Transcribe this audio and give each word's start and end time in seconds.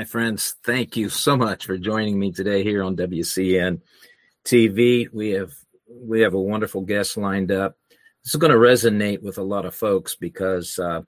Hi, 0.00 0.04
friends. 0.04 0.54
Thank 0.64 0.96
you 0.96 1.10
so 1.10 1.36
much 1.36 1.66
for 1.66 1.76
joining 1.76 2.18
me 2.18 2.32
today 2.32 2.62
here 2.62 2.82
on 2.82 2.96
WCN 2.96 3.82
TV. 4.46 5.12
We 5.12 5.32
have 5.32 5.52
we 5.90 6.22
have 6.22 6.32
a 6.32 6.40
wonderful 6.40 6.80
guest 6.80 7.18
lined 7.18 7.52
up. 7.52 7.76
This 8.24 8.32
is 8.32 8.40
going 8.40 8.50
to 8.50 8.56
resonate 8.56 9.20
with 9.20 9.36
a 9.36 9.42
lot 9.42 9.66
of 9.66 9.74
folks 9.74 10.14
because, 10.14 10.78
uh, 10.78 11.02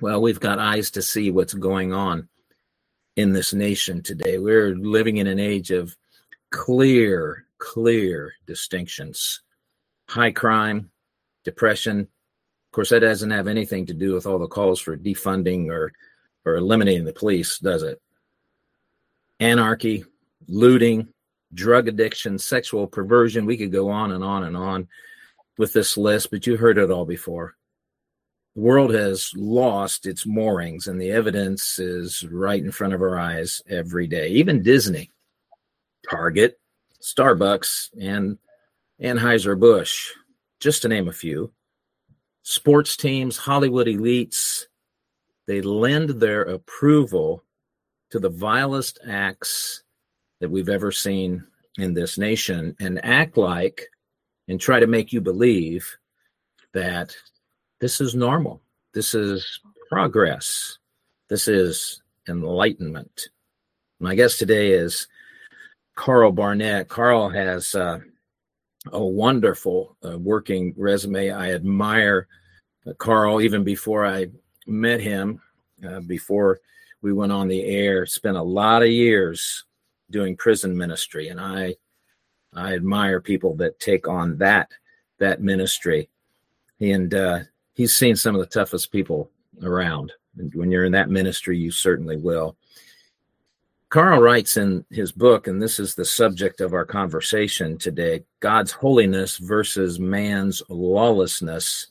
well, 0.00 0.22
we've 0.22 0.40
got 0.40 0.58
eyes 0.58 0.90
to 0.92 1.02
see 1.02 1.30
what's 1.30 1.52
going 1.52 1.92
on 1.92 2.30
in 3.16 3.34
this 3.34 3.52
nation 3.52 4.02
today. 4.02 4.38
We're 4.38 4.74
living 4.74 5.18
in 5.18 5.26
an 5.26 5.38
age 5.38 5.70
of 5.70 5.94
clear, 6.50 7.44
clear 7.58 8.32
distinctions: 8.46 9.42
high 10.08 10.32
crime, 10.32 10.90
depression. 11.44 12.00
Of 12.00 12.72
course, 12.72 12.88
that 12.88 13.00
doesn't 13.00 13.30
have 13.30 13.46
anything 13.46 13.84
to 13.84 13.94
do 13.94 14.14
with 14.14 14.24
all 14.24 14.38
the 14.38 14.48
calls 14.48 14.80
for 14.80 14.96
defunding 14.96 15.68
or 15.68 15.92
or 16.46 16.56
eliminating 16.56 17.04
the 17.04 17.12
police, 17.12 17.58
does 17.58 17.82
it? 17.82 18.00
Anarchy, 19.40 20.04
looting, 20.48 21.08
drug 21.54 21.88
addiction, 21.88 22.38
sexual 22.38 22.86
perversion. 22.86 23.46
We 23.46 23.56
could 23.56 23.72
go 23.72 23.88
on 23.88 24.12
and 24.12 24.22
on 24.22 24.44
and 24.44 24.56
on 24.56 24.88
with 25.58 25.72
this 25.72 25.96
list, 25.96 26.30
but 26.30 26.46
you 26.46 26.56
heard 26.56 26.78
it 26.78 26.90
all 26.90 27.04
before. 27.04 27.56
The 28.54 28.62
world 28.62 28.94
has 28.94 29.32
lost 29.36 30.06
its 30.06 30.26
moorings, 30.26 30.86
and 30.86 31.00
the 31.00 31.10
evidence 31.10 31.78
is 31.78 32.24
right 32.30 32.62
in 32.62 32.72
front 32.72 32.94
of 32.94 33.02
our 33.02 33.18
eyes 33.18 33.60
every 33.68 34.06
day. 34.06 34.28
Even 34.28 34.62
Disney, 34.62 35.10
Target, 36.08 36.58
Starbucks, 37.02 37.90
and 38.00 38.38
Anheuser-Busch, 39.02 40.12
just 40.58 40.82
to 40.82 40.88
name 40.88 41.08
a 41.08 41.12
few. 41.12 41.52
Sports 42.42 42.96
teams, 42.96 43.36
Hollywood 43.36 43.88
elites, 43.88 44.64
they 45.46 45.60
lend 45.60 46.10
their 46.10 46.42
approval 46.42 47.44
to 48.16 48.20
the 48.20 48.30
vilest 48.30 48.98
acts 49.06 49.82
that 50.40 50.48
we've 50.48 50.70
ever 50.70 50.90
seen 50.90 51.44
in 51.76 51.92
this 51.92 52.16
nation 52.16 52.74
and 52.80 53.04
act 53.04 53.36
like 53.36 53.90
and 54.48 54.58
try 54.58 54.80
to 54.80 54.86
make 54.86 55.12
you 55.12 55.20
believe 55.20 55.86
that 56.72 57.14
this 57.78 58.00
is 58.00 58.14
normal. 58.14 58.62
This 58.94 59.14
is 59.14 59.60
progress. 59.90 60.78
This 61.28 61.46
is 61.46 62.00
enlightenment. 62.26 63.28
My 64.00 64.14
guest 64.14 64.38
today 64.38 64.70
is 64.70 65.08
Carl 65.94 66.32
Barrett. 66.32 66.88
Carl 66.88 67.28
has 67.28 67.74
uh, 67.74 67.98
a 68.92 69.04
wonderful 69.04 69.94
uh, 70.02 70.16
working 70.16 70.72
resume. 70.78 71.32
I 71.32 71.52
admire 71.52 72.28
uh, 72.86 72.94
Carl 72.94 73.42
even 73.42 73.62
before 73.62 74.06
I 74.06 74.28
met 74.66 75.00
him, 75.02 75.42
uh, 75.86 76.00
before 76.00 76.60
we 77.02 77.12
went 77.12 77.32
on 77.32 77.48
the 77.48 77.64
air, 77.64 78.06
spent 78.06 78.36
a 78.36 78.42
lot 78.42 78.82
of 78.82 78.88
years 78.88 79.64
doing 80.10 80.36
prison 80.36 80.76
ministry, 80.76 81.28
and 81.28 81.40
I 81.40 81.76
I 82.54 82.74
admire 82.74 83.20
people 83.20 83.54
that 83.56 83.78
take 83.80 84.08
on 84.08 84.38
that 84.38 84.70
that 85.18 85.42
ministry. 85.42 86.08
And 86.80 87.14
uh, 87.14 87.40
he's 87.74 87.94
seen 87.94 88.16
some 88.16 88.34
of 88.34 88.40
the 88.40 88.46
toughest 88.46 88.92
people 88.92 89.30
around. 89.62 90.12
And 90.38 90.54
when 90.54 90.70
you're 90.70 90.84
in 90.84 90.92
that 90.92 91.10
ministry, 91.10 91.58
you 91.58 91.70
certainly 91.70 92.16
will. 92.16 92.56
Carl 93.88 94.20
writes 94.20 94.56
in 94.56 94.84
his 94.90 95.12
book, 95.12 95.46
and 95.46 95.62
this 95.62 95.78
is 95.78 95.94
the 95.94 96.04
subject 96.04 96.60
of 96.60 96.72
our 96.72 96.84
conversation 96.84 97.78
today 97.78 98.24
God's 98.40 98.72
holiness 98.72 99.38
versus 99.38 100.00
man's 100.00 100.62
lawlessness. 100.68 101.88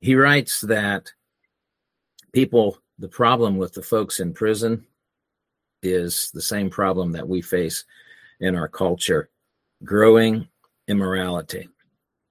He 0.00 0.14
writes 0.14 0.60
that 0.62 1.10
people 2.32 2.78
the 2.98 3.08
problem 3.08 3.56
with 3.56 3.72
the 3.72 3.82
folks 3.82 4.20
in 4.20 4.32
prison 4.32 4.84
is 5.82 6.30
the 6.34 6.42
same 6.42 6.68
problem 6.68 7.12
that 7.12 7.28
we 7.28 7.40
face 7.40 7.84
in 8.40 8.54
our 8.56 8.68
culture 8.68 9.30
growing 9.84 10.48
immorality. 10.88 11.68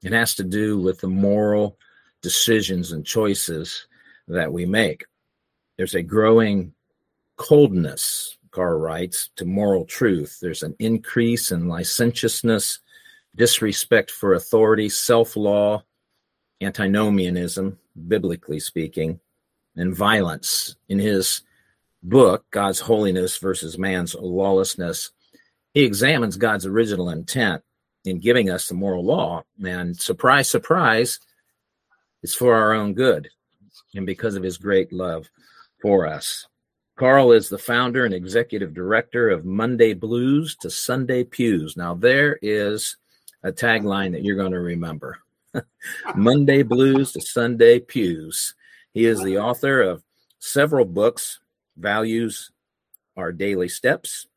It 0.04 0.12
has 0.12 0.36
to 0.36 0.44
do 0.44 0.80
with 0.80 1.00
the 1.00 1.08
moral 1.08 1.78
decisions 2.22 2.92
and 2.92 3.06
choices 3.06 3.88
that 4.28 4.52
we 4.52 4.66
make. 4.66 5.06
There's 5.78 5.96
a 5.96 6.02
growing 6.02 6.74
coldness, 7.38 8.38
Carl 8.52 8.80
writes, 8.80 9.30
to 9.38 9.46
moral 9.46 9.86
truth. 9.86 10.40
There's 10.42 10.64
an 10.64 10.76
increase 10.80 11.52
in 11.52 11.70
licentiousness, 11.70 12.80
disrespect 13.36 14.12
for 14.12 14.34
authority, 14.34 14.90
self 14.90 15.38
law, 15.38 15.84
antinomianism, 16.62 17.78
biblically 18.08 18.60
speaking 18.60 19.20
and 19.78 19.96
violence. 19.96 20.76
In 20.90 21.00
his 21.00 21.42
book, 22.04 22.46
God's 22.52 22.80
Holiness 22.80 23.38
versus 23.38 23.78
Man's 23.78 24.16
Lawlessness, 24.16 25.12
he 25.74 25.84
examines 25.84 26.38
God's 26.38 26.66
original 26.66 27.10
intent 27.10 27.64
in 28.06 28.20
giving 28.20 28.50
us 28.50 28.68
the 28.68 28.74
moral 28.74 29.06
law. 29.06 29.44
And 29.64 29.96
surprise, 29.96 30.50
surprise, 30.50 31.20
it's 32.24 32.36
for 32.36 32.56
our 32.56 32.74
own 32.74 32.94
good 32.94 33.30
and 33.94 34.06
because 34.06 34.36
of 34.36 34.44
his 34.44 34.58
great 34.58 34.92
love 34.92 35.30
for 35.82 36.08
us. 36.08 36.48
Carl 36.96 37.32
is 37.32 37.48
the 37.48 37.60
founder 37.60 38.06
and 38.06 38.14
executive 38.14 38.74
director 38.74 39.30
of 39.30 39.46
Monday 39.46 39.94
Blues 39.94 40.56
to 40.58 40.70
Sunday 40.70 41.24
Pews. 41.24 41.78
Now, 41.78 41.94
there 41.94 42.40
is 42.42 42.98
a 43.44 43.52
tagline 43.52 44.14
that 44.14 44.24
you're 44.24 44.36
going 44.36 44.52
to 44.52 44.60
remember 44.60 45.20
Monday 46.16 46.64
Blues 46.64 47.12
to 47.12 47.22
Sunday 47.22 47.80
Pews. 47.80 48.56
He 48.94 49.06
is 49.06 49.22
the 49.22 49.38
author 49.38 49.82
of 49.82 50.04
several 50.40 50.86
books 50.86 51.40
Values 51.78 52.52
Our 53.16 53.32
Daily 53.32 53.70
Steps, 53.70 54.28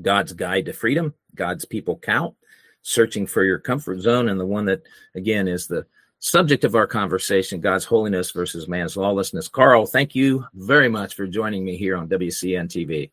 God's 0.00 0.32
Guide 0.32 0.66
to 0.66 0.72
Freedom, 0.72 1.14
God's 1.34 1.64
People 1.64 1.98
Count, 1.98 2.34
Searching 2.82 3.26
for 3.26 3.44
Your 3.44 3.58
Comfort 3.58 4.00
Zone, 4.00 4.28
and 4.28 4.38
the 4.38 4.46
one 4.46 4.66
that, 4.66 4.82
again, 5.14 5.48
is 5.48 5.66
the 5.66 5.86
subject 6.20 6.64
of 6.64 6.74
our 6.74 6.86
conversation 6.86 7.60
God's 7.60 7.84
holiness 7.84 8.30
versus 8.32 8.68
man's 8.68 8.96
lawlessness. 8.96 9.48
Carl, 9.48 9.86
thank 9.86 10.14
you 10.14 10.44
very 10.54 10.88
much 10.88 11.14
for 11.14 11.26
joining 11.26 11.64
me 11.64 11.76
here 11.76 11.96
on 11.96 12.08
WCN 12.08 12.68
TV. 12.68 13.10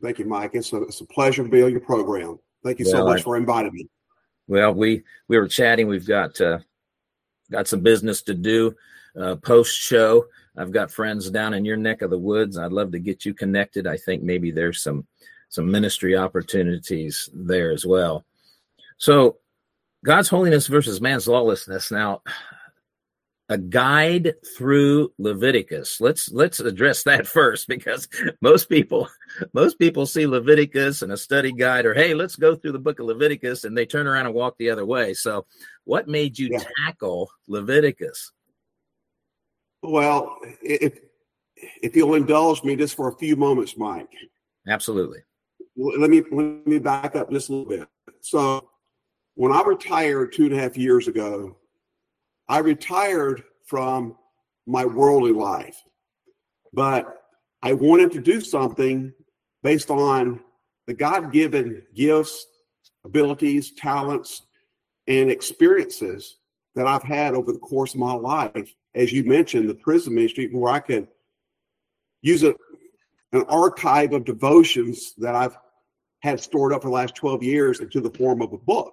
Thank 0.00 0.18
you, 0.18 0.24
Mike. 0.26 0.52
It's 0.54 0.72
a, 0.72 0.82
it's 0.82 1.00
a 1.00 1.06
pleasure 1.06 1.42
to 1.42 1.48
be 1.48 1.62
on 1.62 1.72
your 1.72 1.80
program. 1.80 2.38
Thank 2.62 2.78
you 2.78 2.86
well, 2.86 2.94
so 2.94 3.04
much 3.04 3.20
I, 3.20 3.22
for 3.22 3.36
inviting 3.36 3.72
me. 3.72 3.88
Well, 4.46 4.72
we 4.72 5.02
we 5.26 5.38
were 5.38 5.48
chatting. 5.48 5.88
We've 5.88 6.06
got 6.06 6.40
uh, 6.40 6.60
got 7.50 7.66
some 7.66 7.80
business 7.80 8.22
to 8.22 8.34
do 8.34 8.74
uh, 9.20 9.36
post 9.36 9.76
show. 9.76 10.26
I've 10.56 10.72
got 10.72 10.90
friends 10.90 11.30
down 11.30 11.54
in 11.54 11.64
your 11.64 11.76
neck 11.76 12.02
of 12.02 12.10
the 12.10 12.18
woods. 12.18 12.58
I'd 12.58 12.72
love 12.72 12.92
to 12.92 12.98
get 12.98 13.24
you 13.24 13.34
connected. 13.34 13.86
I 13.86 13.96
think 13.96 14.22
maybe 14.22 14.50
there's 14.50 14.82
some 14.82 15.06
some 15.50 15.70
ministry 15.70 16.16
opportunities 16.16 17.28
there 17.32 17.70
as 17.70 17.86
well. 17.86 18.24
So, 18.98 19.38
God's 20.04 20.28
holiness 20.28 20.66
versus 20.66 21.00
man's 21.00 21.26
lawlessness. 21.26 21.90
Now, 21.90 22.22
a 23.48 23.56
guide 23.56 24.34
through 24.56 25.12
Leviticus. 25.18 26.00
Let's 26.00 26.30
let's 26.30 26.60
address 26.60 27.04
that 27.04 27.26
first 27.38 27.66
because 27.66 28.08
most 28.42 28.68
people 28.68 29.08
most 29.52 29.78
people 29.78 30.06
see 30.06 30.26
Leviticus 30.26 31.02
and 31.02 31.12
a 31.12 31.16
study 31.16 31.52
guide 31.52 31.86
or 31.86 31.94
hey, 31.94 32.14
let's 32.14 32.36
go 32.36 32.54
through 32.54 32.72
the 32.72 32.78
book 32.78 33.00
of 33.00 33.06
Leviticus 33.06 33.64
and 33.64 33.76
they 33.76 33.86
turn 33.86 34.06
around 34.06 34.26
and 34.26 34.34
walk 34.34 34.56
the 34.58 34.70
other 34.70 34.84
way. 34.84 35.14
So, 35.14 35.46
what 35.84 36.08
made 36.08 36.38
you 36.38 36.48
yeah. 36.52 36.64
tackle 36.84 37.30
Leviticus? 37.46 38.32
Well, 39.82 40.38
if 40.62 40.98
if 41.82 41.96
you'll 41.96 42.14
indulge 42.14 42.62
me 42.62 42.76
just 42.76 42.94
for 42.94 43.08
a 43.08 43.16
few 43.16 43.36
moments, 43.36 43.76
Mike. 43.76 44.08
Absolutely. 44.66 45.20
Let 45.76 46.10
me 46.10 46.22
let 46.30 46.66
me 46.66 46.78
back 46.78 47.16
up 47.16 47.30
just 47.30 47.48
a 47.48 47.52
little 47.52 47.68
bit. 47.68 47.88
So, 48.20 48.68
when 49.34 49.52
I 49.52 49.62
retired 49.62 50.32
two 50.32 50.46
and 50.46 50.54
a 50.54 50.58
half 50.58 50.76
years 50.76 51.08
ago, 51.08 51.56
I 52.48 52.58
retired 52.58 53.44
from 53.66 54.16
my 54.66 54.84
worldly 54.84 55.32
life, 55.32 55.76
but 56.72 57.14
I 57.62 57.72
wanted 57.72 58.12
to 58.12 58.20
do 58.20 58.40
something 58.40 59.12
based 59.62 59.90
on 59.90 60.40
the 60.86 60.94
God 60.94 61.32
given 61.32 61.82
gifts, 61.94 62.46
abilities, 63.04 63.72
talents, 63.72 64.42
and 65.06 65.30
experiences 65.30 66.38
that 66.74 66.86
I've 66.86 67.02
had 67.02 67.34
over 67.34 67.52
the 67.52 67.58
course 67.58 67.94
of 67.94 68.00
my 68.00 68.12
life. 68.12 68.74
As 68.98 69.12
you 69.12 69.22
mentioned, 69.22 69.70
the 69.70 69.76
prison 69.76 70.12
ministry, 70.12 70.48
where 70.48 70.72
I 70.72 70.80
could 70.80 71.06
use 72.20 72.42
a, 72.42 72.52
an 73.32 73.44
archive 73.44 74.12
of 74.12 74.24
devotions 74.24 75.14
that 75.18 75.36
I've 75.36 75.56
had 76.20 76.40
stored 76.40 76.72
up 76.72 76.82
for 76.82 76.88
the 76.88 76.94
last 76.94 77.14
12 77.14 77.44
years 77.44 77.78
into 77.78 78.00
the 78.00 78.10
form 78.10 78.42
of 78.42 78.52
a 78.52 78.58
book. 78.58 78.92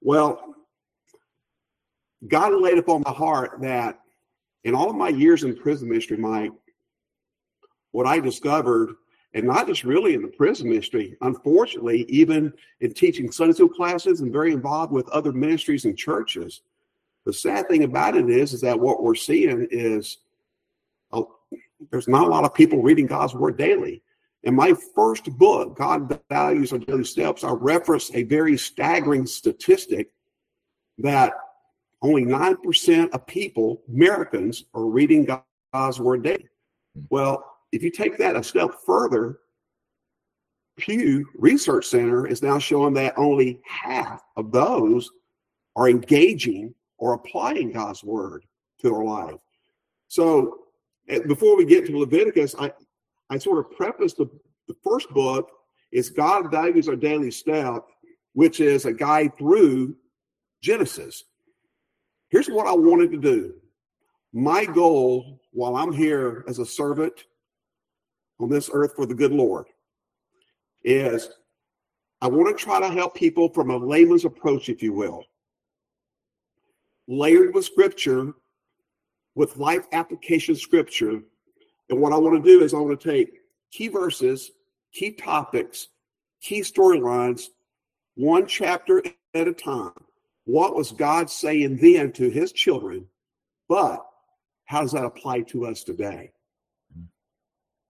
Well, 0.00 0.54
God 2.26 2.54
laid 2.54 2.78
upon 2.78 3.02
my 3.04 3.12
heart 3.12 3.60
that 3.60 4.00
in 4.64 4.74
all 4.74 4.88
of 4.88 4.96
my 4.96 5.10
years 5.10 5.44
in 5.44 5.54
prison 5.54 5.90
ministry, 5.90 6.16
Mike, 6.16 6.52
what 7.90 8.06
I 8.06 8.20
discovered, 8.20 8.94
and 9.34 9.44
not 9.44 9.66
just 9.66 9.84
really 9.84 10.14
in 10.14 10.22
the 10.22 10.28
prison 10.28 10.70
ministry, 10.70 11.14
unfortunately, 11.20 12.06
even 12.08 12.54
in 12.80 12.94
teaching 12.94 13.30
Sunday 13.30 13.52
school 13.52 13.68
classes 13.68 14.22
and 14.22 14.32
very 14.32 14.54
involved 14.54 14.92
with 14.92 15.06
other 15.10 15.32
ministries 15.32 15.84
and 15.84 15.94
churches, 15.94 16.62
the 17.24 17.32
sad 17.32 17.68
thing 17.68 17.84
about 17.84 18.16
it 18.16 18.28
is, 18.28 18.52
is 18.52 18.60
that 18.60 18.78
what 18.78 19.02
we're 19.02 19.14
seeing 19.14 19.66
is 19.70 20.18
a, 21.12 21.22
there's 21.90 22.08
not 22.08 22.26
a 22.26 22.30
lot 22.30 22.44
of 22.44 22.54
people 22.54 22.82
reading 22.82 23.06
God's 23.06 23.34
word 23.34 23.56
daily. 23.56 24.02
In 24.42 24.54
my 24.54 24.74
first 24.94 25.24
book, 25.38 25.76
God 25.76 26.20
Values 26.28 26.72
Our 26.72 26.78
Daily 26.78 27.04
Steps, 27.04 27.44
I 27.44 27.50
reference 27.50 28.10
a 28.14 28.24
very 28.24 28.58
staggering 28.58 29.26
statistic 29.26 30.10
that 30.98 31.32
only 32.02 32.24
9% 32.24 33.10
of 33.10 33.26
people, 33.26 33.82
Americans, 33.88 34.64
are 34.74 34.84
reading 34.84 35.26
God's 35.72 35.98
word 35.98 36.22
daily. 36.22 36.48
Hmm. 36.94 37.04
Well, 37.08 37.44
if 37.72 37.82
you 37.82 37.90
take 37.90 38.18
that 38.18 38.36
a 38.36 38.42
step 38.42 38.70
further, 38.84 39.38
Pew 40.76 41.26
Research 41.36 41.86
Center 41.86 42.26
is 42.26 42.42
now 42.42 42.58
showing 42.58 42.94
that 42.94 43.14
only 43.16 43.60
half 43.64 44.22
of 44.36 44.52
those 44.52 45.10
are 45.76 45.88
engaging 45.88 46.74
or 46.98 47.14
applying 47.14 47.72
God's 47.72 48.04
word 48.04 48.44
to 48.80 48.90
their 48.90 49.04
life. 49.04 49.40
So 50.08 50.58
before 51.26 51.56
we 51.56 51.64
get 51.64 51.86
to 51.86 51.98
Leviticus, 51.98 52.54
I, 52.58 52.72
I 53.30 53.38
sort 53.38 53.58
of 53.58 53.76
preface 53.76 54.14
the, 54.14 54.26
the 54.68 54.76
first 54.82 55.10
book 55.10 55.50
is 55.92 56.10
God 56.10 56.50
Values 56.50 56.88
Our 56.88 56.96
Daily 56.96 57.30
Step, 57.30 57.86
which 58.32 58.60
is 58.60 58.84
a 58.84 58.92
guide 58.92 59.36
through 59.36 59.96
Genesis. 60.62 61.24
Here's 62.30 62.48
what 62.48 62.66
I 62.66 62.72
wanted 62.72 63.12
to 63.12 63.18
do. 63.18 63.54
My 64.32 64.64
goal 64.64 65.40
while 65.52 65.76
I'm 65.76 65.92
here 65.92 66.44
as 66.48 66.58
a 66.58 66.66
servant 66.66 67.24
on 68.40 68.48
this 68.48 68.68
earth 68.72 68.94
for 68.96 69.06
the 69.06 69.14
good 69.14 69.32
Lord 69.32 69.66
is 70.82 71.30
I 72.20 72.26
want 72.26 72.56
to 72.56 72.64
try 72.64 72.80
to 72.80 72.88
help 72.88 73.14
people 73.14 73.48
from 73.50 73.70
a 73.70 73.76
layman's 73.76 74.24
approach, 74.24 74.68
if 74.68 74.82
you 74.82 74.92
will, 74.92 75.24
layered 77.08 77.54
with 77.54 77.64
scripture, 77.64 78.32
with 79.34 79.56
life 79.56 79.86
application 79.92 80.56
scripture. 80.56 81.20
And 81.90 82.00
what 82.00 82.12
I 82.12 82.16
want 82.16 82.42
to 82.42 82.50
do 82.50 82.64
is 82.64 82.72
I 82.72 82.78
want 82.78 82.98
to 83.00 83.10
take 83.10 83.40
key 83.70 83.88
verses, 83.88 84.50
key 84.92 85.12
topics, 85.12 85.88
key 86.40 86.60
storylines, 86.60 87.46
one 88.14 88.46
chapter 88.46 89.02
at 89.34 89.48
a 89.48 89.52
time 89.52 89.92
what 90.44 90.74
was 90.74 90.92
God 90.92 91.30
saying 91.30 91.76
then 91.76 92.12
to 92.12 92.28
his 92.28 92.52
children? 92.52 93.06
But 93.68 94.04
how 94.66 94.82
does 94.82 94.92
that 94.92 95.04
apply 95.04 95.42
to 95.42 95.66
us 95.66 95.84
today? 95.84 96.32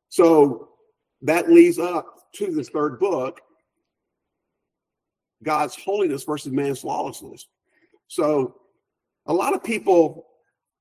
So 0.09 0.69
that 1.23 1.51
leads 1.51 1.79
up 1.79 2.07
to 2.37 2.53
this 2.53 2.69
third 2.69 2.99
book 3.01 3.41
God's 5.43 5.77
holiness 5.77 6.25
versus 6.25 6.53
man's 6.53 6.85
lawlessness. 6.85 7.47
So 8.09 8.57
a 9.27 9.33
lot 9.33 9.55
of 9.55 9.63
people, 9.63 10.27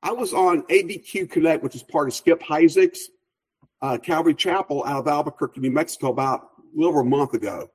I 0.01 0.11
was 0.11 0.33
on 0.33 0.63
ABQ 0.63 1.29
Connect, 1.29 1.63
which 1.63 1.75
is 1.75 1.83
part 1.83 2.07
of 2.07 2.13
Skip 2.13 2.41
Heitzig's 2.41 3.09
uh, 3.81 3.97
Calvary 3.97 4.33
Chapel 4.33 4.83
out 4.85 4.99
of 4.99 5.07
Albuquerque, 5.07 5.61
New 5.61 5.71
Mexico, 5.71 6.09
about 6.09 6.41
a 6.41 6.77
little 6.77 6.91
over 6.91 7.01
a 7.01 7.05
month 7.05 7.33
ago. 7.33 7.69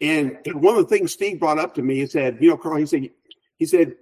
And 0.00 0.38
one 0.46 0.76
of 0.76 0.88
the 0.88 0.96
things 0.96 1.12
Steve 1.12 1.38
brought 1.38 1.58
up 1.58 1.74
to 1.76 1.82
me, 1.82 1.96
he 1.96 2.06
said, 2.06 2.38
you 2.40 2.50
know, 2.50 2.56
Carl, 2.56 2.76
he 2.76 2.86
said, 2.86 3.08
he 3.56 3.64
said, 3.64 3.94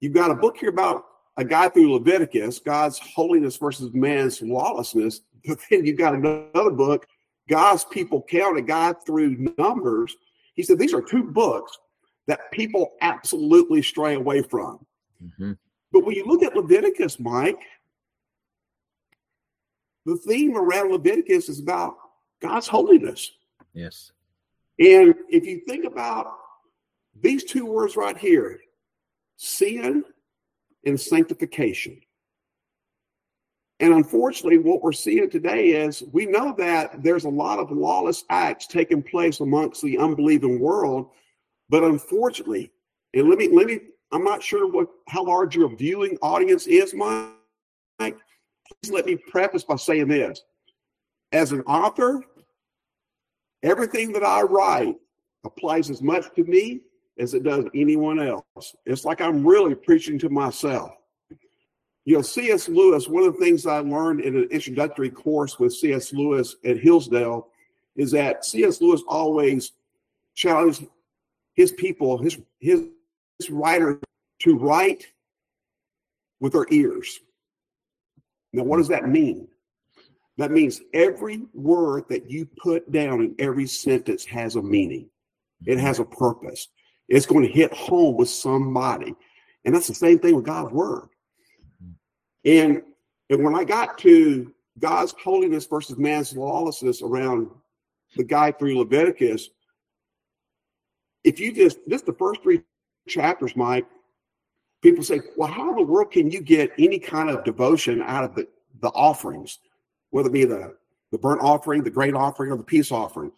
you've 0.00 0.14
got 0.14 0.30
a 0.30 0.34
book 0.34 0.56
here 0.56 0.70
about 0.70 1.04
a 1.36 1.44
guy 1.44 1.68
through 1.68 1.92
Leviticus, 1.92 2.58
God's 2.58 2.98
holiness 2.98 3.56
versus 3.56 3.92
man's 3.92 4.42
lawlessness. 4.42 5.20
But 5.46 5.58
then 5.68 5.84
you've 5.84 5.98
got 5.98 6.14
another 6.14 6.70
book, 6.70 7.06
God's 7.50 7.84
people 7.84 8.24
count, 8.26 8.56
a 8.56 8.62
guy 8.62 8.94
through 9.04 9.52
numbers. 9.58 10.16
He 10.54 10.62
said, 10.62 10.78
these 10.78 10.94
are 10.94 11.02
two 11.02 11.22
books 11.22 11.78
that 12.26 12.50
people 12.52 12.92
absolutely 13.00 13.82
stray 13.82 14.14
away 14.14 14.42
from. 14.42 14.84
Mm-hmm. 15.22 15.52
But 15.92 16.04
when 16.04 16.16
you 16.16 16.24
look 16.24 16.42
at 16.42 16.56
Leviticus, 16.56 17.20
Mike, 17.20 17.60
the 20.06 20.16
theme 20.16 20.56
around 20.56 20.90
Leviticus 20.90 21.48
is 21.48 21.60
about 21.60 21.96
God's 22.40 22.66
holiness. 22.66 23.30
Yes. 23.72 24.12
And 24.78 25.14
if 25.28 25.46
you 25.46 25.62
think 25.66 25.84
about 25.84 26.34
these 27.20 27.44
two 27.44 27.64
words 27.64 27.96
right 27.96 28.16
here, 28.16 28.60
sin 29.36 30.04
and 30.84 31.00
sanctification. 31.00 32.00
And 33.80 33.92
unfortunately, 33.92 34.58
what 34.58 34.82
we're 34.82 34.92
seeing 34.92 35.28
today 35.28 35.70
is 35.70 36.02
we 36.12 36.26
know 36.26 36.54
that 36.58 37.02
there's 37.02 37.24
a 37.24 37.30
lot 37.30 37.58
of 37.58 37.70
lawless 37.70 38.24
acts 38.30 38.66
taking 38.66 39.02
place 39.02 39.40
amongst 39.40 39.82
the 39.82 39.98
unbelieving 39.98 40.60
world. 40.60 41.10
But 41.74 41.82
unfortunately, 41.82 42.70
and 43.14 43.28
let 43.28 43.36
me 43.36 43.48
let 43.48 43.66
me 43.66 43.80
I'm 44.12 44.22
not 44.22 44.40
sure 44.40 44.70
what 44.70 44.86
how 45.08 45.24
large 45.24 45.56
your 45.56 45.74
viewing 45.74 46.16
audience 46.22 46.68
is, 46.68 46.94
Mike. 46.94 47.32
Please 47.98 48.92
let 48.92 49.06
me 49.06 49.16
preface 49.16 49.64
by 49.64 49.74
saying 49.74 50.06
this. 50.06 50.40
As 51.32 51.50
an 51.50 51.62
author, 51.62 52.22
Everything 53.64 54.12
that 54.12 54.22
I 54.22 54.42
write 54.42 54.94
applies 55.44 55.90
as 55.90 56.00
much 56.00 56.26
to 56.36 56.44
me 56.44 56.82
as 57.18 57.34
it 57.34 57.42
does 57.42 57.64
anyone 57.74 58.20
else. 58.20 58.76
It's 58.86 59.04
like 59.04 59.20
I'm 59.20 59.44
really 59.44 59.74
preaching 59.74 60.16
to 60.20 60.28
myself. 60.28 60.92
You 62.04 62.16
know, 62.16 62.22
C.S. 62.22 62.68
Lewis, 62.68 63.08
one 63.08 63.24
of 63.24 63.32
the 63.32 63.40
things 63.40 63.66
I 63.66 63.78
learned 63.78 64.20
in 64.20 64.36
an 64.36 64.48
introductory 64.52 65.10
course 65.10 65.58
with 65.58 65.74
C.S. 65.74 66.12
Lewis 66.12 66.54
at 66.64 66.78
Hillsdale 66.78 67.48
is 67.96 68.12
that 68.12 68.44
C.S. 68.44 68.80
Lewis 68.80 69.02
always 69.08 69.72
challenged 70.34 70.84
his 71.54 71.72
people, 71.72 72.18
his, 72.18 72.38
his, 72.60 72.82
his 73.38 73.50
writers, 73.50 73.98
to 74.40 74.56
write 74.58 75.06
with 76.40 76.52
their 76.52 76.66
ears. 76.70 77.20
Now, 78.52 78.64
what 78.64 78.76
does 78.76 78.88
that 78.88 79.08
mean? 79.08 79.48
That 80.36 80.50
means 80.50 80.80
every 80.92 81.42
word 81.52 82.04
that 82.08 82.30
you 82.30 82.46
put 82.58 82.90
down 82.90 83.20
in 83.20 83.34
every 83.38 83.66
sentence 83.66 84.24
has 84.26 84.56
a 84.56 84.62
meaning. 84.62 85.08
It 85.64 85.78
has 85.78 86.00
a 86.00 86.04
purpose. 86.04 86.68
It's 87.08 87.26
going 87.26 87.46
to 87.46 87.52
hit 87.52 87.72
home 87.72 88.16
with 88.16 88.28
somebody. 88.28 89.14
And 89.64 89.74
that's 89.74 89.88
the 89.88 89.94
same 89.94 90.18
thing 90.18 90.34
with 90.34 90.44
God's 90.44 90.72
word. 90.72 91.08
And, 92.44 92.82
and 93.30 93.44
when 93.44 93.54
I 93.54 93.64
got 93.64 93.96
to 93.98 94.52
God's 94.78 95.14
holiness 95.22 95.66
versus 95.66 95.96
man's 95.96 96.36
lawlessness 96.36 97.00
around 97.00 97.48
the 98.16 98.24
guy 98.24 98.52
through 98.52 98.78
Leviticus, 98.78 99.48
if 101.24 101.40
you 101.40 101.52
just, 101.52 101.78
just 101.88 102.06
the 102.06 102.12
first 102.12 102.42
three 102.42 102.62
chapters, 103.08 103.56
Mike, 103.56 103.86
people 104.82 105.02
say, 105.02 105.20
well, 105.36 105.48
how 105.50 105.70
in 105.70 105.76
the 105.76 105.82
world 105.82 106.12
can 106.12 106.30
you 106.30 106.40
get 106.40 106.70
any 106.78 106.98
kind 106.98 107.30
of 107.30 107.44
devotion 107.44 108.02
out 108.02 108.24
of 108.24 108.34
the, 108.34 108.46
the 108.80 108.88
offerings? 108.88 109.58
whether 110.14 110.28
it 110.28 110.32
be 110.32 110.44
the, 110.44 110.72
the 111.10 111.18
burnt 111.18 111.40
offering, 111.42 111.82
the 111.82 111.90
grain 111.90 112.14
offering, 112.14 112.52
or 112.52 112.56
the 112.56 112.62
peace 112.62 112.92
offering. 112.92 113.32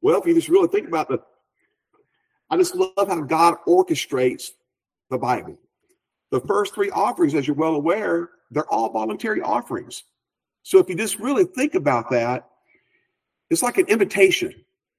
Well, 0.00 0.20
if 0.20 0.28
you 0.28 0.32
just 0.32 0.48
really 0.48 0.68
think 0.68 0.86
about 0.86 1.08
the 1.08 1.20
I 2.48 2.56
just 2.56 2.76
love 2.76 3.08
how 3.08 3.20
God 3.22 3.56
orchestrates 3.66 4.50
the 5.10 5.18
Bible. 5.18 5.58
The 6.30 6.38
first 6.42 6.72
three 6.72 6.90
offerings, 6.90 7.34
as 7.34 7.48
you're 7.48 7.56
well 7.56 7.74
aware, 7.74 8.30
they're 8.52 8.70
all 8.72 8.92
voluntary 8.92 9.42
offerings. 9.42 10.04
So 10.62 10.78
if 10.78 10.88
you 10.88 10.94
just 10.94 11.18
really 11.18 11.46
think 11.46 11.74
about 11.74 12.10
that, 12.10 12.48
it's 13.50 13.62
like 13.62 13.78
an 13.78 13.86
invitation 13.86 14.54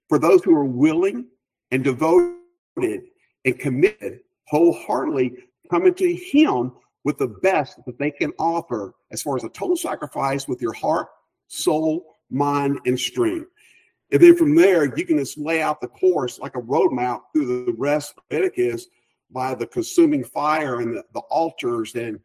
for 0.09 0.19
those 0.19 0.43
who 0.43 0.53
are 0.53 0.65
willing 0.65 1.27
and 1.73 1.83
devoted 1.83 3.01
and 3.45 3.59
committed 3.59 4.19
wholeheartedly 4.47 5.33
coming 5.71 5.93
to 5.95 6.15
Him 6.15 6.71
with 7.03 7.17
the 7.17 7.27
best 7.27 7.83
that 7.87 7.97
they 7.97 8.11
can 8.11 8.31
offer 8.37 8.93
as 9.11 9.23
far 9.23 9.35
as 9.35 9.43
a 9.43 9.49
total 9.49 9.75
sacrifice 9.75 10.47
with 10.47 10.61
your 10.61 10.73
heart, 10.73 11.07
soul, 11.47 12.15
mind, 12.29 12.79
and 12.85 12.97
strength. 12.97 13.49
And 14.11 14.21
then 14.21 14.37
from 14.37 14.55
there, 14.55 14.95
you 14.95 15.03
can 15.03 15.17
just 15.17 15.39
lay 15.39 15.63
out 15.63 15.81
the 15.81 15.87
course 15.87 16.37
like 16.37 16.55
a 16.55 16.61
roadmap 16.61 17.21
through 17.33 17.65
the 17.65 17.73
rest 17.73 18.13
of 18.17 18.23
Leviticus 18.29 18.85
by 19.31 19.55
the 19.55 19.65
consuming 19.65 20.23
fire 20.23 20.79
and 20.79 20.95
the, 20.95 21.03
the 21.13 21.21
altars 21.21 21.95
and 21.95 22.19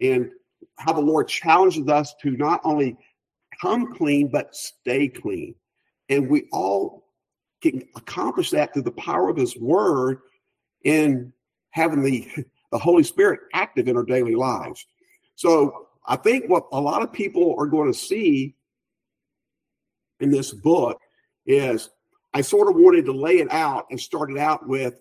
and 0.00 0.30
how 0.76 0.92
the 0.92 1.00
Lord 1.00 1.26
challenges 1.26 1.88
us 1.88 2.14
to 2.22 2.36
not 2.36 2.60
only 2.62 2.96
come 3.60 3.92
clean 3.92 4.28
but 4.28 4.54
stay 4.54 5.08
clean. 5.08 5.56
And 6.08 6.28
we 6.28 6.44
all 6.52 7.03
can 7.70 7.88
accomplish 7.96 8.50
that 8.50 8.72
through 8.72 8.82
the 8.82 8.92
power 8.92 9.28
of 9.28 9.36
His 9.36 9.56
Word 9.56 10.18
and 10.84 11.32
having 11.70 12.02
the 12.02 12.28
the 12.72 12.78
Holy 12.78 13.04
Spirit 13.04 13.40
active 13.52 13.86
in 13.86 13.96
our 13.96 14.02
daily 14.02 14.34
lives. 14.34 14.86
So 15.36 15.86
I 16.06 16.16
think 16.16 16.48
what 16.48 16.66
a 16.72 16.80
lot 16.80 17.02
of 17.02 17.12
people 17.12 17.54
are 17.58 17.66
going 17.66 17.92
to 17.92 17.98
see 17.98 18.56
in 20.20 20.30
this 20.30 20.52
book 20.52 21.00
is 21.46 21.90
I 22.32 22.40
sort 22.40 22.68
of 22.68 22.74
wanted 22.74 23.04
to 23.06 23.12
lay 23.12 23.38
it 23.38 23.52
out 23.52 23.86
and 23.90 24.00
start 24.00 24.30
it 24.30 24.38
out 24.38 24.66
with 24.66 25.00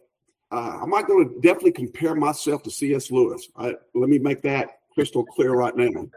uh, 0.51 0.77
I'm 0.83 0.89
not 0.91 1.07
going 1.07 1.27
to 1.27 1.35
definitely 1.41 1.71
compare 1.71 2.13
myself 2.13 2.61
to 2.63 2.69
C.S. 2.69 3.09
Lewis. 3.09 3.47
I, 3.57 3.73
let 3.95 4.07
me 4.07 4.19
make 4.19 4.43
that 4.43 4.81
crystal 4.93 5.25
clear 5.25 5.53
right 5.53 5.75
now. 5.75 6.07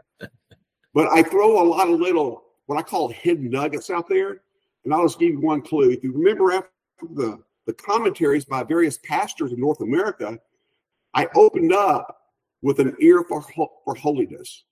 But 0.93 1.07
I 1.11 1.23
throw 1.23 1.59
a 1.59 1.65
lot 1.65 1.89
of 1.89 1.99
little, 1.99 2.43
what 2.67 2.77
I 2.77 2.83
call 2.83 3.07
hidden 3.07 3.49
nuggets 3.49 3.89
out 3.89 4.07
there. 4.07 4.41
And 4.87 4.93
I'll 4.93 5.03
just 5.03 5.19
give 5.19 5.33
you 5.33 5.41
one 5.41 5.61
clue. 5.61 5.89
If 5.89 6.01
you 6.01 6.13
remember 6.13 6.53
after 6.53 6.69
the, 7.13 7.43
the 7.65 7.73
commentaries 7.73 8.45
by 8.45 8.63
various 8.63 8.97
pastors 8.99 9.51
in 9.51 9.59
North 9.59 9.81
America, 9.81 10.39
I 11.13 11.27
opened 11.35 11.73
up 11.73 12.17
with 12.61 12.79
an 12.79 12.95
ear 13.01 13.25
for, 13.27 13.41
for 13.43 13.95
holiness. 13.95 14.63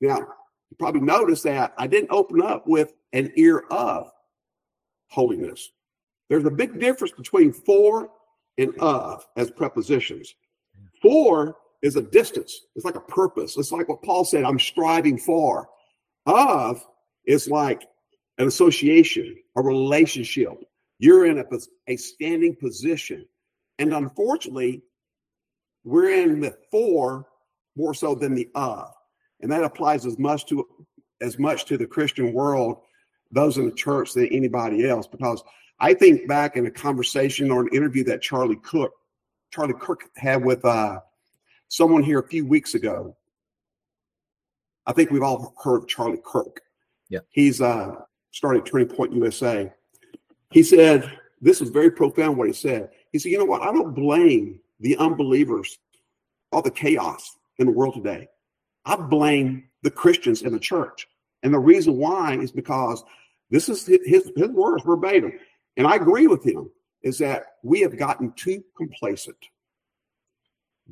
Now, 0.00 0.18
you 0.18 0.76
probably 0.78 1.00
noticed 1.00 1.42
that 1.42 1.74
I 1.76 1.88
didn't 1.88 2.12
open 2.12 2.40
up 2.40 2.68
with 2.68 2.92
an 3.12 3.32
ear 3.34 3.64
of 3.72 4.12
holiness. 5.08 5.72
There's 6.30 6.44
a 6.44 6.50
big 6.52 6.78
difference 6.78 7.12
between 7.16 7.52
for 7.52 8.10
and 8.58 8.78
of 8.78 9.26
as 9.36 9.50
prepositions. 9.50 10.32
For 11.02 11.56
is 11.82 11.96
a 11.96 12.02
distance, 12.02 12.60
it's 12.76 12.84
like 12.84 12.94
a 12.94 13.00
purpose. 13.00 13.56
It's 13.58 13.72
like 13.72 13.88
what 13.88 14.04
Paul 14.04 14.24
said 14.24 14.44
I'm 14.44 14.60
striving 14.60 15.18
for. 15.18 15.68
Of 16.26 16.86
is 17.26 17.48
like 17.48 17.82
an 18.38 18.48
association, 18.48 19.36
a 19.56 19.62
relationship. 19.62 20.52
You're 20.98 21.26
in 21.26 21.38
a, 21.38 21.44
a 21.88 21.96
standing 21.96 22.56
position. 22.56 23.26
And 23.78 23.92
unfortunately, 23.92 24.82
we're 25.84 26.10
in 26.10 26.40
the 26.40 26.56
for 26.70 27.26
more 27.76 27.94
so 27.94 28.14
than 28.14 28.34
the 28.34 28.48
of. 28.54 28.92
And 29.40 29.50
that 29.50 29.64
applies 29.64 30.06
as 30.06 30.18
much 30.18 30.46
to 30.46 30.66
as 31.20 31.38
much 31.38 31.64
to 31.66 31.76
the 31.76 31.86
Christian 31.86 32.32
world, 32.32 32.78
those 33.30 33.56
in 33.56 33.64
the 33.66 33.72
church 33.72 34.12
than 34.12 34.26
anybody 34.26 34.88
else. 34.88 35.06
Because 35.06 35.42
I 35.80 35.94
think 35.94 36.28
back 36.28 36.56
in 36.56 36.66
a 36.66 36.70
conversation 36.70 37.50
or 37.50 37.62
an 37.62 37.68
interview 37.72 38.04
that 38.04 38.22
Charlie 38.22 38.60
Cook, 38.62 38.92
Charlie 39.52 39.74
Kirk 39.74 40.04
had 40.16 40.44
with 40.44 40.64
uh, 40.64 41.00
someone 41.68 42.02
here 42.02 42.20
a 42.20 42.28
few 42.28 42.46
weeks 42.46 42.74
ago. 42.74 43.16
I 44.86 44.92
think 44.92 45.10
we've 45.10 45.22
all 45.22 45.54
heard 45.62 45.78
of 45.78 45.88
Charlie 45.88 46.20
Kirk. 46.24 46.60
Yeah. 47.08 47.20
He's 47.30 47.60
uh, 47.60 47.96
started 48.34 48.66
Turning 48.66 48.88
Point 48.88 49.12
USA. 49.12 49.72
He 50.50 50.64
said, 50.64 51.08
this 51.40 51.60
was 51.60 51.70
very 51.70 51.90
profound 51.90 52.36
what 52.36 52.48
he 52.48 52.52
said. 52.52 52.90
He 53.12 53.18
said, 53.20 53.30
you 53.30 53.38
know 53.38 53.44
what? 53.44 53.62
I 53.62 53.66
don't 53.66 53.94
blame 53.94 54.58
the 54.80 54.96
unbelievers, 54.96 55.78
all 56.50 56.60
the 56.60 56.70
chaos 56.70 57.38
in 57.58 57.66
the 57.66 57.72
world 57.72 57.94
today. 57.94 58.26
I 58.84 58.96
blame 58.96 59.68
the 59.82 59.90
Christians 59.90 60.42
in 60.42 60.52
the 60.52 60.58
church. 60.58 61.06
And 61.44 61.54
the 61.54 61.60
reason 61.60 61.96
why 61.96 62.36
is 62.36 62.50
because 62.50 63.04
this 63.50 63.68
is 63.68 63.86
his, 63.86 64.32
his 64.34 64.48
words 64.48 64.82
verbatim. 64.82 65.38
And 65.76 65.86
I 65.86 65.94
agree 65.94 66.26
with 66.26 66.44
him 66.44 66.70
is 67.02 67.18
that 67.18 67.44
we 67.62 67.82
have 67.82 67.96
gotten 67.96 68.32
too 68.32 68.64
complacent. 68.76 69.38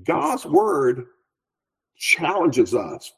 God's 0.05 0.47
word 0.47 1.07
challenges 1.97 2.73
us 2.73 3.13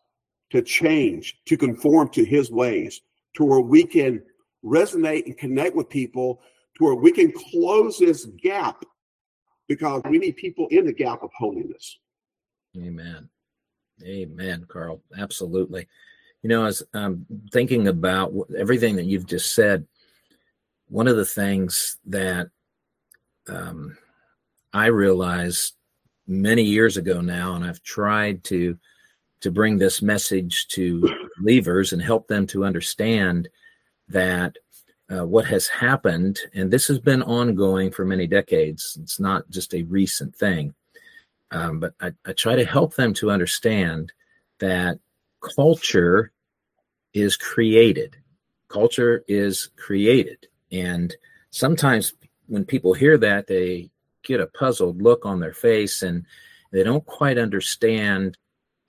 to 0.51 0.63
change, 0.63 1.37
to 1.45 1.59
conform 1.59 2.09
to 2.11 2.25
his 2.25 2.51
ways, 2.51 3.03
to 3.35 3.45
where 3.45 3.61
we 3.61 3.85
can 3.85 4.23
resonate 4.65 5.27
and 5.27 5.37
connect 5.37 5.77
with 5.77 5.89
people, 5.89 6.41
to 6.77 6.85
where 6.85 6.95
we 6.95 7.13
can 7.13 7.33
close 7.33 7.99
this 7.99 8.27
gap 8.43 8.85
because 9.69 10.03
we 10.09 10.19
need 10.19 10.37
people 10.37 10.67
in 10.71 10.87
the 10.87 10.93
gap 10.93 11.23
of 11.23 11.31
holiness. 11.37 11.99
Amen. 12.77 13.29
Amen, 14.03 14.67
Carl. 14.69 15.03
Absolutely. 15.17 15.87
You 16.43 16.49
know, 16.49 16.65
as 16.65 16.83
I'm 16.93 17.27
thinking 17.53 17.89
about 17.89 18.33
everything 18.57 18.97
that 18.97 19.07
you've 19.07 19.27
just 19.27 19.55
said, 19.55 19.87
one 20.89 21.09
of 21.09 21.17
the 21.17 21.25
things 21.25 21.99
that 22.07 22.49
um, 23.49 23.97
I 24.73 24.87
realized 24.87 25.75
many 26.27 26.63
years 26.63 26.97
ago 26.97 27.21
now, 27.21 27.55
and 27.55 27.65
I've 27.65 27.83
tried 27.83 28.45
to 28.45 28.79
to 29.45 29.51
bring 29.51 29.77
this 29.77 30.01
message 30.01 30.67
to 30.69 31.07
believers 31.39 31.93
and 31.93 32.01
help 32.01 32.29
them 32.29 32.47
to 32.47 32.65
understand 32.65 33.47
that 34.09 34.57
uh, 35.13 35.27
what 35.27 35.45
has 35.45 35.69
happened, 35.69 36.41
and 36.55 36.71
this 36.71 36.89
has 36.89 36.99
been 36.99 37.23
ongoing 37.23 37.91
for 37.91 38.07
many 38.07 38.27
decades. 38.27 38.97
It's 39.03 39.21
not 39.21 39.49
just 39.51 39.75
a 39.75 39.83
recent 39.83 40.35
thing, 40.35 40.75
um, 41.51 41.79
but 41.79 41.93
I, 42.01 42.13
I 42.25 42.33
try 42.33 42.57
to 42.57 42.65
help 42.65 42.95
them 42.95 43.13
to 43.15 43.31
understand 43.31 44.15
that 44.61 44.99
culture 45.43 46.33
is 47.13 47.37
created. 47.37 48.17
Culture 48.69 49.25
is 49.29 49.69
created, 49.77 50.47
and 50.73 51.15
sometimes 51.51 52.15
when 52.47 52.65
people 52.65 52.95
hear 52.95 53.19
that, 53.19 53.47
they 53.47 53.91
get 54.23 54.41
a 54.41 54.47
puzzled 54.47 55.03
look 55.03 55.27
on 55.27 55.39
their 55.39 55.53
face 55.53 56.01
and 56.01 56.25
they 56.73 56.83
don't 56.83 57.05
quite 57.05 57.37
understand 57.37 58.39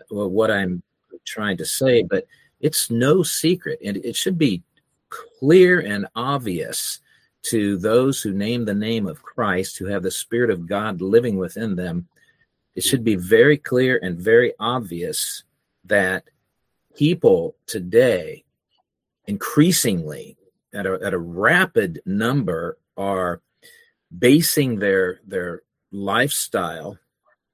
well, 0.09 0.29
what 0.29 0.51
I'm 0.51 0.83
trying 1.25 1.57
to 1.57 1.65
say. 1.65 2.03
But 2.03 2.25
it's 2.59 2.89
no 2.89 3.23
secret, 3.23 3.79
and 3.83 3.97
it 3.97 4.15
should 4.15 4.37
be 4.37 4.63
clear 5.09 5.79
and 5.79 6.07
obvious 6.15 6.99
to 7.43 7.77
those 7.77 8.21
who 8.21 8.33
name 8.33 8.65
the 8.65 8.73
name 8.73 9.07
of 9.07 9.21
Christ, 9.21 9.77
who 9.77 9.85
have 9.85 10.03
the 10.03 10.11
Spirit 10.11 10.49
of 10.49 10.67
God 10.67 11.01
living 11.01 11.37
within 11.37 11.75
them. 11.75 12.07
It 12.75 12.83
should 12.83 13.03
be 13.03 13.15
very 13.15 13.57
clear 13.57 13.99
and 14.01 14.17
very 14.17 14.53
obvious 14.59 15.43
that 15.85 16.23
people 16.95 17.55
today, 17.67 18.43
increasingly 19.27 20.37
at 20.73 20.85
a, 20.85 20.99
at 21.03 21.13
a 21.13 21.19
rapid 21.19 22.01
number, 22.05 22.77
are 22.97 23.41
basing 24.17 24.79
their 24.79 25.19
their 25.27 25.61
lifestyle 25.91 26.97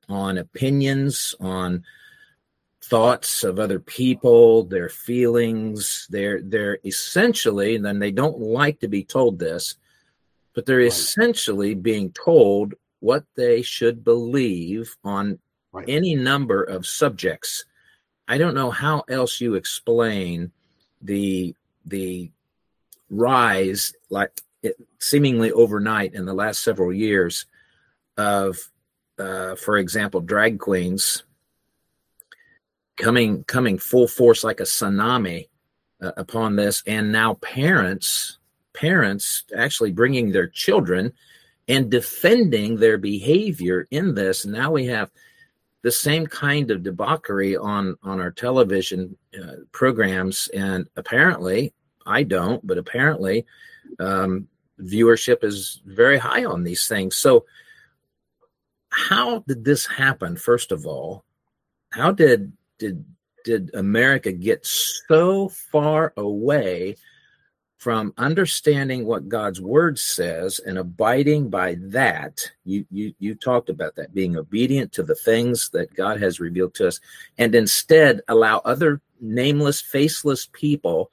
on 0.08 0.38
opinions, 0.38 1.36
on 1.39 1.84
thoughts 2.91 3.45
of 3.45 3.57
other 3.57 3.79
people, 3.79 4.65
their 4.65 4.89
feelings. 4.89 6.07
They're 6.10 6.41
they're 6.41 6.77
essentially, 6.83 7.75
and 7.75 7.86
then 7.86 8.00
they 8.00 8.12
don't 8.12 8.38
like 8.39 8.81
to 8.81 8.89
be 8.89 9.05
told 9.05 9.39
this, 9.39 9.75
but 10.53 10.65
they're 10.65 10.79
right. 10.79 10.88
essentially 10.88 11.74
being 11.74 12.12
told 12.12 12.74
what 13.00 13.24
they 13.36 13.62
should 13.62 14.03
believe 14.03 14.98
on 15.05 15.39
right. 15.71 15.86
any 15.88 16.15
number 16.15 16.62
of 16.62 16.86
subjects. 16.86 17.63
I 18.27 18.38
don't 18.38 18.55
know 18.55 18.71
how 18.71 19.03
else 19.07 19.39
you 19.39 19.55
explain 19.55 20.51
the 21.01 21.55
the 21.86 22.29
rise, 23.10 23.93
like 24.10 24.41
it, 24.63 24.75
seemingly 25.00 25.53
overnight 25.53 26.13
in 26.13 26.25
the 26.25 26.33
last 26.33 26.62
several 26.62 26.93
years, 26.93 27.45
of, 28.17 28.57
uh, 29.17 29.55
for 29.55 29.77
example, 29.77 30.19
drag 30.19 30.60
queens 30.60 31.24
coming 33.01 33.43
coming 33.46 33.77
full 33.77 34.08
force 34.08 34.43
like 34.43 34.60
a 34.60 34.63
tsunami 34.63 35.48
uh, 36.01 36.12
upon 36.17 36.55
this 36.55 36.84
and 36.88 37.12
now 37.12 37.34
parents 37.36 38.38
parents 38.74 39.43
actually 39.55 39.91
bringing 39.91 40.31
their 40.31 40.48
children 40.48 41.12
and 41.67 41.89
defending 41.89 42.77
their 42.77 42.98
behavior 42.98 43.88
in 43.91 44.15
this 44.15 44.46
now 44.46 44.72
we 44.72 44.86
have 44.86 45.12
the 45.84 45.91
same 45.91 46.27
kind 46.27 46.70
of 46.72 46.84
debauchery 46.84 47.58
on 47.58 47.96
on 48.03 48.20
our 48.20 48.31
television 48.31 49.17
uh, 49.41 49.55
programs 49.72 50.48
and 50.53 50.88
apparently 50.96 51.74
i 52.05 52.24
don't 52.24 52.65
but 52.65 52.77
apparently 52.77 53.46
um, 54.00 54.48
viewership 54.81 55.43
is 55.43 55.81
very 55.86 56.17
high 56.17 56.46
on 56.46 56.63
these 56.63 56.88
things. 56.88 57.15
So, 57.17 57.46
how 58.89 59.39
did 59.48 59.63
this 59.63 59.86
happen? 59.86 60.36
First 60.36 60.72
of 60.72 60.86
all, 60.86 61.24
how 61.91 62.12
did 62.12 62.51
did 62.81 63.05
did 63.45 63.71
America 63.75 64.31
get 64.31 64.65
so 64.65 65.50
far 65.50 66.13
away 66.17 66.95
from 67.77 68.13
understanding 68.17 69.05
what 69.05 69.27
God's 69.27 69.59
word 69.59 69.97
says 69.97 70.59
and 70.59 70.77
abiding 70.77 71.50
by 71.50 71.75
that? 71.79 72.51
You 72.65 72.85
you 72.89 73.13
you 73.19 73.35
talked 73.35 73.69
about 73.69 73.95
that 73.95 74.15
being 74.15 74.35
obedient 74.35 74.91
to 74.93 75.03
the 75.03 75.15
things 75.15 75.69
that 75.69 75.93
God 75.93 76.19
has 76.21 76.39
revealed 76.39 76.73
to 76.75 76.88
us, 76.88 77.00
and 77.38 77.53
instead 77.53 78.21
allow 78.27 78.57
other 78.65 79.00
nameless, 79.19 79.79
faceless 79.79 80.50
people 80.51 81.11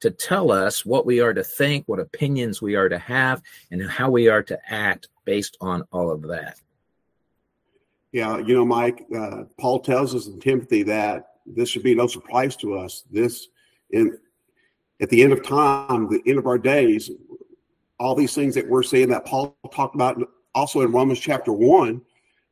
to 0.00 0.10
tell 0.10 0.52
us 0.52 0.84
what 0.84 1.06
we 1.06 1.20
are 1.20 1.32
to 1.32 1.42
think, 1.42 1.84
what 1.86 1.98
opinions 1.98 2.60
we 2.60 2.76
are 2.76 2.90
to 2.90 2.98
have, 2.98 3.40
and 3.70 3.90
how 3.90 4.10
we 4.10 4.28
are 4.28 4.42
to 4.42 4.58
act 4.68 5.08
based 5.24 5.56
on 5.62 5.82
all 5.92 6.10
of 6.10 6.20
that. 6.28 6.60
Yeah, 8.16 8.38
you 8.38 8.54
know, 8.54 8.64
Mike, 8.64 9.04
uh, 9.14 9.42
Paul 9.60 9.80
tells 9.80 10.14
us 10.14 10.26
in 10.26 10.40
Timothy 10.40 10.82
that 10.84 11.32
this 11.44 11.68
should 11.68 11.82
be 11.82 11.94
no 11.94 12.06
surprise 12.06 12.56
to 12.56 12.78
us. 12.78 13.04
This, 13.10 13.48
in 13.90 14.16
at 15.02 15.10
the 15.10 15.22
end 15.22 15.34
of 15.34 15.44
time, 15.44 16.08
the 16.08 16.22
end 16.24 16.38
of 16.38 16.46
our 16.46 16.56
days, 16.56 17.10
all 18.00 18.14
these 18.14 18.34
things 18.34 18.54
that 18.54 18.66
we're 18.66 18.82
seeing 18.82 19.10
that 19.10 19.26
Paul 19.26 19.54
talked 19.70 19.94
about 19.94 20.16
also 20.54 20.80
in 20.80 20.92
Romans 20.92 21.20
chapter 21.20 21.52
one, 21.52 22.00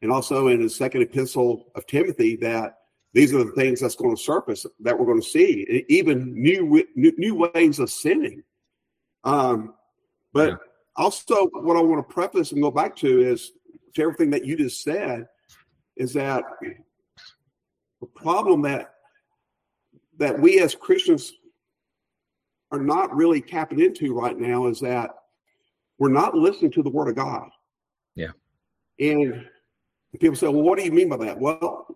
and 0.03 0.13
also 0.13 0.49
in 0.49 0.61
his 0.61 0.77
second 0.77 1.01
epistle 1.01 1.73
of 1.75 1.87
Timothy, 1.87 2.37
that 2.37 2.81
these 3.15 3.33
are 3.33 3.43
the 3.43 3.53
things 3.53 3.81
that's 3.81 3.97
going 3.97 4.15
to 4.15 4.23
surface 4.23 4.67
that 4.81 4.99
we're 4.99 5.07
going 5.07 5.23
to 5.23 5.27
see, 5.27 5.83
even 5.89 6.35
new 6.35 6.85
new, 6.95 7.13
new 7.17 7.37
ways 7.37 7.79
of 7.79 7.89
sinning. 7.89 8.43
Um, 9.25 9.73
but 10.35 10.51
yeah. 10.51 10.57
also, 10.97 11.47
what 11.55 11.79
I 11.79 11.81
want 11.81 12.07
to 12.07 12.15
preface 12.15 12.53
and 12.53 12.61
go 12.61 12.71
back 12.71 12.95
to 12.97 13.23
is 13.23 13.53
to 13.95 14.03
everything 14.03 14.29
that 14.29 14.45
you 14.45 14.59
just 14.59 14.83
said 14.83 15.27
is 15.97 16.13
that 16.15 16.45
the 18.01 18.07
problem 18.15 18.63
that 18.63 18.95
that 20.19 20.39
we 20.39 20.61
as 20.61 20.75
Christians 20.75 21.33
are 22.71 22.81
not 22.81 23.15
really 23.15 23.41
tapping 23.41 23.81
into 23.81 24.15
right 24.15 24.37
now 24.37 24.67
is 24.67 24.81
that 24.81 25.11
we're 25.99 26.11
not 26.11 26.35
listening 26.35 26.71
to 26.73 26.83
the 26.83 26.91
Word 26.91 27.09
of 27.09 27.15
God. 27.15 27.49
Yeah, 28.15 28.33
and 28.99 29.47
people 30.21 30.37
say, 30.37 30.49
"Well, 30.49 30.63
what 30.63 30.79
do 30.79 30.85
you 30.85 30.93
mean 30.93 31.09
by 31.09 31.17
that?" 31.19 31.39
Well, 31.39 31.87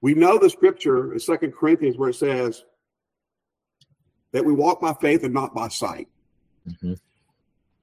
we 0.00 0.14
know 0.14 0.38
the 0.38 0.50
scripture 0.50 1.12
in 1.12 1.18
Second 1.18 1.54
Corinthians 1.54 1.96
where 1.96 2.10
it 2.10 2.14
says 2.14 2.64
that 4.32 4.44
we 4.44 4.52
walk 4.52 4.80
by 4.80 4.94
faith 4.94 5.24
and 5.24 5.34
not 5.34 5.54
by 5.54 5.68
sight. 5.68 6.08
Mm-hmm. 6.68 6.94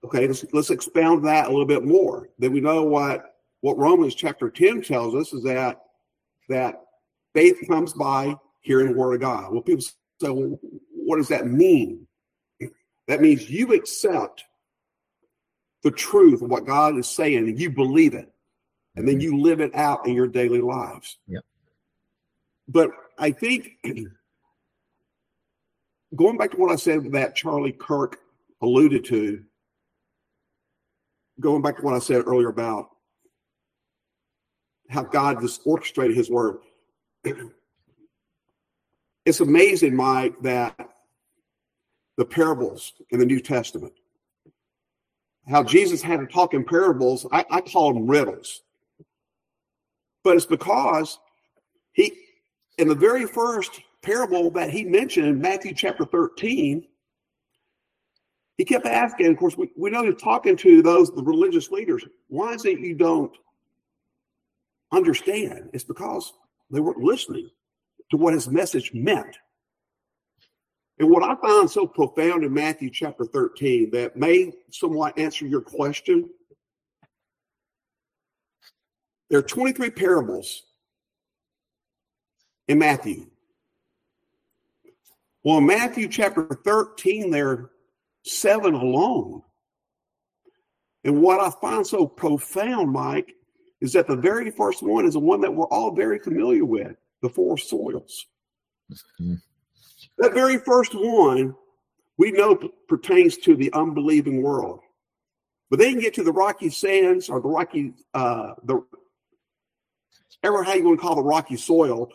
Okay, 0.03 0.27
let's, 0.27 0.45
let's 0.53 0.69
expound 0.69 1.25
that 1.25 1.47
a 1.47 1.49
little 1.49 1.65
bit 1.65 1.83
more. 1.83 2.29
Then 2.37 2.53
we 2.53 2.61
know 2.61 2.83
what 2.83 3.34
what 3.65 3.79
Romans 3.79 4.13
chapter 4.13 4.47
10 4.47 4.83
tells 4.83 5.15
us 5.15 5.33
is 5.33 5.41
that 5.41 5.81
that 6.49 6.83
faith 7.33 7.57
comes 7.67 7.93
by 7.93 8.35
hearing 8.61 8.85
the 8.85 8.93
word 8.93 9.15
of 9.15 9.21
God. 9.21 9.51
Well, 9.51 9.63
people 9.63 9.81
say, 9.81 10.29
well, 10.29 10.59
what 10.91 11.17
does 11.17 11.29
that 11.29 11.47
mean? 11.47 12.05
That 13.07 13.21
means 13.21 13.49
you 13.49 13.73
accept 13.73 14.43
the 15.81 15.89
truth 15.89 16.43
of 16.43 16.51
what 16.51 16.67
God 16.67 16.95
is 16.95 17.07
saying 17.07 17.39
and 17.39 17.59
you 17.59 17.71
believe 17.71 18.13
it. 18.13 18.31
And 18.95 19.07
then 19.07 19.15
mm-hmm. 19.15 19.33
you 19.33 19.41
live 19.41 19.61
it 19.61 19.73
out 19.73 20.05
in 20.05 20.13
your 20.13 20.27
daily 20.27 20.61
lives. 20.61 21.17
Yep. 21.27 21.43
But 22.67 22.91
I 23.17 23.31
think 23.31 23.79
going 26.15 26.37
back 26.37 26.51
to 26.51 26.57
what 26.57 26.71
I 26.71 26.75
said 26.75 27.13
that 27.13 27.33
Charlie 27.33 27.71
Kirk 27.71 28.19
alluded 28.61 29.05
to, 29.05 29.43
going 31.39 31.63
back 31.63 31.77
to 31.77 31.81
what 31.81 31.95
I 31.95 31.99
said 31.99 32.27
earlier 32.27 32.49
about 32.49 32.89
how 34.89 35.03
God 35.03 35.41
just 35.41 35.61
orchestrated 35.65 36.15
his 36.15 36.29
word. 36.29 36.57
It's 39.25 39.39
amazing, 39.39 39.95
Mike, 39.95 40.39
that 40.43 40.77
the 42.15 42.25
parables 42.25 42.93
in 43.09 43.17
the 43.17 43.25
New 43.25 43.39
Testament, 43.39 43.93
how 45.47 45.63
Jesus 45.63 46.03
had 46.03 46.19
to 46.19 46.27
talk 46.27 46.53
in 46.53 46.63
parables, 46.63 47.25
I, 47.31 47.43
I 47.49 47.61
call 47.61 47.91
them 47.91 48.05
riddles. 48.05 48.61
But 50.23 50.35
it's 50.35 50.45
because 50.45 51.17
he 51.93 52.13
in 52.77 52.87
the 52.87 52.95
very 52.95 53.25
first 53.25 53.81
parable 54.01 54.51
that 54.51 54.69
he 54.69 54.83
mentioned 54.83 55.27
in 55.27 55.39
Matthew 55.39 55.73
chapter 55.73 56.05
13, 56.05 56.85
he 58.57 58.65
kept 58.65 58.85
asking, 58.85 59.27
of 59.27 59.37
course, 59.37 59.57
we, 59.57 59.69
we 59.75 59.89
know 59.89 60.03
he's 60.03 60.21
talking 60.21 60.55
to 60.57 60.81
those, 60.81 61.11
the 61.11 61.23
religious 61.23 61.71
leaders, 61.71 62.05
why 62.27 62.53
is 62.53 62.65
it 62.65 62.79
you 62.79 62.95
don't 62.95 63.35
understand? 64.91 65.69
It's 65.73 65.83
because 65.83 66.33
they 66.69 66.79
weren't 66.79 66.99
listening 66.99 67.49
to 68.11 68.17
what 68.17 68.33
his 68.33 68.47
message 68.47 68.91
meant. 68.93 69.37
And 70.97 71.09
what 71.09 71.23
I 71.23 71.35
find 71.35 71.69
so 71.69 71.85
profound 71.85 72.43
in 72.43 72.53
Matthew 72.53 72.89
chapter 72.89 73.25
13 73.25 73.91
that 73.91 74.15
may 74.15 74.53
somewhat 74.71 75.17
answer 75.17 75.45
your 75.45 75.61
question, 75.61 76.29
there 79.29 79.39
are 79.39 79.43
23 79.43 79.89
parables 79.89 80.63
in 82.67 82.79
Matthew. 82.79 83.27
Well, 85.43 85.57
in 85.57 85.65
Matthew 85.65 86.07
chapter 86.07 86.47
13, 86.63 87.29
there 87.29 87.49
are 87.49 87.71
seven 88.23 88.73
alone. 88.73 89.41
And 91.03 91.21
what 91.21 91.39
I 91.39 91.51
find 91.61 91.85
so 91.85 92.07
profound, 92.07 92.91
Mike, 92.91 93.33
is 93.81 93.93
that 93.93 94.07
the 94.07 94.15
very 94.15 94.51
first 94.51 94.81
one 94.81 95.05
is 95.05 95.13
the 95.13 95.19
one 95.19 95.41
that 95.41 95.53
we're 95.53 95.67
all 95.67 95.91
very 95.91 96.19
familiar 96.19 96.65
with 96.65 96.95
the 97.21 97.29
four 97.29 97.57
soils. 97.57 98.25
That 100.17 100.33
very 100.33 100.57
first 100.59 100.93
one 100.93 101.55
we 102.17 102.31
know 102.31 102.57
pertains 102.87 103.37
to 103.37 103.55
the 103.55 103.71
unbelieving 103.73 104.41
world. 104.41 104.79
But 105.69 105.79
then 105.79 105.95
you 105.95 106.01
get 106.01 106.13
to 106.15 106.23
the 106.23 106.31
rocky 106.31 106.69
sands 106.69 107.29
or 107.29 107.41
the 107.41 107.49
rocky, 107.49 107.93
uh, 108.13 108.53
the 108.63 108.85
ever 110.43 110.63
how 110.63 110.73
you 110.73 110.85
want 110.85 110.99
to 110.99 111.01
call 111.01 111.15
the 111.15 111.23
rocky 111.23 111.57
soil, 111.57 112.09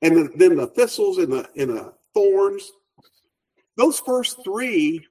and 0.00 0.16
the, 0.16 0.30
then 0.36 0.56
the 0.56 0.68
thistles 0.68 1.18
and 1.18 1.32
the 1.32 1.48
and 1.56 1.70
the 1.70 1.92
thorns. 2.14 2.70
Those 3.76 4.00
first 4.00 4.44
three, 4.44 5.06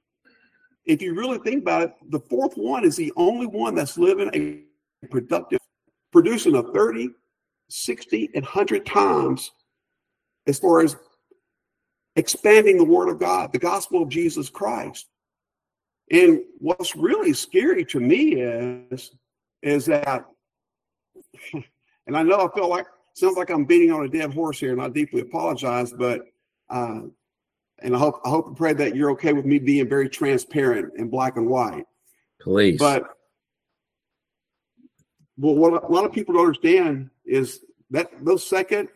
if 0.86 1.02
you 1.02 1.14
really 1.14 1.38
think 1.38 1.62
about 1.62 1.82
it, 1.82 1.94
the 2.10 2.20
fourth 2.20 2.54
one 2.56 2.84
is 2.84 2.96
the 2.96 3.12
only 3.16 3.46
one 3.46 3.74
that's 3.74 3.98
living 3.98 4.30
a 4.34 5.06
productive, 5.08 5.58
producing 6.12 6.56
a 6.56 6.62
30, 6.62 7.10
60, 7.68 8.30
and 8.34 8.44
100 8.44 8.86
times 8.86 9.50
as 10.46 10.58
far 10.58 10.80
as 10.80 10.96
expanding 12.16 12.76
the 12.76 12.84
word 12.84 13.08
of 13.08 13.18
God, 13.18 13.52
the 13.52 13.58
gospel 13.58 14.02
of 14.02 14.08
Jesus 14.08 14.48
Christ. 14.48 15.08
And 16.10 16.40
what's 16.58 16.94
really 16.94 17.32
scary 17.32 17.84
to 17.86 18.00
me 18.00 18.34
is, 18.34 19.12
is 19.62 19.86
that, 19.86 20.26
and 21.54 22.16
I 22.16 22.22
know 22.22 22.46
I 22.46 22.54
feel 22.54 22.68
like 22.68 22.86
sounds 23.14 23.36
like 23.36 23.50
I'm 23.50 23.64
beating 23.64 23.92
on 23.92 24.04
a 24.04 24.08
dead 24.08 24.32
horse 24.32 24.58
here, 24.58 24.72
and 24.72 24.82
I 24.82 24.88
deeply 24.88 25.20
apologize. 25.20 25.92
But 25.92 26.22
uh, 26.68 27.02
and 27.82 27.94
I 27.94 27.98
hope 27.98 28.20
I 28.24 28.28
hope 28.28 28.48
and 28.48 28.56
pray 28.56 28.72
that 28.74 28.96
you're 28.96 29.10
okay 29.12 29.32
with 29.32 29.44
me 29.44 29.58
being 29.58 29.88
very 29.88 30.08
transparent 30.08 30.92
in 30.96 31.08
black 31.08 31.36
and 31.36 31.46
white. 31.46 31.84
Please. 32.40 32.78
But 32.78 33.04
well, 35.36 35.54
what 35.54 35.84
a 35.84 35.86
lot 35.86 36.04
of 36.04 36.12
people 36.12 36.34
don't 36.34 36.46
understand 36.46 37.10
is 37.24 37.60
that 37.90 38.10
those 38.22 38.46
second 38.46 38.88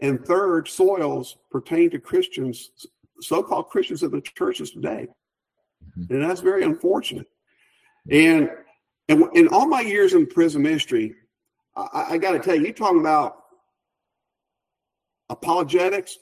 and 0.00 0.24
third 0.24 0.68
soils 0.68 1.36
pertain 1.50 1.90
to 1.90 1.98
Christians, 1.98 2.70
so-called 3.20 3.68
Christians 3.68 4.02
of 4.02 4.12
the 4.12 4.20
churches 4.20 4.70
today, 4.70 5.08
mm-hmm. 5.98 6.12
and 6.12 6.22
that's 6.22 6.40
very 6.40 6.64
unfortunate. 6.64 7.26
And 8.10 8.50
and 9.08 9.24
in 9.34 9.48
all 9.48 9.66
my 9.66 9.80
years 9.80 10.14
in 10.14 10.26
prison 10.26 10.62
ministry, 10.62 11.14
I, 11.76 12.06
I 12.10 12.18
got 12.18 12.32
to 12.32 12.38
tell 12.38 12.54
you, 12.54 12.62
you're 12.62 12.72
talking 12.72 13.00
about 13.00 13.36
apologetics. 15.28 16.18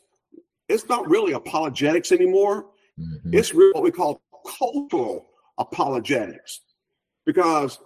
It's 0.69 0.89
not 0.89 1.09
really 1.09 1.33
apologetics 1.33 2.13
anymore. 2.13 2.67
Mm-hmm. 2.99 3.35
It's 3.35 3.55
really 3.55 3.73
what 3.73 3.83
we 3.83 3.91
call 3.91 4.21
cultural 4.59 5.27
apologetics 5.59 6.61
because 7.27 7.79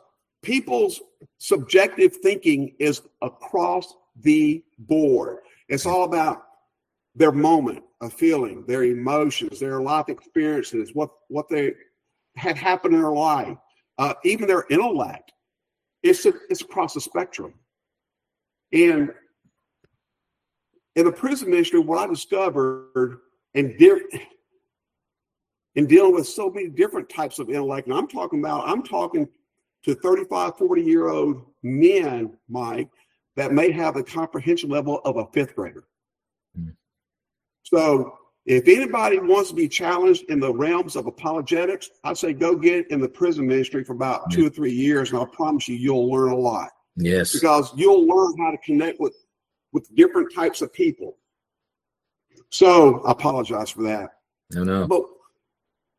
people's 0.42 1.00
subjective 1.38 2.16
thinking 2.16 2.74
is 2.78 3.02
across 3.22 3.94
the 4.20 4.62
board. 4.78 5.38
It's 5.68 5.86
all 5.86 6.04
about 6.04 6.42
their 7.14 7.32
moment 7.32 7.84
of 8.00 8.12
feeling, 8.12 8.64
their 8.66 8.84
emotions, 8.84 9.60
their 9.60 9.80
life 9.80 10.08
experiences, 10.08 10.90
what 10.94 11.10
what 11.28 11.48
they 11.48 11.74
had 12.36 12.56
happened 12.56 12.94
in 12.94 13.00
their 13.02 13.12
life, 13.12 13.56
uh, 13.98 14.14
even 14.24 14.48
their 14.48 14.66
intellect. 14.70 15.32
It's 16.02 16.26
a, 16.26 16.32
it's 16.48 16.62
across 16.62 16.94
the 16.94 17.00
spectrum. 17.00 17.54
And 18.72 19.10
in 20.96 21.04
the 21.04 21.12
prison 21.12 21.50
ministry, 21.50 21.78
what 21.80 21.98
I 21.98 22.06
discovered, 22.06 23.18
and 23.54 23.70
in 25.74 25.86
dealing 25.86 26.14
with 26.14 26.26
so 26.26 26.50
many 26.50 26.68
different 26.68 27.08
types 27.08 27.38
of 27.38 27.48
intellect. 27.48 27.86
And 27.86 27.96
I'm 27.96 28.08
talking 28.08 28.40
about, 28.40 28.68
I'm 28.68 28.82
talking 28.82 29.28
to 29.84 29.94
35, 29.94 30.56
40 30.56 30.82
year 30.82 31.08
old 31.08 31.42
men, 31.62 32.36
Mike, 32.48 32.88
that 33.36 33.52
may 33.52 33.70
have 33.70 33.94
the 33.94 34.02
comprehension 34.02 34.70
level 34.70 35.00
of 35.04 35.16
a 35.16 35.26
fifth 35.32 35.54
grader. 35.56 35.84
Mm. 36.58 36.74
So 37.62 38.18
if 38.44 38.66
anybody 38.66 39.18
wants 39.18 39.50
to 39.50 39.56
be 39.56 39.68
challenged 39.68 40.24
in 40.28 40.40
the 40.40 40.52
realms 40.52 40.96
of 40.96 41.06
apologetics, 41.06 41.90
I'd 42.04 42.18
say 42.18 42.32
go 42.32 42.56
get 42.56 42.90
in 42.90 43.00
the 43.00 43.08
prison 43.08 43.46
ministry 43.46 43.84
for 43.84 43.92
about 43.92 44.30
two 44.30 44.46
or 44.46 44.50
three 44.50 44.72
years, 44.72 45.12
and 45.12 45.20
I 45.20 45.24
promise 45.26 45.68
you, 45.68 45.76
you'll 45.76 46.10
learn 46.10 46.32
a 46.32 46.36
lot. 46.36 46.70
Yes, 46.96 47.32
because 47.32 47.72
you'll 47.76 48.06
learn 48.06 48.36
how 48.38 48.50
to 48.50 48.58
connect 48.58 49.00
with 49.00 49.14
with 49.72 49.94
different 49.94 50.34
types 50.34 50.60
of 50.60 50.72
people. 50.72 51.16
So 52.50 53.02
I 53.04 53.12
apologize 53.12 53.70
for 53.70 53.82
that. 53.84 54.10
No, 54.50 54.64
no. 54.64 54.86
But 54.86 55.04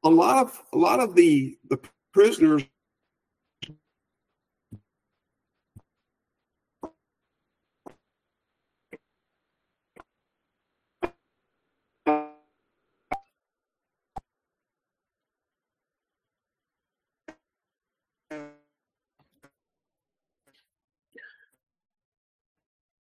a 0.03 0.09
lot 0.09 0.45
of 0.45 0.61
a 0.73 0.77
lot 0.77 0.99
of 0.99 1.15
the 1.15 1.57
the 1.69 1.79
prisoners 2.13 2.63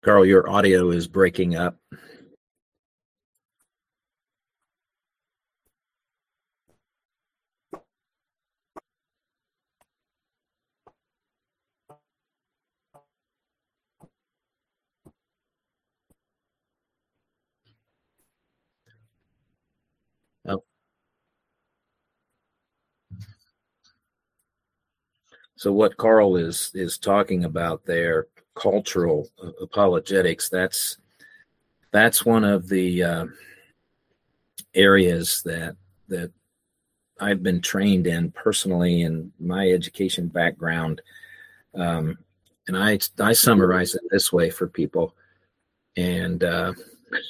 Carl, 0.04 0.26
your 0.26 0.50
audio 0.50 0.92
is 0.92 1.08
breaking 1.08 1.56
up. 1.56 1.78
Oh. 20.46 20.64
So 25.56 25.72
what 25.72 25.96
Carl 25.96 26.36
is 26.36 26.72
is 26.74 26.98
talking 26.98 27.46
about 27.46 27.86
there 27.86 28.28
cultural 28.56 29.30
uh, 29.42 29.52
apologetics. 29.62 30.50
That's 30.50 30.98
that's 31.92 32.26
one 32.26 32.44
of 32.44 32.68
the 32.68 33.04
uh, 33.04 33.26
areas 34.74 35.42
that 35.46 35.76
that 36.08 36.32
I've 37.20 37.44
been 37.44 37.62
trained 37.62 38.08
in 38.08 38.32
personally 38.32 39.04
in 39.04 39.32
my 39.40 39.70
education 39.70 40.28
background. 40.28 41.02
Um, 41.76 42.18
and 42.68 42.78
I 42.78 43.00
I 43.20 43.34
summarize 43.34 43.96
it 43.96 44.02
this 44.10 44.32
way 44.32 44.50
for 44.50 44.68
people, 44.68 45.16
and 45.98 46.44
uh, 46.44 46.74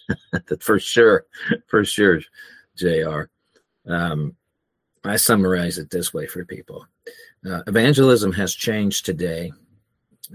for 0.60 0.80
sure, 0.80 1.26
for 1.68 1.84
sure, 1.84 2.22
Jr. 2.76 3.24
Um, 3.88 4.36
I 5.04 5.18
summarize 5.18 5.78
it 5.78 5.90
this 5.90 6.14
way 6.14 6.28
for 6.28 6.46
people. 6.46 6.88
Uh, 7.46 7.62
evangelism 7.68 8.32
has 8.32 8.56
changed 8.56 9.06
today 9.06 9.52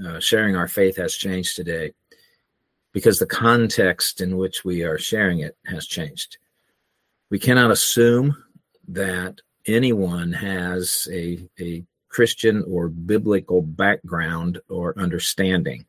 uh, 0.07 0.21
sharing 0.21 0.57
our 0.57 0.69
faith 0.69 0.97
has 0.97 1.15
changed 1.15 1.57
today 1.57 1.93
because 2.93 3.19
the 3.19 3.27
context 3.27 4.21
in 4.21 4.37
which 4.37 4.65
we 4.65 4.83
are 4.83 4.99
sharing 4.99 5.41
it 5.41 5.57
has 5.67 5.87
changed. 5.87 6.39
We 7.31 7.39
cannot 7.39 7.71
assume 7.71 8.37
that 8.89 9.41
anyone 9.67 10.33
has 10.33 11.07
a, 11.13 11.49
a 11.61 11.85
Christian 12.09 12.65
or 12.67 12.89
biblical 12.89 13.63
background 13.63 14.61
or 14.69 14.99
understanding. 14.99 15.85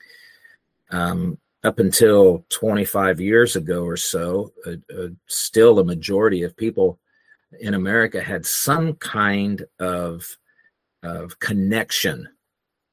Um, 0.91 1.37
up 1.63 1.79
until 1.79 2.45
25 2.49 3.19
years 3.19 3.55
ago 3.55 3.83
or 3.83 3.97
so, 3.97 4.53
still 5.27 5.79
a 5.79 5.83
majority 5.83 6.43
of 6.43 6.55
people 6.55 6.99
in 7.59 7.73
America 7.73 8.21
had 8.21 8.45
some 8.45 8.93
kind 8.95 9.65
of, 9.79 10.37
of 11.03 11.39
connection 11.39 12.29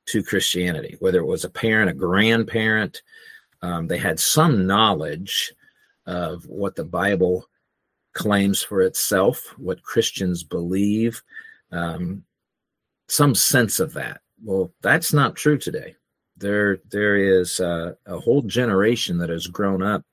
to 0.06 0.22
Christianity, 0.22 0.96
whether 1.00 1.18
it 1.18 1.26
was 1.26 1.44
a 1.44 1.50
parent, 1.50 1.90
a 1.90 1.94
grandparent. 1.94 3.02
Um, 3.62 3.86
they 3.86 3.98
had 3.98 4.20
some 4.20 4.66
knowledge 4.66 5.52
of 6.06 6.44
what 6.46 6.76
the 6.76 6.84
Bible 6.84 7.48
claims 8.12 8.62
for 8.62 8.80
itself, 8.80 9.54
what 9.58 9.82
Christians 9.82 10.44
believe, 10.44 11.22
um, 11.72 12.22
some 13.08 13.34
sense 13.34 13.80
of 13.80 13.92
that. 13.94 14.20
Well, 14.42 14.72
that's 14.82 15.12
not 15.12 15.36
true 15.36 15.58
today. 15.58 15.96
There, 16.36 16.78
there 16.90 17.16
is 17.16 17.60
uh, 17.60 17.94
a 18.06 18.18
whole 18.18 18.42
generation 18.42 19.18
that 19.18 19.30
has 19.30 19.46
grown 19.46 19.82
up. 19.82 20.04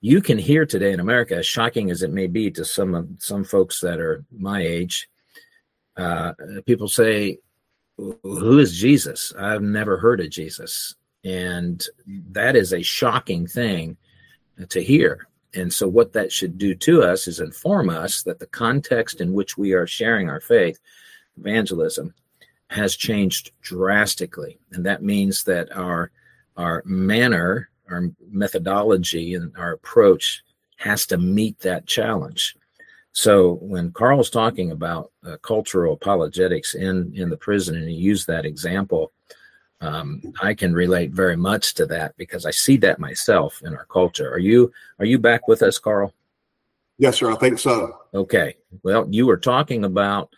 You 0.00 0.20
can 0.22 0.38
hear 0.38 0.64
today 0.64 0.92
in 0.92 1.00
America, 1.00 1.36
as 1.36 1.46
shocking 1.46 1.90
as 1.90 2.02
it 2.02 2.12
may 2.12 2.26
be 2.26 2.50
to 2.52 2.64
some 2.64 2.94
of 2.94 3.08
some 3.18 3.44
folks 3.44 3.80
that 3.80 3.98
are 3.98 4.24
my 4.30 4.60
age, 4.60 5.08
uh, 5.96 6.32
people 6.66 6.88
say, 6.88 7.38
who 7.96 8.58
is 8.58 8.76
Jesus? 8.76 9.32
I've 9.38 9.62
never 9.62 9.96
heard 9.96 10.20
of 10.20 10.30
Jesus. 10.30 10.94
And 11.24 11.84
that 12.06 12.56
is 12.56 12.72
a 12.72 12.82
shocking 12.82 13.46
thing 13.46 13.96
to 14.68 14.82
hear. 14.82 15.26
And 15.54 15.72
so, 15.72 15.88
what 15.88 16.12
that 16.12 16.30
should 16.30 16.58
do 16.58 16.74
to 16.74 17.02
us 17.02 17.26
is 17.26 17.40
inform 17.40 17.88
us 17.88 18.22
that 18.22 18.38
the 18.38 18.46
context 18.46 19.20
in 19.20 19.32
which 19.32 19.56
we 19.56 19.72
are 19.72 19.86
sharing 19.86 20.28
our 20.28 20.40
faith, 20.40 20.78
evangelism, 21.38 22.14
has 22.68 22.96
changed 22.96 23.52
drastically. 23.62 24.58
And 24.72 24.84
that 24.84 25.02
means 25.02 25.44
that 25.44 25.74
our, 25.74 26.10
our 26.56 26.82
manner, 26.84 27.70
our 27.90 28.10
methodology, 28.30 29.34
and 29.34 29.56
our 29.56 29.72
approach 29.72 30.42
has 30.76 31.06
to 31.06 31.16
meet 31.16 31.60
that 31.60 31.86
challenge. 31.86 32.56
So 33.16 33.54
when 33.62 33.92
Carl's 33.92 34.28
talking 34.28 34.72
about 34.72 35.10
uh, 35.26 35.38
cultural 35.38 35.94
apologetics 35.94 36.74
in 36.74 37.14
in 37.14 37.30
the 37.30 37.36
prison, 37.38 37.74
and 37.74 37.88
he 37.88 37.94
used 37.94 38.26
that 38.26 38.44
example, 38.44 39.10
um, 39.80 40.20
I 40.42 40.52
can 40.52 40.74
relate 40.74 41.12
very 41.12 41.34
much 41.34 41.72
to 41.76 41.86
that 41.86 42.14
because 42.18 42.44
I 42.44 42.50
see 42.50 42.76
that 42.76 42.98
myself 42.98 43.62
in 43.64 43.74
our 43.74 43.86
culture. 43.86 44.30
Are 44.30 44.38
you 44.38 44.70
are 44.98 45.06
you 45.06 45.18
back 45.18 45.48
with 45.48 45.62
us, 45.62 45.78
Carl? 45.78 46.12
Yes, 46.98 47.16
sir. 47.16 47.32
I 47.32 47.36
think 47.36 47.58
so. 47.58 47.98
Okay. 48.12 48.56
Well, 48.82 49.06
you 49.08 49.26
were 49.26 49.38
talking 49.38 49.86
about 49.86 50.28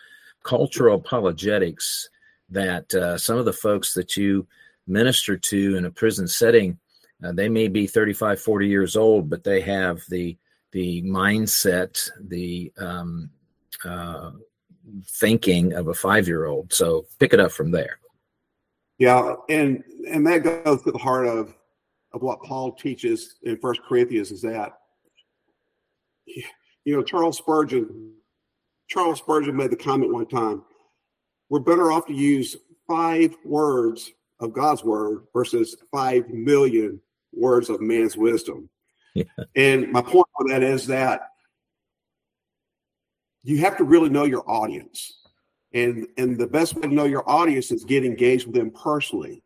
cultural 0.45 0.99
apologetics 0.99 2.09
that 2.49 2.95
uh, 2.95 3.19
some 3.19 3.39
of 3.39 3.45
the 3.45 3.53
folks 3.53 3.93
that 3.95 4.17
you 4.17 4.47
minister 4.87 5.37
to 5.37 5.75
in 5.75 5.85
a 5.85 5.91
prison 5.91 6.29
setting, 6.29 6.79
uh, 7.25 7.33
they 7.33 7.49
may 7.49 7.67
be 7.67 7.89
35, 7.89 8.41
40 8.41 8.69
years 8.69 8.95
old, 8.95 9.29
but 9.29 9.43
they 9.43 9.63
have 9.63 10.01
the 10.09 10.39
the 10.73 11.03
mindset, 11.03 12.09
the 12.29 12.73
um, 12.79 13.31
uh, 13.85 14.33
thinking 15.07 15.73
of 15.75 15.89
a 15.89 15.95
five 15.95 16.27
year 16.27 16.47
old. 16.47 16.73
So 16.73 17.07
pick 17.19 17.33
it 17.33 17.41
up 17.41 17.53
from 17.53 17.71
there. 17.71 17.99
Yeah, 18.99 19.35
and 19.49 19.83
and 20.09 20.27
that 20.27 20.43
goes 20.43 20.83
to 20.83 20.91
the 20.91 20.99
heart 20.99 21.27
of 21.27 21.55
of 22.13 22.23
what 22.23 22.43
Paul 22.43 22.73
teaches 22.73 23.37
in 23.43 23.59
First 23.59 23.81
Corinthians 23.89 24.31
is 24.31 24.43
that 24.43 24.73
you 26.85 26.97
know 26.97 27.03
Charles 27.03 27.39
Spurgeon 27.39 28.15
Charles 28.89 29.19
Spurgeon 29.19 29.57
made 29.57 29.71
the 29.71 29.77
comment 29.77 30.13
one 30.13 30.27
time 30.27 30.63
we're 31.51 31.61
better 31.61 31.93
off 31.93 32.07
to 32.07 32.15
use 32.15 32.57
five 32.87 33.35
words 33.45 34.11
of 34.41 34.53
God's 34.53 34.85
word 34.85 35.25
versus 35.33 35.77
five 35.91 36.29
million 36.29 37.01
words 37.33 37.71
of 37.71 37.81
man's 37.81 38.17
wisdom. 38.17 38.69
Yeah. 39.19 39.45
And 39.57 39.93
my 39.93 40.03
point 40.03 40.27
on 40.41 40.49
that 40.49 40.63
is 40.63 40.87
that 40.87 41.33
you 43.43 43.59
have 43.59 43.77
to 43.79 43.85
really 43.85 44.11
know 44.11 44.25
your 44.25 44.49
audience. 44.49 45.27
And 45.73 46.07
and 46.17 46.37
the 46.39 46.47
best 46.47 46.75
way 46.75 46.83
to 46.83 46.89
know 46.89 47.05
your 47.05 47.29
audience 47.29 47.71
is 47.71 47.85
get 47.85 48.05
engaged 48.05 48.47
with 48.47 48.55
them 48.55 48.71
personally. 48.71 49.43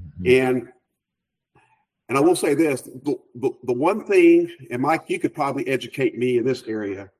Mm-hmm. 0.00 0.48
And 0.48 0.68
and 2.08 2.18
I 2.18 2.20
will 2.20 2.36
say 2.36 2.54
this 2.54 2.82
the, 2.82 3.16
the, 3.36 3.50
the 3.64 3.72
one 3.72 4.04
thing, 4.04 4.50
and 4.70 4.82
Mike, 4.82 5.04
you 5.08 5.18
could 5.18 5.34
probably 5.34 5.66
educate 5.68 6.18
me 6.18 6.38
in 6.38 6.44
this 6.44 6.64
area. 6.64 7.10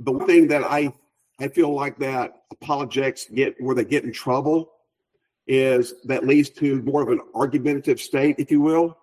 The 0.00 0.12
one 0.12 0.26
thing 0.26 0.48
that 0.48 0.64
I 0.64 0.92
I 1.40 1.48
feel 1.48 1.72
like 1.72 1.98
that 1.98 2.42
apologetics 2.50 3.26
get 3.26 3.60
where 3.60 3.74
they 3.74 3.84
get 3.84 4.04
in 4.04 4.12
trouble 4.12 4.72
is 5.46 5.94
that 6.04 6.26
leads 6.26 6.50
to 6.50 6.82
more 6.82 7.02
of 7.02 7.08
an 7.08 7.20
argumentative 7.34 8.00
state, 8.00 8.36
if 8.38 8.50
you 8.50 8.60
will 8.60 8.98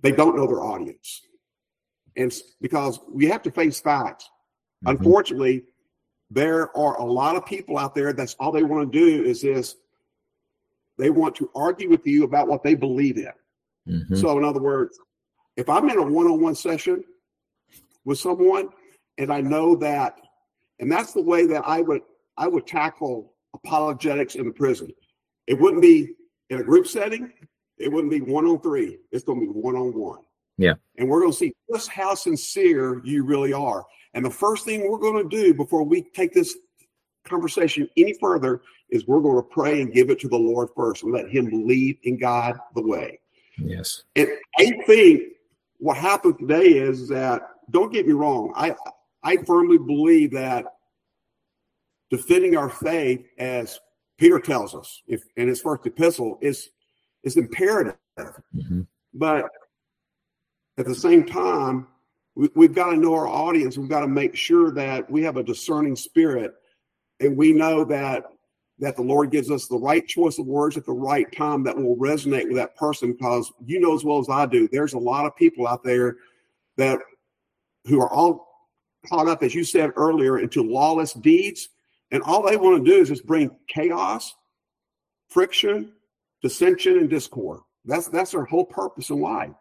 they 0.00 0.12
don't 0.12 0.36
know 0.36 0.46
their 0.46 0.62
audience. 0.62 1.22
And 2.16 2.32
because 2.60 2.98
we 3.10 3.26
have 3.26 3.42
to 3.42 3.50
face 3.50 3.80
facts. 3.80 4.28
Mm-hmm. 4.84 4.96
Unfortunately, 4.96 5.64
there 6.30 6.76
are 6.76 6.96
a 6.96 7.04
lot 7.04 7.36
of 7.36 7.46
people 7.46 7.78
out 7.78 7.94
there 7.94 8.12
that's 8.12 8.34
all 8.34 8.52
they 8.52 8.62
want 8.62 8.90
to 8.92 8.98
do 8.98 9.24
is 9.24 9.42
this 9.42 9.76
they 10.98 11.10
want 11.10 11.34
to 11.36 11.50
argue 11.54 11.90
with 11.90 12.06
you 12.06 12.24
about 12.24 12.48
what 12.48 12.62
they 12.62 12.74
believe 12.74 13.18
in. 13.18 13.32
Mm-hmm. 13.88 14.16
So, 14.16 14.36
in 14.38 14.44
other 14.44 14.62
words, 14.62 14.98
if 15.56 15.68
I'm 15.68 15.88
in 15.90 15.98
a 15.98 16.02
one 16.02 16.26
on 16.26 16.40
one 16.40 16.54
session 16.54 17.04
with 18.04 18.18
someone, 18.18 18.70
and 19.18 19.32
I 19.32 19.40
know 19.40 19.76
that, 19.76 20.16
and 20.80 20.90
that's 20.90 21.12
the 21.12 21.22
way 21.22 21.46
that 21.46 21.62
I 21.66 21.80
would 21.80 22.02
I 22.36 22.48
would 22.48 22.66
tackle 22.66 23.34
apologetics 23.54 24.34
in 24.34 24.46
the 24.46 24.52
prison. 24.52 24.92
It 25.46 25.58
wouldn't 25.58 25.82
be 25.82 26.14
in 26.50 26.60
a 26.60 26.64
group 26.64 26.86
setting. 26.86 27.32
It 27.78 27.92
wouldn't 27.92 28.10
be 28.10 28.20
one 28.20 28.46
on 28.46 28.60
three. 28.60 28.98
It's 29.12 29.24
going 29.24 29.40
to 29.40 29.46
be 29.46 29.52
one 29.52 29.76
on 29.76 29.92
one. 29.92 30.20
Yeah. 30.58 30.74
And 30.96 31.08
we're 31.08 31.20
going 31.20 31.32
to 31.32 31.38
see 31.38 31.52
just 31.72 31.90
how 31.90 32.14
sincere 32.14 33.02
you 33.04 33.24
really 33.24 33.52
are. 33.52 33.84
And 34.14 34.24
the 34.24 34.30
first 34.30 34.64
thing 34.64 34.90
we're 34.90 34.98
going 34.98 35.28
to 35.28 35.36
do 35.36 35.52
before 35.52 35.82
we 35.82 36.02
take 36.14 36.32
this 36.32 36.56
conversation 37.24 37.88
any 37.96 38.14
further 38.14 38.62
is 38.88 39.06
we're 39.06 39.20
going 39.20 39.36
to 39.36 39.42
pray 39.42 39.82
and 39.82 39.92
give 39.92 40.10
it 40.10 40.20
to 40.20 40.28
the 40.28 40.38
Lord 40.38 40.68
first 40.74 41.02
and 41.02 41.12
let 41.12 41.28
Him 41.28 41.66
lead 41.66 41.98
and 42.04 42.18
guide 42.18 42.54
the 42.74 42.82
way. 42.82 43.20
Yes. 43.58 44.04
And 44.14 44.28
I 44.58 44.72
think 44.86 45.22
what 45.78 45.96
happened 45.96 46.38
today 46.38 46.78
is 46.78 47.08
that 47.08 47.42
don't 47.70 47.92
get 47.92 48.06
me 48.06 48.12
wrong. 48.12 48.52
I 48.56 48.74
I 49.22 49.38
firmly 49.38 49.78
believe 49.78 50.30
that 50.32 50.66
defending 52.10 52.56
our 52.56 52.70
faith, 52.70 53.26
as 53.38 53.80
Peter 54.18 54.38
tells 54.38 54.74
us 54.74 55.02
if, 55.06 55.22
in 55.36 55.48
his 55.48 55.60
first 55.60 55.84
epistle, 55.84 56.38
is 56.40 56.70
is 57.26 57.36
imperative. 57.36 57.96
Mm-hmm. 58.16 58.82
But 59.12 59.46
at 60.78 60.86
the 60.86 60.94
same 60.94 61.26
time, 61.26 61.88
we, 62.36 62.48
we've 62.54 62.74
got 62.74 62.90
to 62.90 62.96
know 62.96 63.14
our 63.14 63.26
audience. 63.26 63.76
We've 63.76 63.88
got 63.88 64.00
to 64.00 64.08
make 64.08 64.36
sure 64.36 64.70
that 64.70 65.10
we 65.10 65.22
have 65.24 65.36
a 65.36 65.42
discerning 65.42 65.96
spirit, 65.96 66.54
and 67.20 67.36
we 67.36 67.52
know 67.52 67.84
that 67.84 68.24
that 68.78 68.94
the 68.94 69.02
Lord 69.02 69.30
gives 69.30 69.50
us 69.50 69.66
the 69.66 69.78
right 69.78 70.06
choice 70.06 70.38
of 70.38 70.46
words 70.46 70.76
at 70.76 70.84
the 70.84 70.92
right 70.92 71.26
time 71.34 71.64
that 71.64 71.76
will 71.76 71.96
resonate 71.96 72.46
with 72.46 72.56
that 72.56 72.76
person. 72.76 73.12
Because 73.12 73.50
you 73.64 73.80
know 73.80 73.94
as 73.94 74.04
well 74.04 74.18
as 74.18 74.28
I 74.28 74.46
do, 74.46 74.68
there's 74.68 74.92
a 74.92 74.98
lot 74.98 75.26
of 75.26 75.34
people 75.34 75.66
out 75.66 75.82
there 75.82 76.16
that 76.76 77.00
who 77.86 78.00
are 78.00 78.10
all 78.10 78.46
caught 79.08 79.28
up, 79.28 79.42
as 79.42 79.54
you 79.54 79.64
said 79.64 79.90
earlier, 79.96 80.38
into 80.38 80.62
lawless 80.62 81.12
deeds, 81.12 81.70
and 82.12 82.22
all 82.22 82.42
they 82.42 82.56
want 82.56 82.84
to 82.84 82.90
do 82.90 83.00
is 83.00 83.08
just 83.08 83.26
bring 83.26 83.50
chaos, 83.66 84.34
friction, 85.28 85.92
dissension, 86.42 86.98
and 86.98 87.10
discord. 87.10 87.60
That's 87.84 88.08
that's 88.08 88.34
our 88.34 88.44
whole 88.44 88.64
purpose 88.64 89.10
in 89.10 89.20
life. 89.20 89.52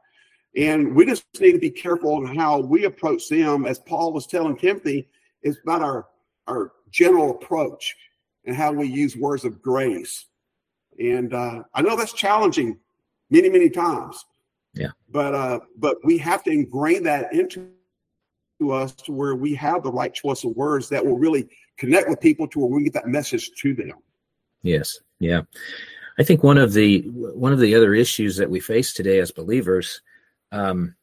And 0.55 0.95
we 0.95 1.05
just 1.05 1.25
need 1.39 1.51
to 1.51 1.59
be 1.59 1.69
careful 1.69 2.15
on 2.15 2.35
how 2.35 2.59
we 2.59 2.85
approach 2.85 3.27
them. 3.27 3.65
As 3.65 3.79
Paul 3.79 4.13
was 4.13 4.25
telling 4.25 4.55
Timothy, 4.55 5.09
it's 5.41 5.57
about 5.63 5.81
our, 5.81 6.07
our 6.47 6.71
general 6.91 7.31
approach 7.31 7.93
and 8.45 8.55
how 8.55 8.71
we 8.71 8.87
use 8.87 9.17
words 9.17 9.43
of 9.43 9.61
grace. 9.61 10.25
And 10.97 11.33
uh, 11.33 11.63
I 11.73 11.81
know 11.81 11.97
that's 11.97 12.13
challenging 12.13 12.79
many, 13.29 13.49
many 13.49 13.69
times. 13.69 14.23
Yeah. 14.73 14.89
But 15.09 15.35
uh, 15.35 15.59
but 15.77 15.97
we 16.03 16.17
have 16.19 16.43
to 16.43 16.51
ingrain 16.51 17.03
that 17.03 17.33
into 17.33 17.69
us 18.71 18.93
to 18.93 19.11
where 19.11 19.35
we 19.35 19.55
have 19.55 19.83
the 19.83 19.91
right 19.91 20.13
choice 20.13 20.43
of 20.43 20.55
words 20.55 20.87
that 20.89 21.05
will 21.05 21.17
really 21.17 21.49
connect 21.77 22.09
with 22.09 22.21
people 22.21 22.47
to 22.47 22.59
where 22.59 22.69
we 22.69 22.83
get 22.83 22.93
that 22.93 23.07
message 23.07 23.51
to 23.61 23.73
them. 23.73 23.93
Yes. 24.63 24.97
Yeah. 25.19 25.41
I 26.17 26.23
think 26.23 26.43
one 26.43 26.57
of 26.57 26.73
the 26.73 27.01
one 27.09 27.53
of 27.53 27.59
the 27.59 27.75
other 27.75 27.93
issues 27.93 28.37
that 28.37 28.49
we 28.49 28.59
face 28.59 28.93
today 28.93 29.19
as 29.19 29.31
believers 29.31 30.01
um, 30.51 30.95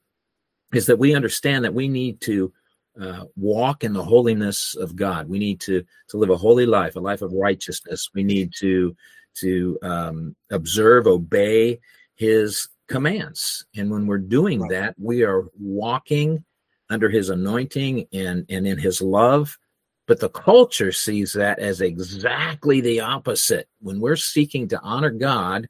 is 0.72 0.86
that 0.86 0.98
we 0.98 1.14
understand 1.14 1.64
that 1.64 1.74
we 1.74 1.88
need 1.88 2.20
to 2.22 2.52
uh, 3.00 3.24
walk 3.36 3.84
in 3.84 3.92
the 3.92 4.02
holiness 4.02 4.74
of 4.74 4.96
God. 4.96 5.28
We 5.28 5.38
need 5.38 5.60
to 5.62 5.84
to 6.08 6.16
live 6.16 6.30
a 6.30 6.36
holy 6.36 6.66
life, 6.66 6.96
a 6.96 7.00
life 7.00 7.22
of 7.22 7.32
righteousness. 7.32 8.10
We 8.14 8.24
need 8.24 8.52
to 8.58 8.96
to 9.34 9.78
um, 9.82 10.36
observe, 10.50 11.06
obey 11.06 11.80
His 12.16 12.68
commands, 12.88 13.66
and 13.76 13.90
when 13.90 14.06
we're 14.06 14.18
doing 14.18 14.60
right. 14.60 14.70
that, 14.70 14.94
we 14.98 15.22
are 15.24 15.44
walking 15.58 16.44
under 16.90 17.08
His 17.08 17.28
anointing 17.28 18.06
and 18.12 18.46
and 18.48 18.66
in 18.66 18.78
His 18.78 19.02
love. 19.02 19.58
But 20.06 20.20
the 20.20 20.28
culture 20.28 20.92
sees 20.92 21.32
that 21.34 21.58
as 21.58 21.80
exactly 21.80 22.80
the 22.80 23.00
opposite. 23.00 23.68
When 23.80 24.00
we're 24.00 24.16
seeking 24.16 24.68
to 24.68 24.80
honor 24.80 25.10
God 25.10 25.68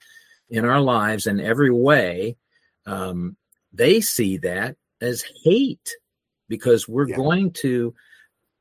in 0.49 0.65
our 0.65 0.81
lives 0.81 1.27
in 1.27 1.39
every 1.39 1.71
way, 1.71 2.37
um, 2.87 3.37
they 3.73 4.01
see 4.01 4.39
that 4.39 4.77
as 5.01 5.25
hate 5.45 5.95
because 6.49 6.89
we're 6.89 7.09
yeah. 7.09 7.17
going 7.17 7.51
to 7.51 7.95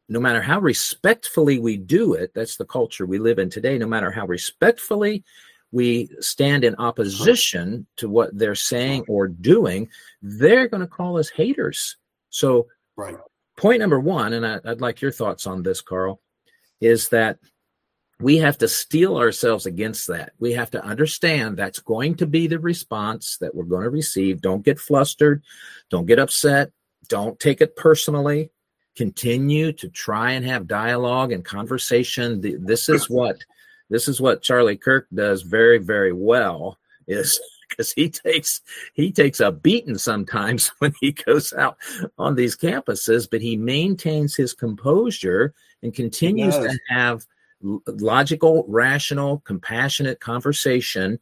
no 0.09 0.19
matter 0.19 0.41
how 0.41 0.59
respectfully 0.59 1.59
we 1.59 1.77
do 1.77 2.13
it 2.13 2.31
that's 2.33 2.57
the 2.57 2.65
culture 2.65 3.05
we 3.05 3.19
live 3.19 3.39
in 3.39 3.49
today 3.49 3.77
no 3.77 3.85
matter 3.85 4.11
how 4.11 4.25
respectfully 4.25 5.23
we 5.71 6.09
stand 6.19 6.63
in 6.63 6.75
opposition 6.75 7.85
to 7.95 8.09
what 8.09 8.35
they're 8.37 8.55
saying 8.55 9.03
or 9.07 9.27
doing 9.27 9.87
they're 10.21 10.67
going 10.67 10.81
to 10.81 10.87
call 10.87 11.17
us 11.17 11.29
haters 11.29 11.97
so 12.29 12.67
right 12.95 13.15
point 13.61 13.79
number 13.79 13.99
one 13.99 14.33
and 14.33 14.45
I, 14.45 14.59
i'd 14.65 14.81
like 14.81 15.01
your 15.01 15.11
thoughts 15.11 15.45
on 15.45 15.61
this 15.61 15.81
carl 15.81 16.19
is 16.81 17.09
that 17.09 17.37
we 18.21 18.37
have 18.37 18.57
to 18.59 18.67
steel 18.67 19.17
ourselves 19.17 19.65
against 19.65 20.07
that. 20.07 20.33
We 20.39 20.53
have 20.53 20.71
to 20.71 20.83
understand 20.83 21.57
that's 21.57 21.79
going 21.79 22.15
to 22.15 22.27
be 22.27 22.47
the 22.47 22.59
response 22.59 23.37
that 23.37 23.53
we're 23.55 23.63
going 23.63 23.83
to 23.83 23.89
receive. 23.89 24.41
Don't 24.41 24.63
get 24.63 24.79
flustered. 24.79 25.43
Don't 25.89 26.05
get 26.05 26.19
upset. 26.19 26.71
Don't 27.09 27.39
take 27.39 27.61
it 27.61 27.75
personally. 27.75 28.51
Continue 28.95 29.71
to 29.73 29.89
try 29.89 30.31
and 30.31 30.45
have 30.45 30.67
dialogue 30.67 31.31
and 31.31 31.43
conversation. 31.43 32.41
This 32.63 32.89
is 32.89 33.09
what 33.09 33.37
this 33.89 34.07
is 34.07 34.21
what 34.21 34.41
Charlie 34.41 34.77
Kirk 34.77 35.07
does 35.13 35.41
very, 35.41 35.77
very 35.77 36.13
well. 36.13 36.77
Is 37.07 37.39
because 37.71 37.91
he 37.93 38.09
takes 38.09 38.61
he 38.93 39.11
takes 39.11 39.39
a 39.39 39.51
beating 39.51 39.97
sometimes 39.97 40.67
when 40.79 40.93
he 40.99 41.11
goes 41.11 41.53
out 41.53 41.77
on 42.17 42.35
these 42.35 42.55
campuses, 42.55 43.27
but 43.29 43.41
he 43.41 43.57
maintains 43.57 44.35
his 44.35 44.53
composure 44.53 45.53
and 45.81 45.95
continues 45.95 46.55
to 46.55 46.77
have 46.89 47.25
logical, 47.87 48.65
rational, 48.67 49.39
compassionate 49.39 50.19
conversation 50.19 51.19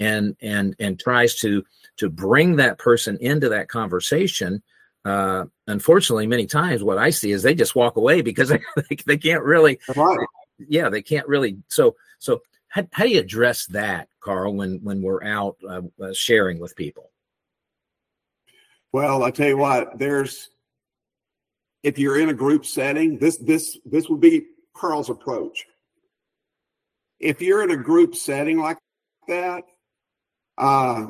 and 0.00 0.36
and 0.42 0.74
and 0.78 0.98
tries 0.98 1.36
to 1.36 1.64
to 1.96 2.10
bring 2.10 2.56
that 2.56 2.78
person 2.78 3.16
into 3.20 3.48
that 3.48 3.68
conversation. 3.68 4.62
Uh 5.04 5.46
unfortunately 5.66 6.28
many 6.28 6.46
times 6.46 6.84
what 6.84 6.96
i 6.96 7.10
see 7.10 7.32
is 7.32 7.42
they 7.42 7.56
just 7.56 7.74
walk 7.74 7.96
away 7.96 8.20
because 8.20 8.48
they, 8.88 8.96
they 9.04 9.16
can't 9.16 9.42
really 9.42 9.80
yeah 10.58 10.88
they 10.88 11.02
can't 11.02 11.26
really 11.26 11.58
so 11.68 11.96
so 12.20 12.40
how, 12.68 12.86
how 12.92 13.02
do 13.02 13.10
you 13.10 13.18
address 13.18 13.66
that 13.66 14.08
carl 14.22 14.54
when 14.54 14.80
when 14.82 15.02
we're 15.02 15.22
out 15.24 15.56
uh, 15.68 15.82
uh, 16.02 16.12
sharing 16.12 16.58
with 16.58 16.76
people? 16.76 17.10
Well 18.92 19.22
i 19.22 19.30
tell 19.30 19.48
you 19.48 19.56
what 19.56 19.98
there's 19.98 20.50
if 21.82 21.98
you're 21.98 22.20
in 22.20 22.28
a 22.28 22.34
group 22.34 22.64
setting 22.64 23.18
this 23.18 23.38
this 23.38 23.78
this 23.84 24.08
would 24.08 24.20
be 24.20 24.46
carl's 24.74 25.10
approach. 25.10 25.66
If 27.20 27.40
you're 27.40 27.62
in 27.62 27.70
a 27.70 27.76
group 27.76 28.16
setting 28.16 28.58
like 28.58 28.78
that, 29.28 29.64
uh, 30.58 31.06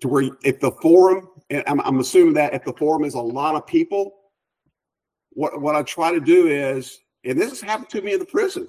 to 0.00 0.08
where 0.08 0.30
if 0.42 0.60
the 0.60 0.72
forum, 0.82 1.28
I'm, 1.66 1.80
I'm 1.80 2.00
assuming 2.00 2.34
that 2.34 2.54
if 2.54 2.64
the 2.64 2.72
forum 2.72 3.04
is 3.04 3.14
a 3.14 3.20
lot 3.20 3.54
of 3.54 3.66
people, 3.66 4.14
what 5.30 5.60
what 5.60 5.76
I 5.76 5.82
try 5.82 6.12
to 6.12 6.20
do 6.20 6.46
is, 6.46 6.98
and 7.24 7.38
this 7.38 7.50
has 7.50 7.60
happened 7.60 7.90
to 7.90 8.02
me 8.02 8.14
in 8.14 8.18
the 8.18 8.24
prison, 8.24 8.68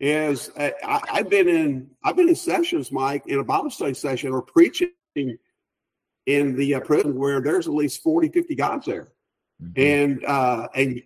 is 0.00 0.50
uh, 0.56 0.70
I, 0.82 1.18
have 1.18 1.30
been 1.30 1.48
in 1.48 1.90
I've 2.02 2.16
been 2.16 2.28
in 2.28 2.34
sessions, 2.34 2.90
Mike, 2.90 3.26
in 3.26 3.38
a 3.38 3.44
Bible 3.44 3.70
study 3.70 3.94
session 3.94 4.32
or 4.32 4.42
preaching 4.42 4.90
in 5.14 6.56
the 6.56 6.74
uh, 6.74 6.80
prison 6.80 7.16
where 7.16 7.40
there's 7.40 7.66
at 7.66 7.74
least 7.74 8.02
40, 8.02 8.30
50 8.30 8.54
guys 8.54 8.84
there, 8.86 9.12
mm-hmm. 9.62 9.72
and 9.76 10.24
uh, 10.24 10.68
and 10.74 11.02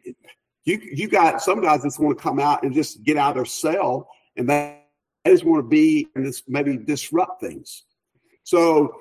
you 0.65 0.81
you 0.81 1.09
got 1.09 1.43
some 1.43 1.61
guys 1.61 1.83
that 1.83 1.97
want 1.99 2.17
to 2.17 2.23
come 2.23 2.39
out 2.39 2.63
and 2.63 2.73
just 2.73 3.03
get 3.03 3.17
out 3.17 3.31
of 3.31 3.37
their 3.37 3.45
cell 3.45 4.09
and 4.37 4.49
they, 4.49 4.81
I 5.25 5.31
just 5.31 5.45
want 5.45 5.65
to 5.65 5.69
be 5.69 6.09
and 6.15 6.27
this 6.27 6.43
maybe 6.49 6.77
disrupt 6.77 7.41
things. 7.41 7.85
So, 8.45 8.95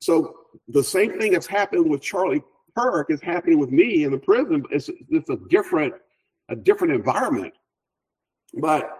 so 0.00 0.34
the 0.68 0.84
same 0.84 1.18
thing 1.18 1.32
that's 1.32 1.46
happened 1.46 1.88
with 1.88 2.02
Charlie 2.02 2.42
Kirk 2.76 3.10
is 3.10 3.20
happening 3.20 3.58
with 3.58 3.70
me 3.70 4.04
in 4.04 4.10
the 4.10 4.18
prison. 4.18 4.64
It's 4.70 4.90
it's 5.08 5.30
a 5.30 5.38
different 5.48 5.94
a 6.48 6.56
different 6.56 6.92
environment, 6.92 7.54
but 8.58 8.90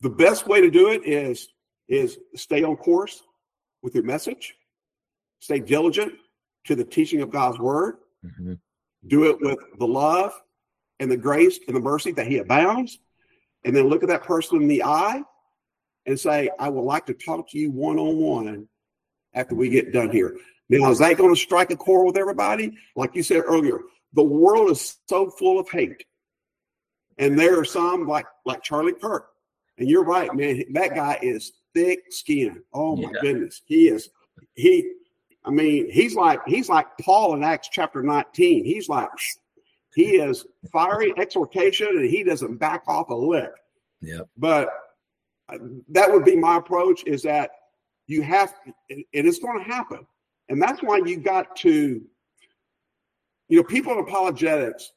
the 0.00 0.10
best 0.10 0.46
way 0.46 0.60
to 0.60 0.70
do 0.70 0.88
it 0.90 1.04
is 1.04 1.48
is 1.88 2.18
stay 2.34 2.62
on 2.62 2.76
course 2.76 3.22
with 3.82 3.94
your 3.94 4.04
message, 4.04 4.54
stay 5.40 5.58
diligent 5.58 6.12
to 6.64 6.74
the 6.74 6.84
teaching 6.84 7.20
of 7.20 7.30
God's 7.30 7.58
word, 7.58 7.96
mm-hmm. 8.24 8.54
do 9.06 9.24
it 9.30 9.40
with 9.40 9.58
the 9.78 9.86
love 9.86 10.32
and 11.00 11.10
the 11.10 11.16
grace 11.16 11.58
and 11.66 11.76
the 11.76 11.80
mercy 11.80 12.12
that 12.12 12.26
He 12.26 12.38
abounds 12.38 12.98
and 13.64 13.74
then 13.74 13.88
look 13.88 14.02
at 14.02 14.08
that 14.08 14.24
person 14.24 14.60
in 14.62 14.68
the 14.68 14.82
eye 14.82 15.22
and 16.06 16.18
say, 16.18 16.50
I 16.58 16.68
would 16.68 16.82
like 16.82 17.06
to 17.06 17.14
talk 17.14 17.50
to 17.50 17.58
you 17.58 17.70
one 17.70 17.98
on 17.98 18.16
one 18.16 18.68
after 19.34 19.54
we 19.54 19.68
get 19.68 19.92
done 19.92 20.10
here. 20.10 20.36
Now, 20.68 20.90
is 20.90 20.98
that 20.98 21.16
going 21.16 21.34
to 21.34 21.40
strike 21.40 21.70
a 21.70 21.76
chord 21.76 22.06
with 22.06 22.16
everybody? 22.16 22.76
Like 22.96 23.14
you 23.14 23.22
said 23.22 23.42
earlier, 23.46 23.80
the 24.14 24.22
world 24.22 24.70
is 24.70 24.96
so 25.08 25.30
full 25.30 25.58
of 25.58 25.68
hate. 25.68 26.04
And 27.18 27.38
there 27.38 27.58
are 27.58 27.64
some 27.64 28.06
like 28.06 28.26
like 28.44 28.62
Charlie 28.62 28.94
Kirk. 28.94 29.28
And 29.78 29.88
you're 29.88 30.04
right, 30.04 30.32
man. 30.34 30.64
That 30.72 30.94
guy 30.94 31.18
is 31.22 31.52
thick 31.74 32.04
skinned. 32.10 32.60
Oh 32.72 32.96
my 32.96 33.10
yeah. 33.14 33.20
goodness. 33.20 33.62
He 33.66 33.88
is 33.88 34.10
he 34.54 34.92
I 35.44 35.50
mean, 35.50 35.90
he's 35.90 36.14
like 36.14 36.40
he's 36.46 36.68
like 36.68 36.86
Paul 37.00 37.34
in 37.34 37.42
Acts 37.42 37.68
chapter 37.70 38.02
19. 38.02 38.64
He's 38.64 38.88
like 38.88 39.08
he 39.94 40.16
is 40.16 40.46
fiery 40.72 41.12
exhortation 41.16 41.88
and 41.88 42.08
he 42.08 42.22
doesn't 42.22 42.56
back 42.56 42.84
off 42.86 43.10
a 43.10 43.14
lick. 43.14 43.52
Yeah. 44.00 44.20
But 44.36 44.68
uh, 45.48 45.58
that 45.90 46.10
would 46.10 46.24
be 46.24 46.36
my 46.36 46.56
approach 46.56 47.04
is 47.04 47.22
that 47.22 47.50
you 48.06 48.22
have 48.22 48.54
and 48.90 49.04
it 49.12 49.26
is 49.26 49.38
going 49.38 49.58
to 49.58 49.64
happen. 49.64 50.06
And 50.48 50.60
that's 50.60 50.82
why 50.82 50.98
you 50.98 51.18
got 51.18 51.56
to 51.56 52.02
you 53.48 53.58
know, 53.58 53.64
people 53.64 53.92
in 53.92 53.98
apologetics 53.98 54.92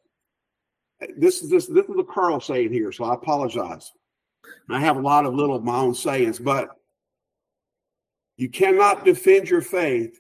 this 1.17 1.41
is 1.41 1.49
this 1.49 1.67
this 1.67 1.85
is 1.85 1.95
a 1.97 2.03
Carl 2.03 2.39
saying 2.39 2.71
here, 2.71 2.91
so 2.91 3.05
I 3.05 3.13
apologize. 3.13 3.91
I 4.69 4.79
have 4.79 4.97
a 4.97 5.01
lot 5.01 5.25
of 5.25 5.33
little 5.33 5.55
of 5.55 5.63
my 5.63 5.77
own 5.77 5.93
sayings, 5.93 6.39
but 6.39 6.69
you 8.37 8.49
cannot 8.49 9.05
defend 9.05 9.49
your 9.49 9.61
faith 9.61 10.19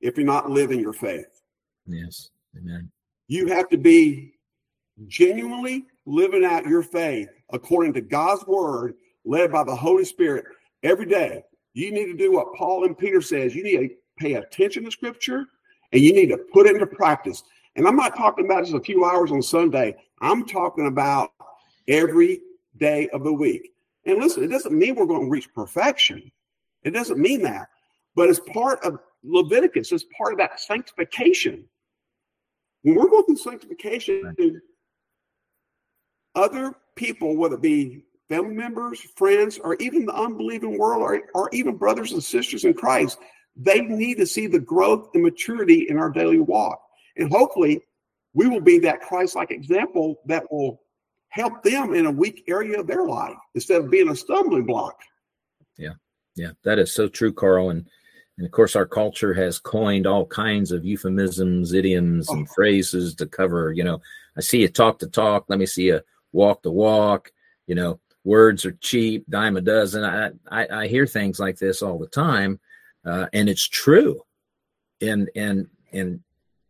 if 0.00 0.16
you're 0.16 0.26
not 0.26 0.50
living 0.50 0.80
your 0.80 0.92
faith. 0.92 1.42
Yes. 1.86 2.30
Amen. 2.56 2.90
You 3.28 3.46
have 3.48 3.68
to 3.70 3.78
be 3.78 4.34
genuinely 5.08 5.84
living 6.04 6.44
out 6.44 6.66
your 6.66 6.82
faith 6.82 7.28
according 7.50 7.92
to 7.94 8.00
God's 8.00 8.46
word, 8.46 8.94
led 9.24 9.52
by 9.52 9.64
the 9.64 9.74
Holy 9.74 10.04
Spirit 10.04 10.44
every 10.82 11.06
day. 11.06 11.42
You 11.74 11.92
need 11.92 12.06
to 12.06 12.16
do 12.16 12.32
what 12.32 12.54
Paul 12.54 12.84
and 12.84 12.96
Peter 12.96 13.20
says. 13.20 13.54
You 13.54 13.62
need 13.62 13.76
to 13.76 13.94
pay 14.18 14.34
attention 14.34 14.84
to 14.84 14.90
scripture 14.90 15.46
and 15.92 16.00
you 16.00 16.12
need 16.12 16.28
to 16.28 16.38
put 16.52 16.66
it 16.66 16.74
into 16.74 16.86
practice. 16.86 17.42
And 17.76 17.86
I'm 17.86 17.96
not 17.96 18.16
talking 18.16 18.46
about 18.46 18.64
just 18.64 18.74
a 18.74 18.80
few 18.80 19.04
hours 19.04 19.30
on 19.30 19.42
Sunday. 19.42 19.96
I'm 20.20 20.46
talking 20.46 20.86
about 20.86 21.30
every 21.86 22.40
day 22.78 23.08
of 23.10 23.22
the 23.22 23.32
week. 23.32 23.72
And 24.06 24.18
listen, 24.18 24.42
it 24.42 24.48
doesn't 24.48 24.76
mean 24.76 24.94
we're 24.94 25.06
going 25.06 25.26
to 25.26 25.30
reach 25.30 25.52
perfection. 25.52 26.32
It 26.82 26.90
doesn't 26.90 27.18
mean 27.18 27.42
that. 27.42 27.68
But 28.14 28.30
as 28.30 28.40
part 28.40 28.82
of 28.82 28.98
Leviticus, 29.22 29.92
as 29.92 30.04
part 30.16 30.32
of 30.32 30.38
that 30.38 30.58
sanctification, 30.58 31.64
when 32.82 32.94
we're 32.94 33.08
going 33.08 33.24
through 33.24 33.36
sanctification, 33.36 34.62
other 36.34 36.74
people, 36.94 37.36
whether 37.36 37.56
it 37.56 37.62
be 37.62 38.04
family 38.28 38.54
members, 38.54 39.00
friends, 39.16 39.58
or 39.58 39.74
even 39.76 40.06
the 40.06 40.14
unbelieving 40.14 40.78
world, 40.78 41.02
or, 41.02 41.22
or 41.34 41.50
even 41.52 41.76
brothers 41.76 42.12
and 42.12 42.22
sisters 42.22 42.64
in 42.64 42.74
Christ, 42.74 43.18
they 43.54 43.80
need 43.80 44.16
to 44.18 44.26
see 44.26 44.46
the 44.46 44.58
growth 44.58 45.10
and 45.14 45.22
maturity 45.22 45.88
in 45.88 45.98
our 45.98 46.10
daily 46.10 46.40
walk. 46.40 46.80
And 47.16 47.30
hopefully, 47.30 47.82
we 48.34 48.46
will 48.46 48.60
be 48.60 48.78
that 48.80 49.00
Christ 49.00 49.34
like 49.34 49.50
example 49.50 50.20
that 50.26 50.50
will 50.52 50.82
help 51.28 51.62
them 51.62 51.94
in 51.94 52.06
a 52.06 52.10
weak 52.10 52.44
area 52.48 52.80
of 52.80 52.86
their 52.86 53.06
life 53.06 53.36
instead 53.54 53.80
of 53.80 53.90
being 53.90 54.08
a 54.08 54.16
stumbling 54.16 54.64
block. 54.64 54.98
Yeah. 55.76 55.94
Yeah. 56.34 56.52
That 56.64 56.78
is 56.78 56.92
so 56.92 57.08
true, 57.08 57.32
Carl. 57.32 57.70
And, 57.70 57.86
and 58.36 58.46
of 58.46 58.52
course, 58.52 58.76
our 58.76 58.86
culture 58.86 59.34
has 59.34 59.58
coined 59.58 60.06
all 60.06 60.26
kinds 60.26 60.72
of 60.72 60.84
euphemisms, 60.84 61.72
idioms, 61.72 62.28
and 62.28 62.46
oh. 62.46 62.52
phrases 62.54 63.14
to 63.16 63.26
cover, 63.26 63.72
you 63.72 63.84
know, 63.84 64.00
I 64.36 64.42
see 64.42 64.60
you 64.60 64.68
talk 64.68 64.98
to 64.98 65.06
talk. 65.06 65.46
Let 65.48 65.58
me 65.58 65.66
see 65.66 65.84
you 65.84 66.00
walk 66.32 66.62
the 66.62 66.70
walk. 66.70 67.32
You 67.66 67.74
know, 67.74 68.00
words 68.24 68.66
are 68.66 68.76
cheap, 68.80 69.24
dime 69.28 69.56
a 69.56 69.62
dozen. 69.62 70.04
I, 70.04 70.30
I, 70.50 70.82
I 70.82 70.86
hear 70.88 71.06
things 71.06 71.40
like 71.40 71.58
this 71.58 71.80
all 71.80 71.98
the 71.98 72.06
time. 72.06 72.60
Uh, 73.04 73.26
and 73.32 73.48
it's 73.48 73.66
true. 73.66 74.20
And, 75.00 75.30
and, 75.34 75.68
and 75.92 76.20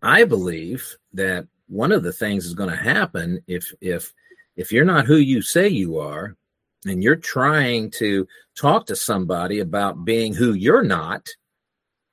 I 0.07 0.25
believe 0.25 0.97
that 1.15 1.49
one 1.67 1.91
of 1.91 2.05
the 2.05 2.13
things 2.13 2.47
is 2.47 2.55
going 2.55 2.71
to 2.71 2.77
happen 2.77 3.43
if 3.49 3.73
if 3.81 4.13
if 4.57 4.71
you're 4.71 4.85
not 4.85 5.05
who 5.05 5.17
you 5.17 5.43
say 5.43 5.67
you 5.67 5.99
are 5.99 6.37
and 6.85 7.03
you're 7.03 7.17
trying 7.17 7.91
to 7.91 8.29
talk 8.57 8.87
to 8.87 8.95
somebody 8.95 9.59
about 9.59 10.05
being 10.05 10.33
who 10.33 10.53
you're 10.53 10.85
not 10.85 11.29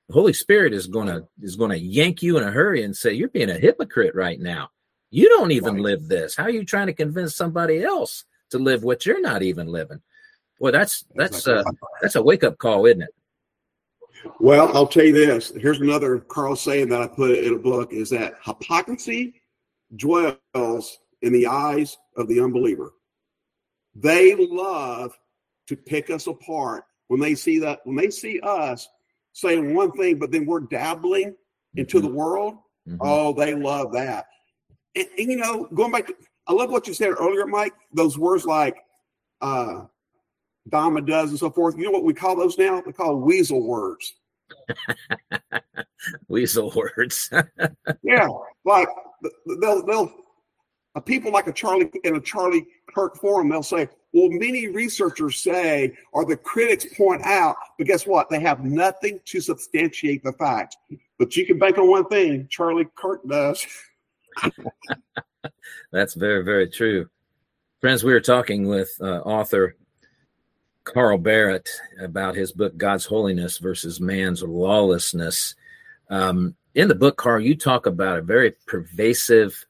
the 0.08 0.16
holy 0.16 0.34
spirit 0.34 0.74
is 0.74 0.88
going 0.88 1.06
to 1.06 1.28
is 1.44 1.56
going 1.56 1.70
to 1.70 1.78
yank 1.78 2.24
you 2.24 2.36
in 2.38 2.44
a 2.44 2.52
hurry 2.52 2.84
and 2.84 2.98
say 2.98 3.14
you're 3.14 3.30
being 3.30 3.52
a 3.52 3.60
hypocrite 3.60 4.16
right 4.16 4.40
now. 4.40 4.70
You 5.12 5.30
don't 5.30 5.52
even 5.52 5.76
right. 5.76 5.84
live 5.84 6.08
this. 6.08 6.36
How 6.36 6.46
are 6.46 6.50
you 6.50 6.66
trying 6.66 6.88
to 6.88 6.94
convince 6.94 7.36
somebody 7.36 7.84
else 7.84 8.26
to 8.50 8.58
live 8.58 8.84
what 8.84 9.06
you're 9.06 9.22
not 9.22 9.44
even 9.44 9.68
living? 9.68 10.02
Well 10.60 10.72
that's 10.72 11.06
that's 11.14 11.48
uh 11.48 11.64
that's 12.02 12.16
a 12.16 12.24
wake 12.24 12.44
up 12.44 12.58
call 12.58 12.88
isn't 12.88 13.04
it 13.04 13.14
well 14.40 14.76
i'll 14.76 14.88
tell 14.88 15.04
you 15.04 15.14
this 15.14 15.52
here's 15.58 15.82
another 15.82 16.20
carl 16.20 16.56
saying 16.56 16.90
that 16.90 17.02
i 17.02 17.08
put 17.08 17.38
in 17.38 17.54
a 17.54 17.60
book 17.60 17.92
is 17.94 18.10
that 18.10 18.36
hypocrisy 18.44 19.34
dwells 19.96 21.00
in 21.22 21.34
the 21.34 21.48
eyes 21.48 21.98
of 22.18 22.28
the 22.28 22.40
unbeliever. 22.40 22.94
They 23.96 24.36
love 24.36 25.18
to 25.68 25.76
pick 25.76 26.10
us 26.10 26.28
apart 26.28 26.84
when 27.08 27.20
they 27.20 27.36
see 27.36 27.60
that, 27.60 27.80
when 27.86 27.96
they 27.96 28.10
see 28.10 28.40
us 28.42 28.88
saying 29.34 29.74
one 29.74 29.92
thing, 29.94 30.20
but 30.20 30.32
then 30.32 30.46
we're 30.46 30.62
dabbling 30.62 31.36
into 31.76 31.98
mm-hmm. 31.98 32.08
the 32.08 32.14
world. 32.14 32.56
Mm-hmm. 32.88 32.98
Oh, 33.00 33.34
they 33.34 33.56
love 33.56 33.94
that. 33.94 34.26
And, 34.96 35.08
and, 35.18 35.32
you 35.32 35.38
know, 35.38 35.68
going 35.74 35.92
back 35.92 36.08
to, 36.08 36.16
I 36.46 36.54
love 36.54 36.70
what 36.70 36.88
you 36.88 36.94
said 36.94 37.12
earlier, 37.12 37.48
Mike, 37.48 37.74
those 37.94 38.18
words 38.18 38.46
like 38.46 38.78
uh, 39.42 39.86
dime 40.70 40.98
a 40.98 41.02
dozen 41.02 41.32
and 41.32 41.40
so 41.40 41.50
forth. 41.50 41.78
You 41.78 41.86
know 41.86 41.92
what 41.92 42.04
we 42.04 42.14
call 42.14 42.36
those 42.36 42.58
now? 42.58 42.82
We 42.86 42.94
call 42.94 43.18
weasel 43.18 43.66
words. 43.66 44.14
weasel 46.28 46.72
words. 46.76 47.30
yeah, 48.04 48.28
like 48.66 48.88
they'll 49.62 49.86
they'll 49.86 50.14
uh, 50.96 51.00
people 51.00 51.32
like 51.32 51.48
a 51.48 51.54
Charlie 51.54 51.90
in 52.04 52.16
a 52.16 52.22
Charlie 52.22 52.68
Kirk 52.94 53.18
forum, 53.18 53.50
they'll 53.50 53.64
say, 53.64 53.90
"Well, 54.12 54.30
many 54.30 54.68
researchers 54.68 55.38
say, 55.38 55.94
or 56.12 56.26
the 56.26 56.38
critics 56.38 56.86
point 56.96 57.24
out, 57.24 57.56
but 57.78 57.88
guess 57.88 58.06
what? 58.06 58.30
They 58.30 58.40
have 58.42 58.64
nothing 58.64 59.20
to 59.26 59.42
substantiate 59.42 60.24
the 60.24 60.34
facts. 60.34 60.78
But 61.18 61.36
you 61.36 61.46
can 61.46 61.58
bank 61.58 61.78
on 61.78 61.90
one 61.90 62.06
thing: 62.08 62.48
Charlie 62.50 62.88
Kirk 62.96 63.22
does." 63.28 63.66
That's 65.92 66.14
very 66.14 66.44
very 66.44 66.70
true, 66.70 67.10
friends. 67.82 68.04
We 68.04 68.14
were 68.14 68.22
talking 68.22 68.68
with 68.68 68.96
uh, 69.02 69.22
author 69.22 69.76
Carl 70.84 71.18
Barrett 71.18 71.70
about 72.00 72.36
his 72.36 72.52
book 72.52 72.78
God's 72.78 73.06
Holiness 73.06 73.58
versus 73.58 74.00
Man's 74.00 74.44
Lawlessness. 74.44 75.56
Um, 76.10 76.56
in 76.76 76.88
the 76.88 76.96
book, 76.96 77.18
Carl, 77.18 77.42
you 77.42 77.56
talk 77.56 77.86
about 77.86 78.20
a 78.20 78.24
very 78.24 78.52
pervasive, 78.68 79.66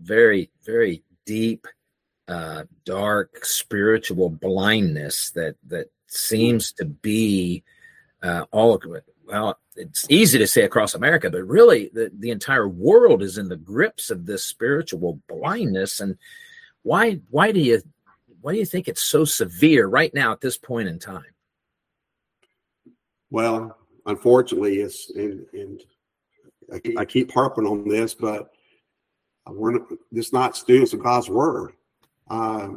very, 0.00 0.50
very 0.64 1.02
deep, 1.24 1.66
uh, 2.26 2.64
dark 2.84 3.44
spiritual 3.44 4.28
blindness 4.28 5.30
that 5.30 5.56
that 5.66 5.90
seems 6.06 6.72
to 6.72 6.84
be 6.84 7.62
uh, 8.22 8.44
all 8.50 8.78
well. 9.26 9.58
It's 9.76 10.06
easy 10.10 10.38
to 10.38 10.46
say 10.46 10.64
across 10.64 10.94
America, 10.94 11.30
but 11.30 11.46
really, 11.46 11.90
the, 11.92 12.10
the 12.18 12.30
entire 12.30 12.68
world 12.68 13.22
is 13.22 13.38
in 13.38 13.48
the 13.48 13.56
grips 13.56 14.10
of 14.10 14.26
this 14.26 14.44
spiritual 14.44 15.20
blindness. 15.28 16.00
And 16.00 16.18
why 16.82 17.20
why 17.30 17.52
do 17.52 17.60
you 17.60 17.80
why 18.40 18.52
do 18.52 18.58
you 18.58 18.66
think 18.66 18.88
it's 18.88 19.02
so 19.02 19.24
severe 19.24 19.86
right 19.86 20.12
now 20.14 20.32
at 20.32 20.40
this 20.40 20.56
point 20.56 20.88
in 20.88 20.98
time? 20.98 21.24
Well, 23.30 23.76
unfortunately, 24.06 24.78
it's 24.78 25.10
and 25.10 25.46
and 25.52 25.82
I, 26.98 27.04
keep 27.04 27.32
harping 27.32 27.66
on 27.66 27.88
this, 27.88 28.14
but 28.14 28.50
we're 29.46 29.80
just 30.12 30.32
not 30.32 30.56
students 30.56 30.92
of 30.92 31.02
God's 31.02 31.28
word. 31.28 31.72
Uh, 32.28 32.68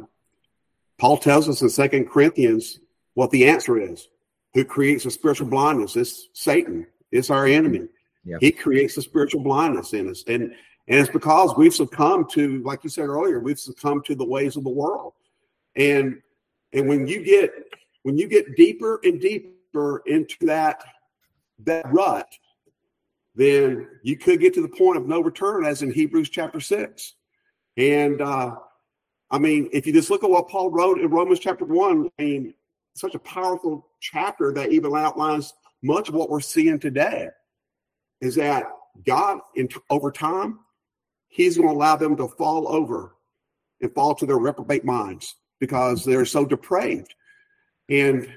Paul 0.98 1.18
tells 1.18 1.48
us 1.48 1.60
in 1.62 1.68
Second 1.68 2.10
Corinthians 2.10 2.80
what 3.14 3.30
the 3.30 3.48
answer 3.48 3.78
is. 3.78 4.08
Who 4.54 4.64
creates 4.64 5.04
a 5.06 5.10
spiritual 5.10 5.48
blindness? 5.48 5.96
It's 5.96 6.28
Satan. 6.32 6.86
It's 7.10 7.30
our 7.30 7.46
enemy. 7.46 7.88
Yep. 8.24 8.40
He 8.40 8.52
creates 8.52 8.96
a 8.96 9.02
spiritual 9.02 9.42
blindness 9.42 9.92
in 9.94 10.08
us, 10.10 10.24
and 10.26 10.54
and 10.88 11.00
it's 11.00 11.10
because 11.10 11.56
we've 11.56 11.74
succumbed 11.74 12.30
to, 12.30 12.62
like 12.62 12.84
you 12.84 12.90
said 12.90 13.06
earlier, 13.06 13.40
we've 13.40 13.58
succumbed 13.58 14.04
to 14.06 14.14
the 14.14 14.24
ways 14.24 14.56
of 14.56 14.64
the 14.64 14.70
world. 14.70 15.14
And 15.76 16.20
and 16.72 16.88
when 16.88 17.06
you 17.06 17.22
get 17.22 17.52
when 18.02 18.18
you 18.18 18.28
get 18.28 18.56
deeper 18.56 19.00
and 19.04 19.20
deeper 19.20 20.02
into 20.06 20.46
that 20.46 20.82
that 21.60 21.92
rut, 21.92 22.28
then 23.34 23.88
you 24.02 24.16
could 24.16 24.40
get 24.40 24.54
to 24.54 24.62
the 24.62 24.68
point 24.68 24.98
of 24.98 25.06
no 25.06 25.20
return, 25.20 25.64
as 25.64 25.82
in 25.82 25.92
Hebrews 25.92 26.30
chapter 26.30 26.60
six. 26.60 27.14
And 27.76 28.20
uh, 28.20 28.56
I 29.30 29.38
mean, 29.38 29.70
if 29.72 29.86
you 29.86 29.92
just 29.92 30.10
look 30.10 30.24
at 30.24 30.30
what 30.30 30.48
Paul 30.48 30.70
wrote 30.70 31.00
in 31.00 31.08
Romans 31.10 31.40
chapter 31.40 31.64
one, 31.64 32.10
I 32.18 32.22
mean, 32.22 32.54
such 32.94 33.14
a 33.14 33.20
powerful 33.20 33.88
chapter 34.00 34.52
that 34.52 34.72
even 34.72 34.94
outlines 34.94 35.54
much 35.82 36.08
of 36.08 36.14
what 36.14 36.30
we're 36.30 36.40
seeing 36.40 36.78
today 36.78 37.28
is 38.20 38.34
that 38.34 38.66
God, 39.06 39.38
in 39.56 39.68
over 39.88 40.10
time, 40.10 40.60
He's 41.28 41.56
going 41.56 41.68
to 41.68 41.74
allow 41.74 41.96
them 41.96 42.14
to 42.16 42.28
fall 42.28 42.68
over 42.68 43.16
and 43.80 43.92
fall 43.94 44.14
to 44.16 44.26
their 44.26 44.38
reprobate 44.38 44.84
minds 44.84 45.34
because 45.62 46.04
they're 46.04 46.24
so 46.24 46.44
depraved. 46.44 47.14
And 47.88 48.28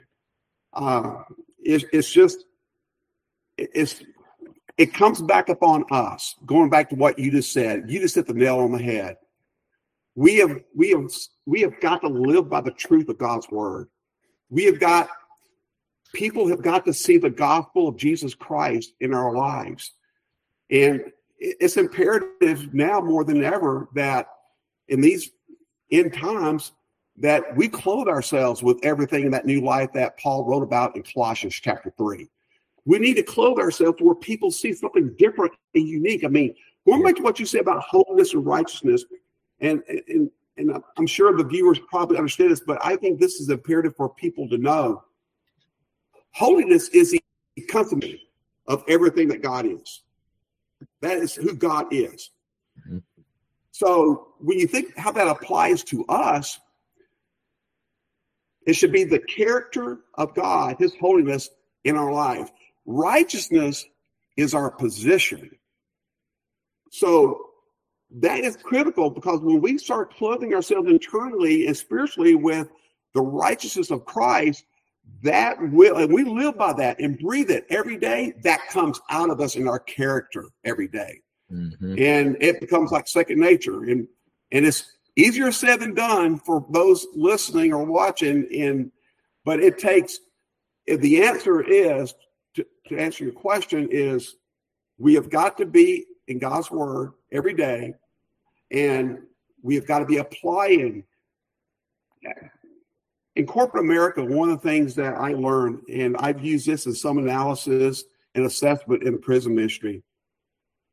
uh, 0.74 1.24
it, 1.58 1.86
it's 1.92 2.12
just, 2.12 2.46
it's, 3.58 4.04
it 4.78 4.94
comes 4.94 5.24
back 5.24 5.50
upon 5.50 5.86
us. 5.90 6.36
Going 6.46 6.70
back 6.70 6.88
to 6.92 6.96
what 6.96 7.18
you 7.18 7.32
just 7.32 7.52
said, 7.52 7.86
you 7.90 8.00
just 8.00 8.14
hit 8.14 8.28
the 8.28 8.34
nail 8.36 8.60
on 8.60 8.72
the 8.72 8.78
head. 8.78 9.18
We 10.14 10.36
have, 10.36 10.60
we 10.76 10.92
have, 10.92 11.10
we 11.48 11.62
have 11.62 11.82
got 11.82 12.02
to 12.02 12.10
live 12.10 12.48
by 12.48 12.62
the 12.62 12.70
truth 12.70 13.10
of 13.10 13.18
God's 13.18 13.50
word. 13.50 13.88
We 14.52 14.66
have 14.66 14.80
got 14.80 15.10
people 16.14 16.48
have 16.48 16.62
got 16.62 16.86
to 16.86 16.94
see 16.94 17.18
the 17.18 17.32
gospel 17.32 17.88
of 17.88 17.98
Jesus 17.98 18.36
Christ 18.36 18.94
in 19.00 19.16
our 19.16 19.34
lives. 19.34 19.94
And 20.70 21.12
it's 21.40 21.78
imperative 21.78 22.72
now 22.72 23.02
more 23.02 23.24
than 23.24 23.44
ever 23.44 23.90
that 23.96 24.28
in 24.90 25.02
these 25.02 25.32
end 25.92 26.14
times 26.14 26.72
that 27.18 27.56
we 27.56 27.68
clothe 27.68 28.08
ourselves 28.08 28.62
with 28.62 28.78
everything 28.84 29.26
in 29.26 29.32
that 29.32 29.46
new 29.46 29.62
life 29.62 29.92
that 29.94 30.18
Paul 30.20 30.44
wrote 30.46 30.64
about 30.64 30.96
in 30.96 31.04
Colossians 31.04 31.56
chapter 31.56 31.94
3. 31.98 32.28
We 32.86 33.00
need 33.00 33.16
to 33.16 33.24
clothe 33.24 33.58
ourselves 33.58 33.98
where 34.02 34.16
people 34.16 34.52
see 34.52 34.74
something 34.74 35.16
different 35.18 35.54
and 35.74 35.88
unique. 35.88 36.24
I 36.24 36.28
mean, 36.28 36.54
going 36.86 37.04
back 37.04 37.16
to 37.16 37.24
what 37.24 37.40
you 37.40 37.46
said 37.46 37.62
about 37.62 37.82
holiness 37.82 38.34
and 38.34 38.46
righteousness, 38.46 39.06
and, 39.62 39.82
and, 39.88 40.30
and 40.58 40.84
I'm 40.98 41.08
sure 41.08 41.36
the 41.36 41.44
viewers 41.44 41.80
probably 41.90 42.18
understand 42.18 42.52
this, 42.52 42.60
but 42.60 42.78
I 42.84 42.96
think 42.98 43.20
this 43.20 43.36
is 43.36 43.50
imperative 43.50 43.96
for 43.96 44.10
people 44.10 44.48
to 44.50 44.58
know. 44.58 45.04
Holiness 46.32 46.90
is 46.90 47.12
the 47.12 47.22
accompaniment 47.58 48.20
of 48.68 48.84
everything 48.88 49.30
that 49.30 49.42
God 49.42 49.66
is. 49.66 50.04
That 51.02 51.18
is 51.18 51.34
who 51.34 51.56
God 51.56 51.88
is. 51.92 52.32
Mm-hmm. 52.82 53.00
So 53.72 54.34
when 54.40 54.60
you 54.60 54.68
think 54.68 54.96
how 54.98 55.12
that 55.14 55.28
applies 55.28 55.84
to 55.86 56.06
us, 56.06 56.60
it 58.66 58.74
should 58.74 58.92
be 58.92 59.04
the 59.04 59.20
character 59.20 60.00
of 60.16 60.34
God, 60.34 60.78
His 60.80 60.94
holiness 61.00 61.50
in 61.84 61.96
our 61.96 62.12
life. 62.12 62.52
Righteousness 62.86 63.86
is 64.38 64.54
our 64.54 64.72
position. 64.72 65.52
So 66.92 67.42
that 68.12 68.44
is 68.44 68.58
critical 68.58 69.10
because 69.10 69.40
when 69.42 69.62
we 69.62 69.78
start 69.78 70.14
clothing 70.14 70.54
ourselves 70.54 70.90
internally 70.90 71.68
and 71.68 71.76
spiritually 71.76 72.36
with 72.36 72.70
the 73.14 73.22
righteousness 73.22 73.92
of 73.92 74.06
Christ, 74.06 74.66
that 75.22 75.58
will, 75.72 75.98
and 75.98 76.14
we 76.14 76.24
live 76.24 76.58
by 76.58 76.74
that 76.74 77.00
and 77.00 77.18
breathe 77.20 77.52
it 77.52 77.66
every 77.70 77.98
day, 77.98 78.34
that 78.44 78.68
comes 78.70 79.00
out 79.10 79.30
of 79.30 79.40
us 79.40 79.56
in 79.56 79.68
our 79.68 79.80
character 79.80 80.46
every 80.64 80.88
day. 80.88 81.22
Mm-hmm. 81.52 81.96
And 82.00 82.38
it 82.42 82.60
becomes 82.60 82.92
like 82.92 83.08
second 83.08 83.40
nature. 83.40 83.84
And 83.84 84.08
and 84.52 84.66
it's 84.66 84.95
easier 85.16 85.52
said 85.52 85.80
than 85.80 85.94
done 85.94 86.38
for 86.38 86.66
those 86.70 87.08
listening 87.16 87.74
or 87.74 87.84
watching. 87.84 88.48
And 88.54 88.92
but 89.44 89.60
it 89.60 89.78
takes 89.78 90.20
the 90.88 91.24
answer 91.24 91.62
is 91.62 92.14
to, 92.56 92.66
to 92.88 92.98
answer 92.98 93.24
your 93.24 93.34
question 93.34 93.88
is 93.92 94.36
we 94.98 95.14
have 95.16 95.30
got 95.30 95.58
to 95.58 95.66
be 95.66 96.06
in 96.28 96.40
God's 96.40 96.72
word 96.72 97.14
every 97.32 97.54
day, 97.54 97.94
and 98.72 99.20
we 99.62 99.76
have 99.76 99.88
got 99.88 100.00
to 100.00 100.06
be 100.06 100.18
applying 100.18 101.04
in 103.36 103.46
corporate 103.46 103.84
America, 103.84 104.24
one 104.24 104.50
of 104.50 104.62
the 104.62 104.68
things 104.68 104.96
that 104.96 105.16
I 105.16 105.34
learned, 105.34 105.82
and 105.92 106.16
I've 106.18 106.44
used 106.44 106.66
this 106.66 106.86
in 106.86 106.94
some 106.94 107.18
analysis 107.18 108.04
and 108.34 108.46
assessment 108.46 109.04
in 109.04 109.14
the 109.14 109.20
prison 109.20 109.56
ministry. 109.56 110.04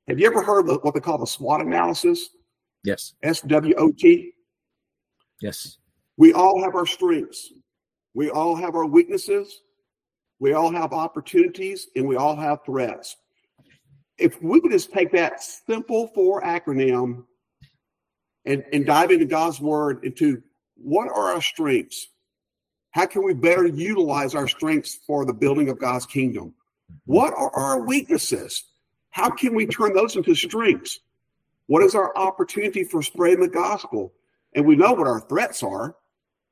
Have 0.09 0.18
you 0.18 0.27
ever 0.27 0.43
heard 0.43 0.68
of 0.68 0.83
what 0.83 0.95
they 0.95 1.01
call 1.01 1.18
the 1.18 1.27
SWOT 1.27 1.61
analysis? 1.61 2.31
Yes. 2.85 3.14
S 3.22 3.41
W 3.43 3.74
O 3.78 3.93
T? 3.93 4.33
Yes. 5.41 5.78
We 6.16 6.33
all 6.33 6.62
have 6.62 6.74
our 6.74 6.87
strengths. 6.87 7.53
We 8.14 8.30
all 8.30 8.55
have 8.57 8.74
our 8.74 8.87
weaknesses. 8.87 9.62
We 10.39 10.53
all 10.53 10.72
have 10.72 10.93
opportunities 10.93 11.89
and 11.97 12.07
we 12.07 12.16
all 12.16 12.37
have 12.37 12.64
threats. 12.66 13.16
If 14.18 14.43
we 14.43 14.61
could 14.61 14.72
just 14.72 14.93
take 14.93 15.12
that 15.12 15.43
simple 15.43 16.09
four 16.09 16.43
acronym 16.43 17.24
and, 18.45 18.64
and 18.72 18.85
dive 18.85 19.11
into 19.11 19.24
God's 19.24 19.61
word 19.61 20.05
into 20.05 20.43
what 20.76 21.09
are 21.09 21.33
our 21.33 21.43
strengths? 21.43 22.09
How 22.91 23.07
can 23.07 23.24
we 23.24 23.35
better 23.35 23.66
utilize 23.66 24.35
our 24.35 24.49
strengths 24.49 24.99
for 25.07 25.24
the 25.24 25.33
building 25.33 25.68
of 25.68 25.78
God's 25.78 26.07
kingdom? 26.07 26.55
What 27.07 27.33
are 27.35 27.51
our 27.55 27.80
weaknesses? 27.80 28.64
How 29.11 29.30
can 29.30 29.55
we 29.55 29.66
turn 29.66 29.95
those 29.95 30.16
into 30.16 30.35
strengths? 30.35 31.01
What 31.73 31.83
is 31.83 31.95
our 31.95 32.14
opportunity 32.18 32.85
for 32.85 33.03
spreading 33.03 33.41
the 33.41 33.49
gospel? 33.49 34.12
And 34.55 34.66
we 34.66 34.77
know 34.77 34.93
what 34.93 35.07
our 35.07 35.20
threats 35.20 35.62
are 35.62 35.97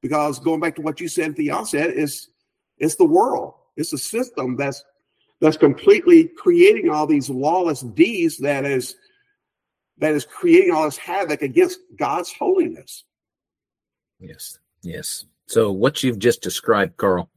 because 0.00 0.38
going 0.38 0.60
back 0.60 0.74
to 0.76 0.80
what 0.80 0.98
you 0.98 1.08
said 1.08 1.32
at 1.32 1.36
the 1.36 1.50
outset 1.50 1.90
is 1.90 2.30
it's 2.78 2.94
the 2.94 3.04
world. 3.04 3.52
It's 3.76 3.92
a 3.92 3.98
system 3.98 4.56
that's 4.56 4.82
that's 5.42 5.58
completely 5.58 6.28
creating 6.38 6.88
all 6.88 7.06
these 7.06 7.28
lawless 7.28 7.82
deeds 7.82 8.38
that 8.38 8.64
is 8.64 8.96
that 9.98 10.14
is 10.14 10.24
creating 10.24 10.72
all 10.72 10.86
this 10.86 10.96
havoc 10.96 11.42
against 11.42 11.80
God's 11.98 12.32
holiness. 12.32 13.04
Yes. 14.20 14.58
Yes. 14.80 15.26
So 15.48 15.70
what 15.70 16.02
you've 16.02 16.18
just 16.18 16.40
described, 16.40 16.96
Carl, 16.96 17.28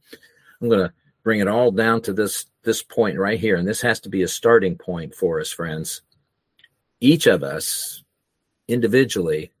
I'm 0.62 0.70
going 0.70 0.88
to 0.88 0.94
bring 1.22 1.40
it 1.40 1.48
all 1.48 1.70
down 1.70 2.00
to 2.00 2.14
this 2.14 2.46
this 2.62 2.82
point 2.82 3.18
right 3.18 3.38
here, 3.38 3.56
and 3.56 3.68
this 3.68 3.82
has 3.82 4.00
to 4.00 4.08
be 4.08 4.22
a 4.22 4.28
starting 4.28 4.74
point 4.74 5.14
for 5.14 5.38
us, 5.38 5.52
friends. 5.52 6.00
Each 7.00 7.26
of 7.26 7.42
us 7.42 8.02
individually 8.68 9.52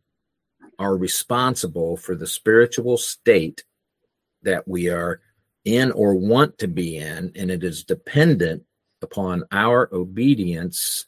are 0.78 0.96
responsible 0.96 1.96
for 1.96 2.14
the 2.14 2.26
spiritual 2.26 2.96
state 2.96 3.64
that 4.42 4.66
we 4.66 4.88
are 4.88 5.20
in 5.64 5.92
or 5.92 6.14
want 6.14 6.58
to 6.58 6.68
be 6.68 6.96
in, 6.96 7.32
and 7.34 7.50
it 7.50 7.64
is 7.64 7.84
dependent 7.84 8.64
upon 9.02 9.44
our 9.52 9.88
obedience 9.92 11.06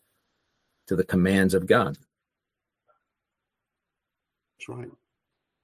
to 0.87 0.97
the 0.97 1.05
commands 1.05 1.55
of 1.55 1.67
God. 1.67 1.99
That's 4.59 4.69
right 4.69 4.91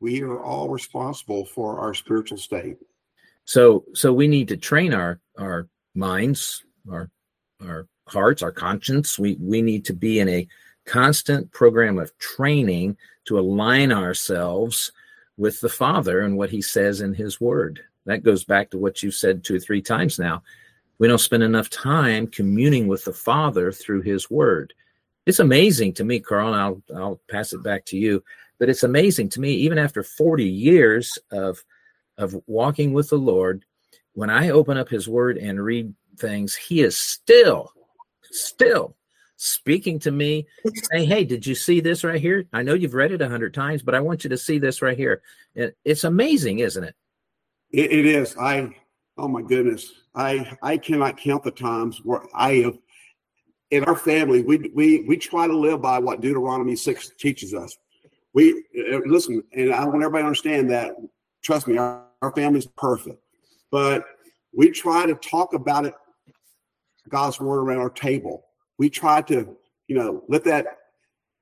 we 0.02 0.20
are 0.20 0.42
all 0.42 0.68
responsible 0.68 1.44
for 1.44 1.78
our 1.78 1.94
spiritual 1.94 2.36
state. 2.36 2.76
So 3.44 3.84
so 3.94 4.12
we 4.12 4.26
need 4.26 4.48
to 4.48 4.56
train 4.56 4.92
our 4.92 5.20
our 5.38 5.68
minds, 5.94 6.64
our 6.90 7.08
our 7.64 7.86
hearts, 8.07 8.42
our 8.42 8.53
conscience. 8.53 9.18
We 9.18 9.36
we 9.40 9.62
need 9.62 9.84
to 9.86 9.94
be 9.94 10.20
in 10.20 10.28
a 10.28 10.48
constant 10.84 11.50
program 11.53 11.98
of 11.98 12.16
training 12.18 12.96
to 13.26 13.38
align 13.38 13.92
ourselves 13.92 14.92
with 15.36 15.61
the 15.61 15.68
Father 15.68 16.20
and 16.20 16.36
what 16.36 16.50
he 16.50 16.61
says 16.61 17.00
in 17.00 17.14
his 17.14 17.40
word. 17.40 17.80
That 18.07 18.24
goes 18.24 18.44
back 18.44 18.70
to 18.70 18.78
what 18.78 19.03
you've 19.03 19.14
said 19.14 19.44
two 19.44 19.57
or 19.57 19.61
three 19.61 19.82
times 19.82 20.18
now. 20.18 20.42
We 20.98 21.09
don't 21.09 21.18
spend 21.18 21.42
enough 21.42 21.70
time 21.70 22.26
communing 22.26 22.88
with 22.88 23.05
the 23.05 23.12
Father 23.12 23.72
through 23.72 24.03
his 24.03 24.30
word. 24.30 24.74
It's 25.24 25.38
amazing 25.38 25.94
to 25.94 26.05
me, 26.05 26.20
Carl, 26.20 26.53
and 26.53 26.61
I'll 26.61 26.82
I'll 26.94 27.20
pass 27.28 27.53
it 27.53 27.62
back 27.62 27.84
to 27.86 27.96
you 27.96 28.22
but 28.62 28.68
it's 28.68 28.84
amazing 28.84 29.28
to 29.30 29.40
me, 29.40 29.50
even 29.55 29.76
after 29.76 30.05
40 30.05 30.44
years 30.44 31.18
of 31.32 31.64
of 32.16 32.36
walking 32.46 32.92
with 32.92 33.09
the 33.09 33.18
Lord, 33.18 33.64
when 34.12 34.30
I 34.30 34.50
open 34.50 34.76
up 34.76 34.88
his 34.88 35.09
word 35.09 35.36
and 35.36 35.61
read 35.61 35.92
things, 36.16 36.55
he 36.55 36.80
is 36.82 36.96
still, 36.96 37.72
still 38.32 38.96
speaking 39.36 39.98
to 40.00 40.10
me, 40.10 40.46
saying, 40.90 41.08
Hey, 41.08 41.24
did 41.24 41.46
you 41.46 41.54
see 41.54 41.80
this 41.80 42.04
right 42.04 42.20
here? 42.20 42.46
I 42.52 42.62
know 42.62 42.74
you've 42.74 42.94
read 42.94 43.12
it 43.12 43.22
a 43.22 43.28
hundred 43.28 43.54
times, 43.54 43.82
but 43.82 43.94
I 43.94 44.00
want 44.00 44.24
you 44.24 44.30
to 44.30 44.38
see 44.38 44.58
this 44.58 44.82
right 44.82 44.96
here. 44.96 45.22
It's 45.84 46.04
amazing, 46.04 46.60
isn't 46.60 46.84
it? 46.84 46.94
it? 47.70 47.92
It 47.92 48.06
is. 48.06 48.36
I 48.36 48.74
oh 49.18 49.28
my 49.28 49.42
goodness. 49.42 49.92
I 50.14 50.56
I 50.62 50.76
cannot 50.76 51.16
count 51.16 51.44
the 51.44 51.50
times 51.50 52.00
where 52.04 52.22
I 52.34 52.54
have 52.56 52.78
in 53.70 53.84
our 53.84 53.96
family, 53.96 54.42
we 54.42 54.70
we 54.74 55.02
we 55.02 55.16
try 55.16 55.46
to 55.46 55.56
live 55.56 55.80
by 55.80 55.98
what 55.98 56.20
Deuteronomy 56.20 56.76
six 56.76 57.10
teaches 57.18 57.54
us 57.54 57.76
we 58.32 58.64
uh, 58.92 59.00
listen, 59.06 59.42
and 59.52 59.72
I 59.72 59.84
want 59.84 59.96
everybody 59.96 60.22
to 60.22 60.26
understand 60.26 60.70
that. 60.70 60.94
Trust 61.42 61.66
me, 61.66 61.76
our, 61.76 62.04
our 62.22 62.32
family's 62.32 62.66
perfect, 62.66 63.22
but 63.70 64.04
we 64.54 64.70
try 64.70 65.06
to 65.06 65.14
talk 65.14 65.54
about 65.54 65.86
it, 65.86 65.94
God's 67.09 67.40
word 67.40 67.61
around 67.61 67.78
our 67.78 67.90
table. 67.90 68.46
We 68.78 68.90
try 68.90 69.22
to, 69.22 69.57
you 69.88 69.96
know, 69.96 70.24
let 70.28 70.44
that 70.44 70.66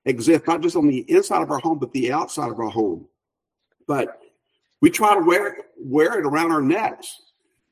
exist 0.04 0.46
not 0.46 0.60
just 0.62 0.76
on 0.76 0.86
the 0.86 1.04
inside 1.10 1.42
of 1.42 1.50
our 1.50 1.58
home, 1.58 1.78
but 1.78 1.92
the 1.92 2.12
outside 2.12 2.50
of 2.50 2.58
our 2.58 2.70
home. 2.70 3.06
But 3.86 4.20
we 4.80 4.90
try 4.90 5.14
to 5.14 5.20
wear 5.20 5.58
wear 5.78 6.18
it 6.18 6.26
around 6.26 6.52
our 6.52 6.62
necks. 6.62 7.20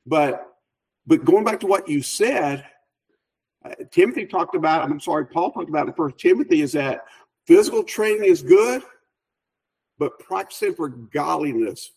But 0.05 0.45
but 1.07 1.25
going 1.25 1.43
back 1.43 1.59
to 1.61 1.67
what 1.67 1.87
you 1.87 2.01
said, 2.01 2.65
uh, 3.65 3.71
Timothy 3.91 4.25
talked 4.25 4.55
about. 4.55 4.89
I'm 4.89 4.99
sorry, 4.99 5.25
Paul 5.25 5.51
talked 5.51 5.69
about 5.69 5.87
in 5.87 5.93
First 5.93 6.17
Timothy 6.17 6.61
is 6.61 6.73
that 6.73 7.05
physical 7.45 7.83
training 7.83 8.25
is 8.25 8.41
good, 8.41 8.83
but 9.97 10.19
practicing 10.19 10.75
for 10.75 10.89
godliness 10.89 11.91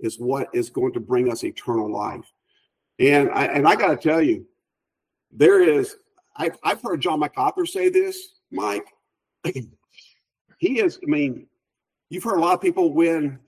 is 0.00 0.18
what 0.18 0.48
is 0.52 0.70
going 0.70 0.92
to 0.92 1.00
bring 1.00 1.30
us 1.30 1.44
eternal 1.44 1.90
life. 1.92 2.24
And 2.98 3.30
I, 3.30 3.46
and 3.46 3.66
I 3.66 3.74
got 3.74 3.88
to 3.88 3.96
tell 3.96 4.22
you, 4.22 4.46
there 5.34 5.62
is, 5.62 5.96
I've, 6.36 6.56
I've 6.62 6.80
heard 6.80 7.00
John 7.00 7.20
MacArthur 7.20 7.66
say 7.66 7.88
this, 7.88 8.40
Mike. 8.50 8.86
he 10.58 10.80
is, 10.80 10.98
I 11.02 11.06
mean, 11.06 11.46
you've 12.08 12.24
heard 12.24 12.38
a 12.38 12.40
lot 12.40 12.54
of 12.54 12.60
people 12.60 12.92
when 12.92 13.38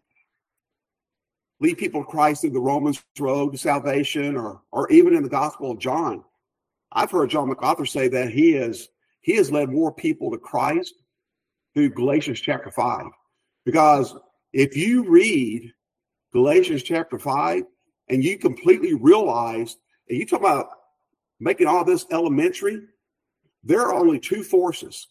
lead 1.60 1.78
people 1.78 2.04
to 2.04 2.10
Christ 2.10 2.42
through 2.42 2.50
the 2.50 2.60
Romans 2.60 3.02
road 3.18 3.52
to 3.52 3.58
salvation 3.58 4.36
or, 4.36 4.60
or 4.72 4.90
even 4.90 5.14
in 5.14 5.22
the 5.22 5.28
Gospel 5.28 5.70
of 5.70 5.78
John. 5.78 6.22
I've 6.92 7.10
heard 7.10 7.30
John 7.30 7.48
MacArthur 7.48 7.86
say 7.86 8.08
that 8.08 8.30
he 8.30 8.54
is, 8.54 8.88
he 9.20 9.36
has 9.36 9.50
led 9.50 9.70
more 9.70 9.92
people 9.92 10.30
to 10.30 10.38
Christ 10.38 10.94
through 11.74 11.90
Galatians 11.90 12.40
chapter 12.40 12.70
5. 12.70 13.06
Because 13.64 14.14
if 14.52 14.76
you 14.76 15.08
read 15.08 15.72
Galatians 16.32 16.82
chapter 16.82 17.18
5, 17.18 17.64
and 18.08 18.22
you 18.22 18.38
completely 18.38 18.94
realize, 18.94 19.76
and 20.08 20.18
you 20.18 20.26
talk 20.26 20.40
about 20.40 20.68
making 21.40 21.66
all 21.66 21.84
this 21.84 22.06
elementary, 22.10 22.82
there 23.62 23.82
are 23.82 23.94
only 23.94 24.18
two 24.18 24.42
forces 24.42 25.08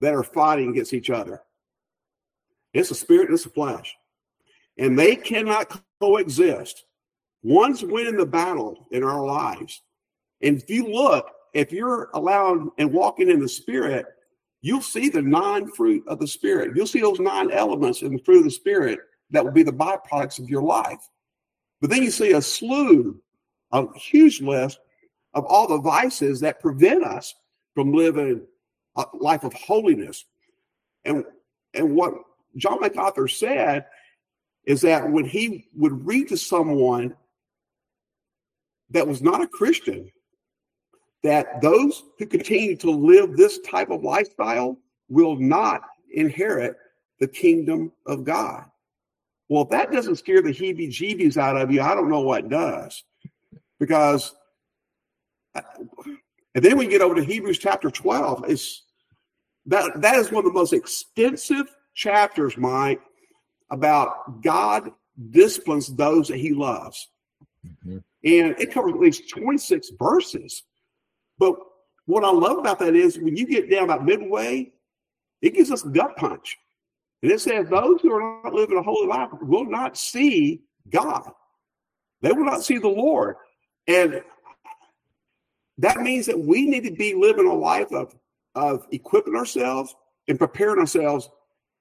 that 0.00 0.14
are 0.14 0.22
fighting 0.22 0.70
against 0.70 0.94
each 0.94 1.10
other. 1.10 1.42
It's 2.72 2.90
a 2.90 2.94
spirit 2.94 3.26
and 3.26 3.34
it's 3.34 3.46
a 3.46 3.50
flesh. 3.50 3.94
And 4.78 4.98
they 4.98 5.16
cannot 5.16 5.82
coexist. 6.00 6.84
One's 7.42 7.82
winning 7.82 8.16
the 8.16 8.26
battle 8.26 8.86
in 8.92 9.02
our 9.02 9.24
lives. 9.24 9.82
And 10.40 10.56
if 10.58 10.70
you 10.70 10.86
look, 10.86 11.30
if 11.52 11.72
you're 11.72 12.10
allowed 12.14 12.68
and 12.78 12.92
walking 12.92 13.30
in 13.30 13.40
the 13.40 13.48
spirit, 13.48 14.06
you'll 14.62 14.80
see 14.80 15.08
the 15.08 15.20
nine 15.20 15.68
fruit 15.72 16.02
of 16.06 16.18
the 16.18 16.26
spirit. 16.26 16.74
You'll 16.74 16.86
see 16.86 17.00
those 17.00 17.20
nine 17.20 17.50
elements 17.50 18.02
in 18.02 18.12
the 18.12 18.22
fruit 18.22 18.38
of 18.38 18.44
the 18.44 18.50
spirit 18.50 19.00
that 19.30 19.44
will 19.44 19.52
be 19.52 19.62
the 19.62 19.72
byproducts 19.72 20.38
of 20.38 20.48
your 20.48 20.62
life. 20.62 21.08
But 21.80 21.90
then 21.90 22.02
you 22.02 22.10
see 22.10 22.32
a 22.32 22.40
slew, 22.40 23.20
a 23.72 23.86
huge 23.98 24.40
list 24.40 24.78
of 25.34 25.44
all 25.46 25.66
the 25.66 25.80
vices 25.80 26.40
that 26.40 26.60
prevent 26.60 27.04
us 27.04 27.34
from 27.74 27.92
living 27.92 28.42
a 28.96 29.04
life 29.14 29.44
of 29.44 29.52
holiness. 29.54 30.24
And 31.04 31.24
and 31.74 31.94
what 31.94 32.14
John 32.56 32.80
MacArthur 32.80 33.28
said 33.28 33.86
is 34.66 34.82
that 34.82 35.10
when 35.10 35.24
he 35.24 35.68
would 35.74 36.06
read 36.06 36.28
to 36.28 36.36
someone 36.36 37.16
that 38.90 39.08
was 39.08 39.22
not 39.22 39.42
a 39.42 39.46
Christian, 39.46 40.10
that 41.22 41.62
those 41.62 42.04
who 42.18 42.26
continue 42.26 42.76
to 42.76 42.90
live 42.90 43.36
this 43.36 43.58
type 43.60 43.90
of 43.90 44.02
lifestyle 44.02 44.78
will 45.08 45.36
not 45.36 45.82
inherit 46.12 46.76
the 47.20 47.28
kingdom 47.28 47.92
of 48.06 48.24
God. 48.24 48.64
Well, 49.48 49.64
if 49.64 49.70
that 49.70 49.92
doesn't 49.92 50.16
scare 50.16 50.42
the 50.42 50.50
heebie 50.50 50.88
jeebies 50.88 51.36
out 51.36 51.56
of 51.56 51.70
you, 51.70 51.80
I 51.82 51.94
don't 51.94 52.10
know 52.10 52.20
what 52.20 52.48
does. 52.48 53.04
Because, 53.78 54.34
and 55.54 56.64
then 56.64 56.76
we 56.76 56.86
get 56.86 57.02
over 57.02 57.14
to 57.14 57.24
Hebrews 57.24 57.58
chapter 57.58 57.90
12. 57.90 58.44
It's 58.48 58.84
that, 59.66 60.00
that 60.00 60.16
is 60.16 60.32
one 60.32 60.44
of 60.44 60.52
the 60.52 60.58
most 60.58 60.72
extensive 60.72 61.66
chapters, 61.94 62.56
Mike, 62.56 63.00
about 63.70 64.42
God 64.42 64.90
disciplines 65.30 65.94
those 65.94 66.28
that 66.28 66.38
he 66.38 66.52
loves. 66.52 67.08
Mm-hmm. 67.66 67.98
And 68.24 68.60
it 68.60 68.72
covers 68.72 68.94
at 68.94 69.00
least 69.00 69.30
26 69.30 69.90
verses. 69.98 70.62
But 71.38 71.56
what 72.06 72.24
I 72.24 72.30
love 72.30 72.58
about 72.58 72.78
that 72.80 72.94
is 72.94 73.18
when 73.18 73.36
you 73.36 73.46
get 73.46 73.70
down 73.70 73.84
about 73.84 74.04
midway, 74.04 74.72
it 75.40 75.54
gives 75.54 75.70
us 75.70 75.84
a 75.84 75.88
gut 75.88 76.16
punch. 76.16 76.56
And 77.22 77.30
it 77.30 77.40
says, 77.40 77.68
Those 77.68 78.00
who 78.00 78.12
are 78.12 78.42
not 78.42 78.52
living 78.52 78.78
a 78.78 78.82
holy 78.82 79.06
life 79.06 79.30
will 79.40 79.64
not 79.64 79.96
see 79.96 80.62
God. 80.88 81.30
They 82.20 82.32
will 82.32 82.44
not 82.44 82.64
see 82.64 82.78
the 82.78 82.88
Lord. 82.88 83.36
And 83.86 84.22
that 85.78 85.98
means 85.98 86.26
that 86.26 86.38
we 86.38 86.66
need 86.66 86.84
to 86.84 86.92
be 86.92 87.14
living 87.14 87.46
a 87.46 87.54
life 87.54 87.92
of, 87.92 88.14
of 88.54 88.86
equipping 88.92 89.34
ourselves 89.34 89.94
and 90.28 90.38
preparing 90.38 90.78
ourselves 90.78 91.28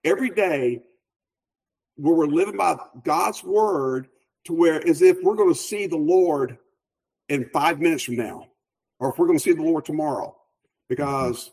every 0.03 0.29
day 0.29 0.81
where 1.95 2.15
we're 2.15 2.25
living 2.25 2.57
by 2.57 2.77
God's 3.03 3.43
word 3.43 4.07
to 4.45 4.53
where 4.53 4.85
as 4.87 5.01
if 5.01 5.17
we're 5.21 5.35
going 5.35 5.53
to 5.53 5.59
see 5.59 5.87
the 5.87 5.97
Lord 5.97 6.57
in 7.29 7.49
five 7.53 7.79
minutes 7.79 8.03
from 8.03 8.15
now, 8.15 8.47
or 8.99 9.11
if 9.11 9.17
we're 9.17 9.27
going 9.27 9.37
to 9.37 9.43
see 9.43 9.53
the 9.53 9.61
Lord 9.61 9.85
tomorrow. 9.85 10.35
Because 10.89 11.51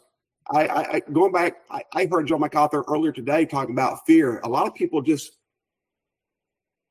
I, 0.51 0.67
I, 0.67 0.93
I 0.95 1.01
going 1.13 1.33
back, 1.33 1.59
I, 1.71 1.83
I 1.93 2.07
heard 2.07 2.27
John 2.27 2.41
MacArthur 2.41 2.85
earlier 2.89 3.13
today 3.13 3.45
talking 3.45 3.75
about 3.75 4.07
fear. 4.07 4.41
A 4.41 4.49
lot 4.49 4.67
of 4.67 4.75
people 4.75 5.03
just 5.03 5.33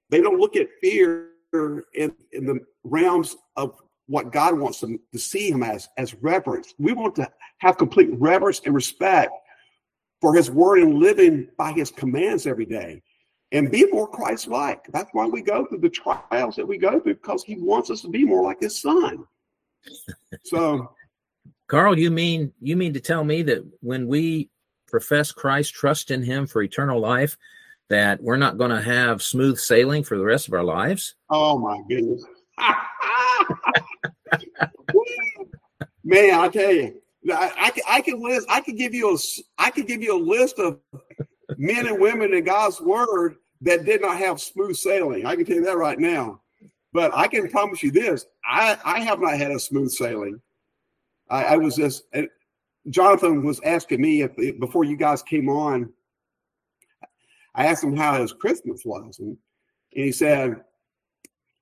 they 0.10 0.22
don't 0.22 0.40
look 0.40 0.56
at 0.56 0.68
fear 0.82 1.30
in, 1.54 2.14
in 2.32 2.46
the 2.46 2.60
realms 2.84 3.36
of 3.56 3.78
what 4.08 4.32
God 4.32 4.58
wants 4.58 4.80
them 4.80 5.00
to 5.12 5.20
see 5.20 5.52
him 5.52 5.64
as, 5.64 5.90
as 5.98 6.16
reverence. 6.16 6.74
We 6.78 6.94
want 6.94 7.16
to 7.16 7.30
have 7.60 7.78
complete 7.78 8.10
reverence 8.14 8.62
and 8.66 8.74
respect 8.74 9.32
for 10.22 10.34
his 10.34 10.50
word 10.50 10.80
and 10.80 10.96
living 10.96 11.50
by 11.58 11.74
his 11.74 11.92
commands 11.92 12.48
every 12.48 12.66
day 12.66 13.02
and 13.52 13.72
be 13.72 13.86
more 13.92 14.08
Christ 14.08 14.48
like. 14.48 14.86
That's 14.92 15.10
why 15.14 15.26
we 15.26 15.42
go 15.42 15.66
through 15.66 15.80
the 15.80 15.90
trials 15.90 16.56
that 16.56 16.68
we 16.68 16.78
go 16.78 17.00
through 17.00 17.16
because 17.16 17.44
he 17.44 17.56
wants 17.56 17.90
us 17.90 18.02
to 18.02 18.10
be 18.10 18.26
more 18.26 18.44
like 18.44 18.62
his 18.62 18.82
son. 18.82 19.26
So, 20.44 20.92
Carl, 21.68 21.98
you 21.98 22.12
mean 22.12 22.52
you 22.60 22.76
mean 22.76 22.94
to 22.94 23.00
tell 23.00 23.24
me 23.24 23.42
that 23.44 23.64
when 23.80 24.08
we 24.08 24.50
profess 24.88 25.32
Christ, 25.32 25.74
trust 25.74 26.12
in 26.12 26.22
him 26.22 26.46
for 26.46 26.62
eternal 26.62 27.00
life, 27.00 27.38
that 27.90 28.22
we're 28.22 28.36
not 28.36 28.58
going 28.58 28.72
to 28.72 28.82
have 28.82 29.24
smooth 29.24 29.58
sailing 29.58 30.04
for 30.04 30.18
the 30.18 30.26
rest 30.26 30.50
of 30.50 30.54
our 30.54 30.64
lives? 30.64 31.16
Oh 31.30 31.58
my 31.58 31.82
goodness. 31.88 32.26
Man, 36.04 36.34
I 36.34 36.48
tell 36.48 36.72
you, 36.72 37.02
I, 37.32 37.72
I, 37.88 37.98
I 37.98 38.02
can 38.02 38.24
list. 38.24 38.48
I 38.50 38.62
could 38.62 38.78
give 38.78 38.94
you 38.94 39.14
a. 39.14 39.18
I 39.58 39.72
could 39.72 39.88
give 39.88 40.02
you 40.02 40.18
a 40.18 40.24
list 40.24 40.60
of 40.60 40.80
men 41.58 41.88
and 41.88 42.00
women 42.00 42.34
in 42.34 42.44
God's 42.44 42.80
word 42.80 43.36
that 43.62 43.86
did 43.86 44.02
not 44.02 44.18
have 44.18 44.42
smooth 44.42 44.76
sailing. 44.76 45.26
I 45.26 45.36
can 45.36 45.46
tell 45.46 45.58
you 45.58 45.66
that 45.66 45.78
right 45.78 46.00
now. 46.00 46.42
But 46.94 47.14
I 47.14 47.28
can 47.28 47.50
promise 47.50 47.84
you 47.84 47.92
this: 47.92 48.26
I 48.46 48.78
I 48.84 49.00
have 49.02 49.20
not 49.20 49.38
had 49.38 49.52
a 49.52 49.60
smooth 49.60 49.92
sailing. 49.92 50.42
I, 51.30 51.44
I 51.44 51.58
was 51.58 51.76
just. 51.76 52.04
Jonathan 52.90 53.44
was 53.44 53.60
asking 53.66 54.02
me 54.02 54.22
if 54.22 54.60
before 54.60 54.86
you 54.86 54.96
guys 54.96 55.22
came 55.22 55.50
on. 55.50 55.92
I 57.54 57.66
asked 57.66 57.84
him 57.84 57.98
how 57.98 58.22
his 58.22 58.32
Christmas 58.32 58.84
was, 58.86 59.20
and, 59.20 59.36
and 59.96 60.06
he 60.06 60.12
said 60.12 60.62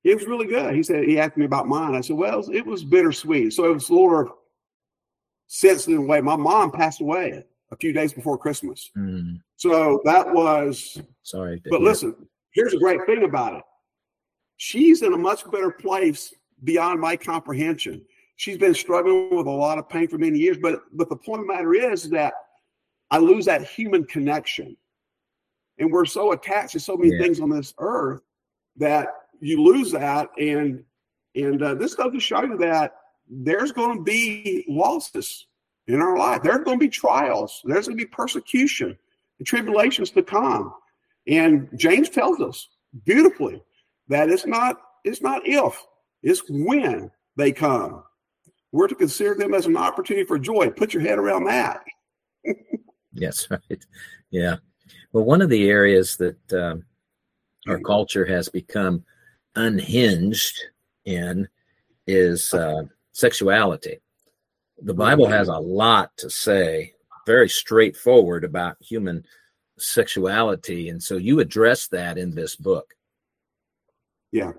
it 0.05 0.15
was 0.15 0.27
really 0.27 0.45
good. 0.45 0.75
He 0.75 0.83
said 0.83 1.03
he 1.03 1.19
asked 1.19 1.35
me 1.35 1.45
about 1.45 1.67
mine. 1.67 1.95
I 1.95 2.01
said, 2.01 2.15
well, 2.15 2.47
it 2.53 2.65
was 2.65 2.83
bittersweet. 2.83 3.53
So 3.53 3.65
it 3.65 3.73
was 3.73 3.87
sort 3.87 4.27
of 4.27 4.33
sensitive 5.47 6.03
way. 6.03 6.21
My 6.21 6.35
mom 6.35 6.71
passed 6.71 7.01
away 7.01 7.43
a 7.71 7.75
few 7.75 7.91
days 7.91 8.13
before 8.13 8.37
Christmas. 8.37 8.91
Mm. 8.95 9.41
So 9.55 10.01
that 10.05 10.31
was 10.31 11.01
sorry. 11.23 11.59
But 11.69 11.81
listen, 11.81 12.15
here's 12.51 12.75
a 12.75 12.77
great 12.77 13.03
thing 13.07 13.23
about 13.23 13.55
it. 13.55 13.63
She's 14.57 15.01
in 15.01 15.13
a 15.13 15.17
much 15.17 15.49
better 15.51 15.71
place 15.71 16.33
beyond 16.63 17.01
my 17.01 17.17
comprehension. 17.17 18.05
She's 18.35 18.59
been 18.59 18.75
struggling 18.75 19.35
with 19.35 19.47
a 19.47 19.51
lot 19.51 19.79
of 19.79 19.89
pain 19.89 20.07
for 20.07 20.19
many 20.19 20.37
years, 20.37 20.57
but 20.61 20.81
but 20.93 21.09
the 21.09 21.15
point 21.15 21.41
of 21.41 21.47
the 21.47 21.53
matter 21.53 21.73
is 21.73 22.09
that 22.11 22.33
I 23.09 23.17
lose 23.17 23.45
that 23.45 23.63
human 23.63 24.05
connection. 24.05 24.77
And 25.79 25.91
we're 25.91 26.05
so 26.05 26.31
attached 26.31 26.73
to 26.73 26.79
so 26.79 26.95
many 26.95 27.15
yeah. 27.15 27.23
things 27.23 27.39
on 27.39 27.49
this 27.49 27.73
earth 27.79 28.21
that 28.77 29.07
you 29.39 29.61
lose 29.61 29.91
that. 29.91 30.29
And 30.39 30.83
and 31.35 31.61
uh, 31.61 31.75
this 31.75 31.95
goes 31.95 32.13
to 32.13 32.19
show 32.19 32.43
you 32.43 32.57
that 32.57 32.95
there's 33.29 33.71
going 33.71 33.97
to 33.97 34.03
be 34.03 34.65
losses 34.69 35.47
in 35.87 36.01
our 36.01 36.17
life. 36.17 36.41
There's 36.43 36.63
going 36.63 36.79
to 36.79 36.85
be 36.85 36.89
trials. 36.89 37.61
There's 37.65 37.87
going 37.87 37.97
to 37.97 38.05
be 38.05 38.09
persecution 38.09 38.97
and 39.39 39.47
tribulations 39.47 40.11
to 40.11 40.23
come. 40.23 40.73
And 41.27 41.69
James 41.75 42.09
tells 42.09 42.39
us 42.39 42.69
beautifully 43.03 43.61
that 44.07 44.29
it's 44.29 44.45
not 44.45 44.77
it's 45.03 45.21
not 45.21 45.41
if, 45.45 45.85
it's 46.23 46.41
when 46.49 47.11
they 47.35 47.51
come. 47.51 48.03
We're 48.71 48.87
to 48.87 48.95
consider 48.95 49.35
them 49.35 49.53
as 49.53 49.67
an 49.67 49.77
opportunity 49.77 50.25
for 50.25 50.39
joy. 50.39 50.69
Put 50.69 50.93
your 50.93 51.03
head 51.03 51.17
around 51.17 51.45
that. 51.45 51.83
yes, 53.13 53.47
right. 53.49 53.85
Yeah. 54.31 54.57
Well, 55.13 55.23
one 55.23 55.41
of 55.41 55.49
the 55.49 55.69
areas 55.69 56.17
that 56.17 56.53
um, 56.53 56.83
our 57.67 57.79
culture 57.79 58.25
has 58.25 58.49
become 58.49 59.05
unhinged 59.55 60.59
in 61.05 61.47
is 62.07 62.53
uh, 62.53 62.83
sexuality. 63.11 63.99
The 64.81 64.93
Bible 64.93 65.27
has 65.27 65.47
a 65.47 65.57
lot 65.57 66.11
to 66.17 66.29
say, 66.29 66.93
very 67.25 67.49
straightforward 67.49 68.43
about 68.43 68.77
human 68.79 69.25
sexuality. 69.77 70.89
And 70.89 71.01
so 71.01 71.17
you 71.17 71.39
address 71.39 71.87
that 71.87 72.17
in 72.17 72.35
this 72.35 72.55
book. 72.55 72.93
Yeah. 74.31 74.51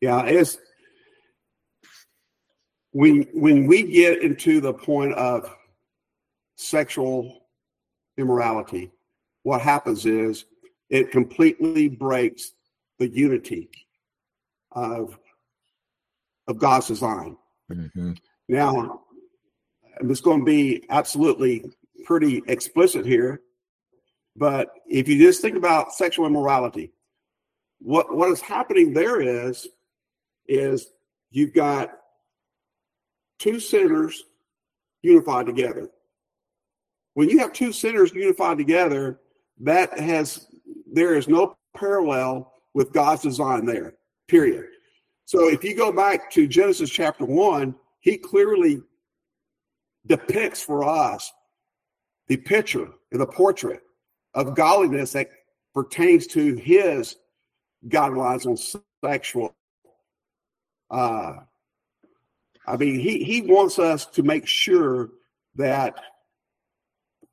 Yeah. 0.00 0.24
It's 0.24 0.58
when 2.92 3.26
when 3.32 3.66
we 3.66 3.82
get 3.82 4.22
into 4.22 4.60
the 4.60 4.72
point 4.72 5.14
of 5.14 5.50
sexual 6.56 7.46
immorality, 8.16 8.92
what 9.42 9.60
happens 9.60 10.06
is 10.06 10.44
it 10.88 11.10
completely 11.10 11.88
breaks 11.88 12.52
the 12.98 13.08
unity 13.08 13.68
of 14.76 15.18
of 16.46 16.58
God's 16.58 16.86
design. 16.86 17.36
Mm-hmm. 17.72 18.12
Now, 18.48 19.00
I'm 19.98 20.08
just 20.08 20.22
going 20.22 20.40
to 20.40 20.44
be 20.44 20.84
absolutely 20.90 21.64
pretty 22.04 22.42
explicit 22.46 23.04
here, 23.04 23.40
but 24.36 24.68
if 24.86 25.08
you 25.08 25.18
just 25.18 25.42
think 25.42 25.56
about 25.56 25.92
sexual 25.92 26.26
immorality, 26.26 26.92
what 27.80 28.14
what 28.14 28.30
is 28.30 28.40
happening 28.40 28.92
there 28.92 29.20
is 29.20 29.66
is 30.46 30.86
you've 31.30 31.54
got 31.54 31.90
two 33.38 33.58
sinners 33.58 34.22
unified 35.02 35.46
together. 35.46 35.88
When 37.14 37.28
you 37.28 37.38
have 37.38 37.52
two 37.52 37.72
sinners 37.72 38.12
unified 38.12 38.58
together, 38.58 39.20
that 39.60 39.98
has 39.98 40.46
there 40.92 41.14
is 41.14 41.26
no 41.28 41.56
parallel 41.74 42.52
with 42.74 42.92
God's 42.92 43.22
design 43.22 43.64
there. 43.64 43.95
Period. 44.28 44.66
So 45.24 45.48
if 45.48 45.64
you 45.64 45.74
go 45.76 45.92
back 45.92 46.30
to 46.32 46.46
Genesis 46.46 46.90
chapter 46.90 47.24
one, 47.24 47.74
he 48.00 48.16
clearly 48.16 48.82
depicts 50.06 50.62
for 50.62 50.84
us 50.84 51.32
the 52.28 52.36
picture 52.36 52.88
and 53.12 53.20
the 53.20 53.26
portrait 53.26 53.80
of 54.34 54.54
godliness 54.54 55.12
that 55.12 55.30
pertains 55.74 56.26
to 56.28 56.54
his 56.56 57.16
guidelines 57.88 58.46
on 58.46 58.56
sexual. 59.04 59.54
Uh, 60.90 61.34
I 62.66 62.76
mean, 62.76 62.98
he 62.98 63.22
he 63.22 63.42
wants 63.42 63.78
us 63.78 64.06
to 64.06 64.22
make 64.22 64.46
sure 64.46 65.10
that 65.54 66.00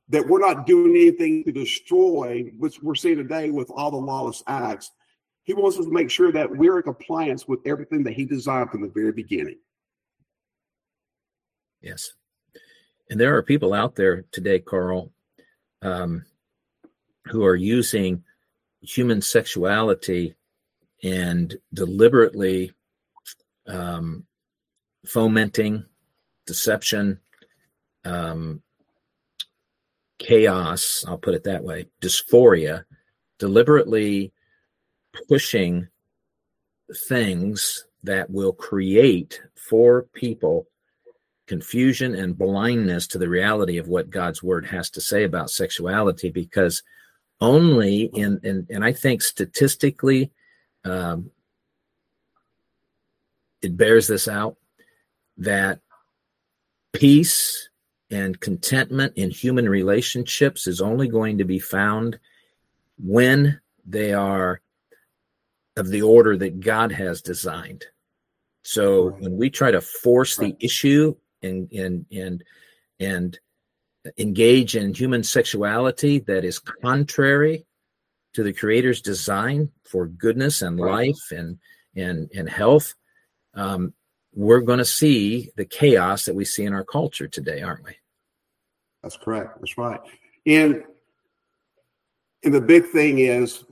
that 0.10 0.28
we're 0.28 0.40
not 0.40 0.66
doing 0.68 0.96
anything 0.96 1.44
to 1.44 1.52
destroy, 1.52 2.52
which 2.58 2.82
we're 2.84 2.96
seeing 2.96 3.18
today 3.18 3.50
with 3.50 3.70
all 3.72 3.92
the 3.92 3.98
lawless 3.98 4.44
acts. 4.48 4.92
He 5.44 5.54
wants 5.54 5.78
us 5.78 5.86
to 5.86 5.92
make 5.92 6.10
sure 6.10 6.32
that 6.32 6.50
we're 6.50 6.78
in 6.78 6.84
compliance 6.84 7.48
with 7.48 7.60
everything 7.66 8.04
that 8.04 8.14
he 8.14 8.26
designed 8.26 8.70
from 8.70 8.82
the 8.82 8.90
very 8.90 9.12
beginning. 9.12 9.58
Yes. 11.82 12.14
And 13.10 13.20
there 13.20 13.36
are 13.36 13.44
people 13.44 13.74
out 13.74 13.96
there 13.96 14.24
today, 14.32 14.60
Carl, 14.60 15.12
um, 15.82 16.26
who 17.28 17.46
are 17.46 17.56
using 17.56 18.24
human 18.82 19.22
sexuality 19.22 20.36
and 21.04 21.56
deliberately 21.74 22.72
um, 23.68 24.26
fomenting 25.06 25.86
deception, 26.46 27.20
um, 28.06 28.62
chaos, 30.20 31.04
I'll 31.08 31.18
put 31.18 31.36
it 31.36 31.44
that 31.44 31.64
way, 31.64 31.88
dysphoria, 32.02 32.86
deliberately 33.40 34.33
pushing 35.28 35.88
things 37.08 37.86
that 38.04 38.30
will 38.30 38.54
create 38.54 39.42
for 39.56 40.04
people 40.14 40.68
confusion 41.48 42.16
and 42.16 42.38
blindness 42.38 43.08
to 43.08 43.18
the 43.18 43.28
reality 43.28 43.78
of 43.78 43.88
what 43.88 44.10
God's 44.10 44.42
word 44.42 44.66
has 44.66 44.90
to 44.92 45.02
say 45.02 45.24
about 45.24 45.50
sexuality 45.50 46.30
because 46.30 46.84
only 47.42 48.04
in, 48.04 48.40
and 48.70 48.84
I 48.84 48.94
think 48.94 49.22
statistically 49.22 50.32
um, 50.86 51.32
it 53.62 53.76
bears 53.76 54.08
this 54.08 54.28
out 54.28 54.58
that 55.38 55.80
peace 56.94 57.70
and 58.10 58.40
contentment 58.40 59.14
in 59.16 59.30
human 59.30 59.68
relationships 59.68 60.68
is 60.68 60.80
only 60.80 61.08
going 61.08 61.40
to 61.40 61.44
be 61.44 61.60
found 61.60 62.20
when 62.98 63.60
they 63.86 64.14
are 64.14 64.62
of 65.76 65.90
the 65.90 66.02
order 66.02 66.38
that 66.38 66.60
God 66.60 66.92
has 66.92 67.22
designed. 67.22 67.86
So 68.64 69.10
when 69.20 69.38
we 69.38 69.50
try 69.50 69.72
to 69.72 69.82
force 69.82 70.38
the 70.38 70.56
issue 70.60 71.16
and 71.42 71.72
and 71.72 72.06
and 72.12 72.44
and 73.00 73.40
engage 74.18 74.76
in 74.76 74.94
human 74.94 75.24
sexuality 75.24 76.20
that 76.20 76.44
is 76.44 76.60
contrary 76.60 77.66
to 78.34 78.44
the 78.44 78.54
creator's 78.54 79.02
design 79.02 79.70
for 79.84 80.08
goodness 80.08 80.62
and 80.62 80.80
life 80.80 81.32
and 81.32 81.60
and 81.96 82.30
and 82.36 82.50
health 82.50 82.96
um, 83.54 83.94
we're 84.34 84.62
going 84.62 84.80
to 84.80 84.86
see 84.86 85.52
the 85.56 85.66
chaos 85.66 86.26
that 86.26 86.34
we 86.34 86.44
see 86.44 86.64
in 86.64 86.74
our 86.74 86.84
culture 86.84 87.28
today 87.28 87.62
aren't 87.62 87.84
we? 87.84 87.96
That's 89.04 89.18
correct. 89.18 89.60
That's 89.60 89.78
right. 89.78 90.00
And 90.46 90.84
and 92.44 92.54
the 92.54 92.62
big 92.62 92.86
thing 92.88 93.20
is 93.20 93.64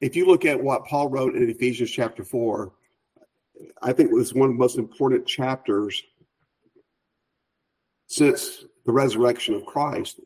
if 0.00 0.16
you 0.16 0.26
look 0.26 0.44
at 0.44 0.62
what 0.62 0.84
paul 0.84 1.08
wrote 1.08 1.34
in 1.34 1.48
ephesians 1.48 1.90
chapter 1.90 2.24
4 2.24 2.72
I 3.82 3.92
think 3.92 4.10
it 4.10 4.14
was 4.14 4.34
one 4.34 4.50
of 4.50 4.54
the 4.54 4.58
most 4.58 4.78
important 4.78 5.26
chapters 5.26 6.02
since 8.06 8.64
the 8.86 8.92
resurrection 8.92 9.54
of 9.54 9.64
Christ 9.64 10.20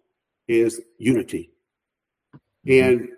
is 0.48 0.80
unity. 0.98 1.50
And 2.66 3.08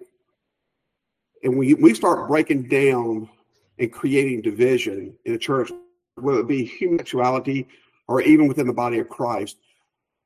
and 1.42 1.56
we 1.56 1.74
we 1.74 1.94
start 1.94 2.28
breaking 2.28 2.68
down 2.68 3.28
and 3.78 3.92
creating 3.92 4.42
division 4.42 5.14
in 5.24 5.34
a 5.34 5.38
church, 5.38 5.70
whether 6.16 6.40
it 6.40 6.48
be 6.48 6.64
human 6.64 6.98
sexuality 6.98 7.68
or 8.08 8.22
even 8.22 8.48
within 8.48 8.66
the 8.66 8.72
body 8.72 8.98
of 8.98 9.08
Christ, 9.08 9.58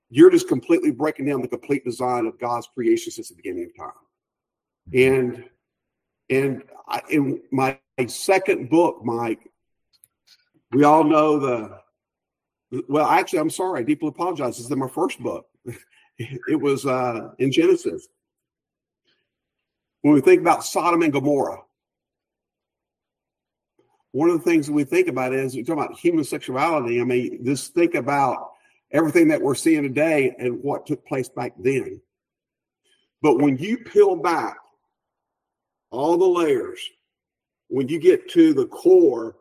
you're 0.09 0.31
just 0.31 0.49
completely 0.49 0.91
breaking 0.91 1.27
down 1.27 1.43
the 1.43 1.49
complete 1.49 1.85
design 1.85 2.27
of 2.27 2.39
God's 2.39 2.69
creation 2.69 3.11
since 3.11 3.29
the 3.29 3.35
beginning 3.35 3.65
of 3.65 3.77
time. 3.77 3.93
And 4.93 5.45
and 6.31 6.63
I, 6.89 7.03
in 7.11 7.43
my 7.51 7.79
second 8.07 8.71
book, 8.71 9.05
Mike, 9.05 9.51
we 10.73 10.85
all 10.85 11.05
know 11.05 11.39
the. 11.39 11.81
Well, 12.89 13.07
actually, 13.07 13.41
I'm 13.41 13.51
sorry. 13.51 13.81
I 13.81 13.83
deeply 13.83 14.09
apologize. 14.09 14.57
This 14.57 14.67
is 14.67 14.77
my 14.77 14.89
first 14.89 15.21
book. 15.21 15.47
it 16.19 16.61
was 16.61 16.87
uh, 16.87 17.31
in 17.39 17.51
Genesis. 17.51 18.07
When 20.03 20.15
we 20.15 20.21
think 20.21 20.41
about 20.41 20.65
Sodom 20.65 21.03
and 21.03 21.13
Gomorrah, 21.13 21.63
one 24.13 24.31
of 24.31 24.39
the 24.39 24.45
things 24.45 24.67
that 24.67 24.73
we 24.73 24.85
think 24.85 25.09
about 25.09 25.35
is 25.35 25.55
we 25.55 25.65
talk 25.65 25.77
about 25.77 25.99
human 25.99 26.25
sexuality. 26.25 27.01
I 27.01 27.05
mean, 27.05 27.45
just 27.45 27.75
think 27.75 27.95
about 27.95 28.53
everything 28.93 29.29
that 29.29 29.43
we're 29.43 29.55
seeing 29.55 29.83
today 29.83 30.35
and 30.39 30.63
what 30.63 30.87
took 30.87 31.05
place 31.07 31.29
back 31.29 31.55
then. 31.59 32.01
But 33.21 33.39
when 33.39 33.59
you 33.59 33.79
peel 33.79 34.17
back 34.17 34.57
all 35.91 36.17
the 36.17 36.27
layers, 36.27 36.81
when 37.69 37.89
you 37.89 37.99
get 37.99 38.29
to 38.31 38.53
the 38.55 38.67
core 38.67 39.37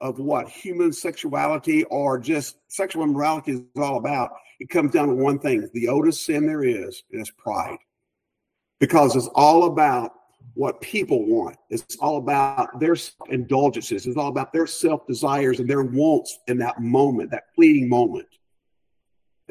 of 0.00 0.18
what 0.18 0.48
human 0.48 0.92
sexuality 0.92 1.84
or 1.84 2.18
just 2.18 2.56
sexual 2.68 3.02
immorality 3.02 3.52
is 3.52 3.60
all 3.76 3.98
about, 3.98 4.30
it 4.58 4.68
comes 4.68 4.92
down 4.92 5.08
to 5.08 5.14
one 5.14 5.38
thing. 5.38 5.68
The 5.74 5.88
oldest 5.88 6.24
sin 6.24 6.46
there 6.46 6.64
is 6.64 7.02
is 7.10 7.30
pride. 7.30 7.78
Because 8.78 9.14
it's 9.14 9.28
all 9.34 9.64
about 9.64 10.12
what 10.54 10.80
people 10.80 11.26
want. 11.26 11.56
It's 11.68 11.96
all 12.00 12.16
about 12.16 12.80
their 12.80 12.96
indulgences. 13.28 14.06
It's 14.06 14.16
all 14.16 14.28
about 14.28 14.52
their 14.52 14.66
self 14.66 15.06
desires 15.06 15.60
and 15.60 15.68
their 15.68 15.82
wants 15.82 16.38
in 16.48 16.58
that 16.58 16.80
moment, 16.80 17.30
that 17.30 17.54
fleeting 17.54 17.88
moment. 17.88 18.26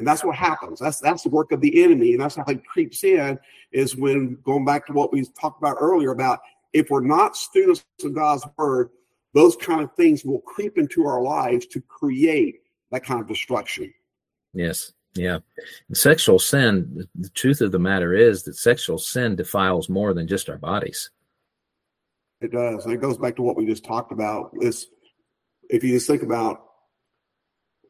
And 0.00 0.08
that's 0.08 0.24
what 0.24 0.34
happens. 0.34 0.80
That's 0.80 0.98
that's 0.98 1.24
the 1.24 1.28
work 1.28 1.52
of 1.52 1.60
the 1.60 1.84
enemy, 1.84 2.12
and 2.12 2.20
that's 2.22 2.36
how 2.36 2.44
it 2.48 2.64
creeps 2.64 3.04
in. 3.04 3.38
Is 3.70 3.94
when 3.94 4.38
going 4.42 4.64
back 4.64 4.86
to 4.86 4.94
what 4.94 5.12
we 5.12 5.24
talked 5.38 5.60
about 5.60 5.76
earlier 5.78 6.10
about 6.10 6.40
if 6.72 6.88
we're 6.88 7.02
not 7.02 7.36
students 7.36 7.84
of 8.02 8.14
God's 8.14 8.44
word, 8.56 8.88
those 9.34 9.56
kind 9.56 9.82
of 9.82 9.94
things 9.94 10.24
will 10.24 10.40
creep 10.40 10.78
into 10.78 11.06
our 11.06 11.20
lives 11.20 11.66
to 11.66 11.82
create 11.82 12.60
that 12.90 13.04
kind 13.04 13.20
of 13.20 13.28
destruction. 13.28 13.92
Yes. 14.54 14.92
Yeah. 15.14 15.40
And 15.88 15.96
sexual 15.96 16.38
sin, 16.38 17.06
the 17.14 17.28
truth 17.30 17.60
of 17.60 17.72
the 17.72 17.78
matter 17.78 18.14
is 18.14 18.44
that 18.44 18.54
sexual 18.54 18.96
sin 18.96 19.36
defiles 19.36 19.88
more 19.88 20.14
than 20.14 20.28
just 20.28 20.48
our 20.48 20.56
bodies. 20.56 21.10
It 22.40 22.52
does. 22.52 22.84
And 22.84 22.94
it 22.94 23.00
goes 23.00 23.18
back 23.18 23.36
to 23.36 23.42
what 23.42 23.56
we 23.56 23.66
just 23.66 23.84
talked 23.84 24.12
about. 24.12 24.52
Is 24.60 24.86
if 25.68 25.84
you 25.84 25.92
just 25.92 26.06
think 26.06 26.22
about 26.22 26.69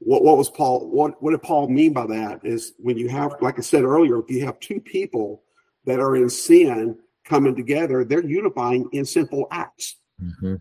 what 0.01 0.24
what 0.24 0.36
was 0.36 0.51
Paul 0.51 0.88
what 0.90 1.22
what 1.22 1.30
did 1.30 1.42
Paul 1.42 1.68
mean 1.68 1.92
by 1.92 2.07
that 2.07 2.40
is 2.42 2.72
when 2.78 2.98
you 2.98 3.09
have 3.09 3.34
like 3.40 3.59
I 3.59 3.62
said 3.62 3.84
earlier, 3.84 4.18
if 4.18 4.30
you 4.30 4.44
have 4.44 4.59
two 4.61 4.80
people 4.80 5.42
that 5.84 6.01
are 6.01 6.16
in 6.16 6.28
sin 6.28 6.98
coming 7.24 7.55
together, 7.55 8.05
they're 8.05 8.24
unifying 8.24 8.88
in 8.92 9.05
simple 9.05 9.46
acts. 9.51 9.96
Mm-hmm 10.22 10.57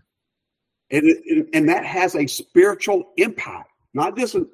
and 0.90 1.06
it, 1.06 1.48
and 1.52 1.68
that 1.68 1.84
has 1.84 2.16
a 2.16 2.26
spiritual 2.26 3.12
impact, 3.16 3.70
not 3.94 4.16
just 4.16 4.34
a, 4.34 4.46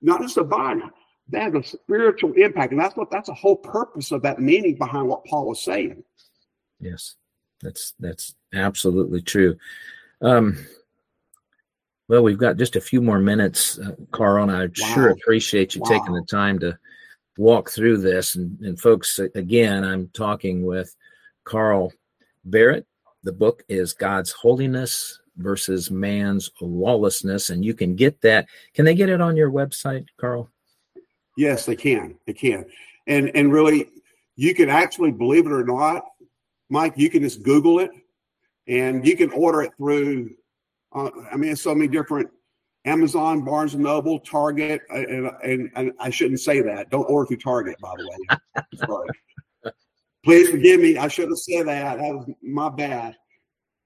not 0.00 0.22
just 0.22 0.36
a 0.36 0.44
body. 0.44 0.80
That 1.28 1.52
has 1.52 1.54
a 1.54 1.62
spiritual 1.62 2.32
impact, 2.32 2.72
and 2.72 2.80
that's 2.80 2.96
what 2.96 3.10
that's 3.10 3.28
the 3.28 3.34
whole 3.34 3.56
purpose 3.56 4.10
of 4.10 4.22
that 4.22 4.40
meaning 4.40 4.76
behind 4.76 5.08
what 5.08 5.24
Paul 5.24 5.48
was 5.48 5.62
saying. 5.62 6.02
Yes, 6.80 7.16
that's 7.60 7.94
that's 8.00 8.34
absolutely 8.54 9.22
true. 9.22 9.56
Um, 10.20 10.66
well, 12.12 12.22
we've 12.22 12.36
got 12.36 12.58
just 12.58 12.76
a 12.76 12.80
few 12.80 13.00
more 13.00 13.18
minutes, 13.18 13.78
uh, 13.78 13.92
Carl, 14.10 14.42
and 14.42 14.52
I 14.52 14.66
wow. 14.66 14.94
sure 14.94 15.08
appreciate 15.08 15.74
you 15.74 15.80
wow. 15.80 15.88
taking 15.88 16.12
the 16.12 16.26
time 16.30 16.58
to 16.58 16.78
walk 17.38 17.70
through 17.70 18.02
this. 18.02 18.36
And, 18.36 18.60
and 18.60 18.78
folks, 18.78 19.18
again, 19.18 19.82
I'm 19.82 20.08
talking 20.08 20.62
with 20.62 20.94
Carl 21.44 21.90
Barrett. 22.44 22.86
The 23.22 23.32
book 23.32 23.64
is 23.66 23.94
God's 23.94 24.30
Holiness 24.30 25.20
versus 25.38 25.90
man's 25.90 26.50
lawlessness. 26.60 27.48
And 27.48 27.64
you 27.64 27.72
can 27.72 27.96
get 27.96 28.20
that. 28.20 28.46
Can 28.74 28.84
they 28.84 28.94
get 28.94 29.08
it 29.08 29.22
on 29.22 29.34
your 29.34 29.50
website, 29.50 30.04
Carl? 30.20 30.50
Yes, 31.38 31.64
they 31.64 31.76
can. 31.76 32.16
They 32.26 32.34
can. 32.34 32.66
And 33.06 33.30
and 33.34 33.50
really, 33.50 33.88
you 34.36 34.54
can 34.54 34.68
actually 34.68 35.12
believe 35.12 35.46
it 35.46 35.52
or 35.52 35.64
not, 35.64 36.04
Mike. 36.68 36.92
You 36.96 37.08
can 37.08 37.22
just 37.22 37.42
Google 37.42 37.78
it, 37.78 37.90
and 38.68 39.06
you 39.06 39.16
can 39.16 39.30
order 39.30 39.62
it 39.62 39.72
through. 39.78 40.36
Uh, 40.94 41.10
I 41.30 41.36
mean, 41.36 41.56
so 41.56 41.74
many 41.74 41.88
different 41.88 42.28
Amazon, 42.84 43.44
Barnes 43.44 43.74
and 43.74 43.82
Noble, 43.82 44.18
Target, 44.20 44.82
and, 44.90 45.30
and, 45.44 45.70
and 45.76 45.92
I 46.00 46.10
shouldn't 46.10 46.40
say 46.40 46.60
that. 46.62 46.90
Don't 46.90 47.04
order 47.04 47.28
through 47.28 47.36
Target, 47.38 47.76
by 47.80 47.92
the 47.96 48.08
way. 48.08 48.62
Sorry. 48.86 49.08
Please 50.24 50.50
forgive 50.50 50.80
me. 50.80 50.96
I 50.96 51.08
should 51.08 51.28
have 51.28 51.38
said 51.38 51.66
that. 51.66 51.98
That 51.98 52.14
was 52.14 52.30
my 52.42 52.68
bad. 52.68 53.16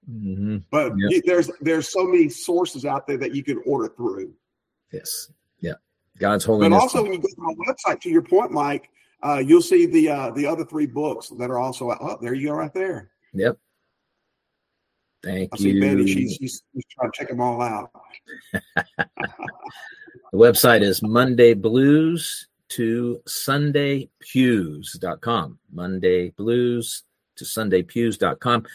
Mm-hmm. 0.09 0.57
But 0.71 0.93
yep. 0.97 1.23
there's 1.25 1.49
there's 1.61 1.89
so 1.89 2.05
many 2.05 2.29
sources 2.29 2.85
out 2.85 3.07
there 3.07 3.17
that 3.17 3.35
you 3.35 3.43
can 3.43 3.61
order 3.65 3.89
through. 3.89 4.33
Yes. 4.93 5.31
Yeah. 5.59 5.73
God's 6.17 6.45
holiness. 6.45 6.77
But 6.77 6.81
also, 6.81 7.03
when 7.03 7.13
you 7.13 7.19
go 7.19 7.27
to 7.27 7.35
my 7.37 7.53
website, 7.67 8.01
to 8.01 8.09
your 8.09 8.21
point, 8.21 8.51
Mike, 8.51 8.89
uh, 9.23 9.41
you'll 9.45 9.61
see 9.61 9.85
the 9.85 10.09
uh, 10.09 10.31
the 10.31 10.45
other 10.45 10.63
three 10.63 10.85
books 10.85 11.29
that 11.37 11.49
are 11.49 11.59
also 11.59 11.91
out. 11.91 11.97
Oh, 11.99 12.17
there 12.21 12.33
you 12.33 12.47
go, 12.49 12.53
right 12.53 12.73
there. 12.73 13.11
Yep. 13.33 13.57
Thank 15.23 15.53
I 15.53 15.57
you. 15.57 15.73
See 15.73 15.79
Betty, 15.79 16.07
she's, 16.07 16.35
she's, 16.35 16.63
she's 16.73 16.85
trying 16.91 17.11
to 17.11 17.17
check 17.17 17.29
them 17.29 17.39
all 17.41 17.61
out. 17.61 17.91
the 18.53 18.61
website 20.33 20.81
is 20.81 21.01
Monday 21.01 21.53
Blues 21.53 22.47
to 22.69 23.21
SundayPews.com. 23.25 25.59
Monday 25.71 26.29
Blues 26.31 27.03
to 27.35 27.45
SundayPews.com. 27.45 28.65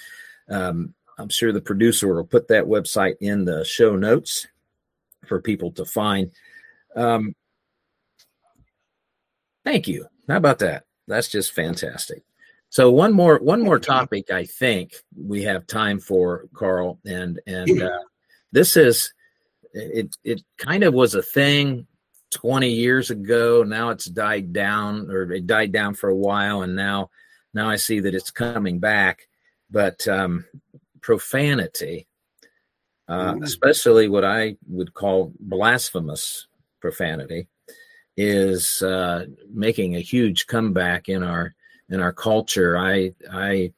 Um, 0.48 0.94
I'm 1.18 1.28
sure 1.28 1.52
the 1.52 1.60
producer 1.60 2.14
will 2.14 2.24
put 2.24 2.48
that 2.48 2.64
website 2.64 3.16
in 3.20 3.44
the 3.44 3.64
show 3.64 3.96
notes 3.96 4.46
for 5.26 5.40
people 5.40 5.70
to 5.72 5.84
find. 5.84 6.30
Um, 6.96 7.34
thank 9.64 9.88
you. 9.88 10.06
How 10.28 10.36
about 10.36 10.60
that? 10.60 10.84
That's 11.06 11.28
just 11.28 11.52
fantastic. 11.52 12.22
So 12.72 12.90
one 12.90 13.12
more 13.12 13.38
one 13.38 13.60
more 13.60 13.78
topic 13.78 14.30
I 14.30 14.46
think 14.46 14.94
we 15.14 15.42
have 15.42 15.66
time 15.66 16.00
for, 16.00 16.46
Carl, 16.54 16.98
and 17.04 17.38
and 17.46 17.82
uh, 17.82 17.98
this 18.50 18.78
is 18.78 19.12
it. 19.74 20.16
It 20.24 20.42
kind 20.56 20.82
of 20.82 20.94
was 20.94 21.14
a 21.14 21.20
thing 21.20 21.86
20 22.30 22.70
years 22.70 23.10
ago. 23.10 23.62
Now 23.62 23.90
it's 23.90 24.06
died 24.06 24.54
down, 24.54 25.10
or 25.10 25.30
it 25.32 25.46
died 25.46 25.70
down 25.70 25.92
for 25.92 26.08
a 26.08 26.16
while, 26.16 26.62
and 26.62 26.74
now 26.74 27.10
now 27.52 27.68
I 27.68 27.76
see 27.76 28.00
that 28.00 28.14
it's 28.14 28.30
coming 28.30 28.78
back. 28.78 29.28
But 29.70 30.08
um, 30.08 30.46
profanity, 31.02 32.06
uh, 33.06 33.34
mm. 33.34 33.44
especially 33.44 34.08
what 34.08 34.24
I 34.24 34.56
would 34.66 34.94
call 34.94 35.34
blasphemous 35.38 36.46
profanity, 36.80 37.48
is 38.16 38.80
uh, 38.80 39.26
making 39.52 39.94
a 39.94 40.00
huge 40.00 40.46
comeback 40.46 41.10
in 41.10 41.22
our 41.22 41.54
in 41.92 42.00
our 42.00 42.12
culture. 42.12 42.76
I 42.76 43.14
I 43.30 43.72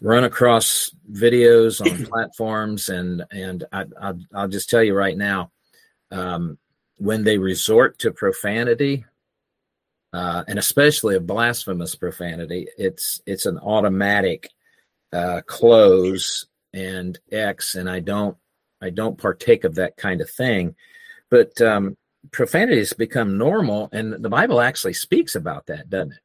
run 0.00 0.24
across 0.24 0.90
videos 1.12 1.84
on 1.84 2.06
platforms, 2.10 2.88
and 2.88 3.24
and 3.30 3.64
I, 3.72 3.84
I'll, 4.00 4.18
I'll 4.34 4.48
just 4.48 4.70
tell 4.70 4.82
you 4.82 4.94
right 4.94 5.16
now, 5.16 5.50
um, 6.10 6.58
when 6.96 7.24
they 7.24 7.36
resort 7.36 7.98
to 7.98 8.12
profanity, 8.12 9.04
uh, 10.12 10.44
and 10.48 10.58
especially 10.58 11.16
a 11.16 11.20
blasphemous 11.20 11.94
profanity, 11.94 12.68
it's 12.78 13.20
it's 13.26 13.44
an 13.44 13.58
automatic 13.58 14.48
uh, 15.12 15.42
close 15.46 16.46
and 16.72 17.18
X, 17.32 17.74
and 17.74 17.90
I 17.90 18.00
don't 18.00 18.36
I 18.80 18.90
don't 18.90 19.18
partake 19.18 19.64
of 19.64 19.74
that 19.74 19.96
kind 19.96 20.20
of 20.20 20.30
thing. 20.30 20.76
But 21.28 21.60
um, 21.60 21.96
profanity 22.30 22.78
has 22.78 22.92
become 22.92 23.36
normal, 23.36 23.88
and 23.92 24.12
the 24.12 24.28
Bible 24.28 24.60
actually 24.60 24.94
speaks 24.94 25.34
about 25.34 25.66
that, 25.66 25.90
doesn't 25.90 26.12
it? 26.12 26.18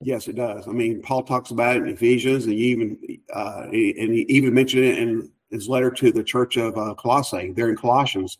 Yes, 0.00 0.28
it 0.28 0.36
does. 0.36 0.68
I 0.68 0.70
mean, 0.70 1.02
Paul 1.02 1.24
talks 1.24 1.50
about 1.50 1.76
it 1.76 1.82
in 1.82 1.88
Ephesians, 1.88 2.44
and 2.44 2.54
even 2.54 2.98
uh, 3.34 3.62
and 3.64 3.72
he 3.72 4.24
even 4.28 4.54
mentioned 4.54 4.84
it 4.84 4.98
in 4.98 5.30
his 5.50 5.68
letter 5.68 5.90
to 5.90 6.12
the 6.12 6.22
church 6.22 6.56
of 6.56 6.76
uh, 6.78 6.94
Colossae. 6.94 7.52
There 7.52 7.68
in 7.68 7.76
Colossians. 7.76 8.38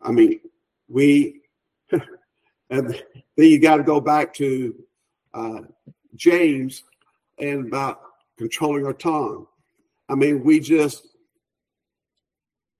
I 0.00 0.12
mean, 0.12 0.40
we 0.88 1.40
and 1.90 2.90
then 2.90 3.02
you 3.36 3.58
got 3.58 3.78
to 3.78 3.82
go 3.82 4.00
back 4.00 4.32
to 4.34 4.74
uh, 5.34 5.60
James 6.14 6.84
and 7.38 7.66
about 7.66 8.00
controlling 8.38 8.86
our 8.86 8.92
tongue. 8.92 9.46
I 10.08 10.14
mean, 10.14 10.44
we 10.44 10.60
just. 10.60 11.08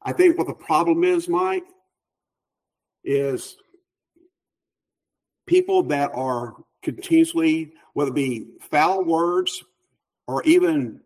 I 0.05 0.13
think 0.13 0.37
what 0.37 0.47
the 0.49 0.55
problem 0.55 1.05
is, 1.05 1.29
Mike, 1.29 1.65
is 3.05 3.57
people 5.47 5.83
that 5.85 6.11
are 6.15 6.55
continuously, 6.83 7.73
whether 7.95 8.11
it 8.11 8.15
be 8.15 8.47
foul 8.61 9.05
words 9.05 9.63
or 10.27 10.43
even 10.45 11.01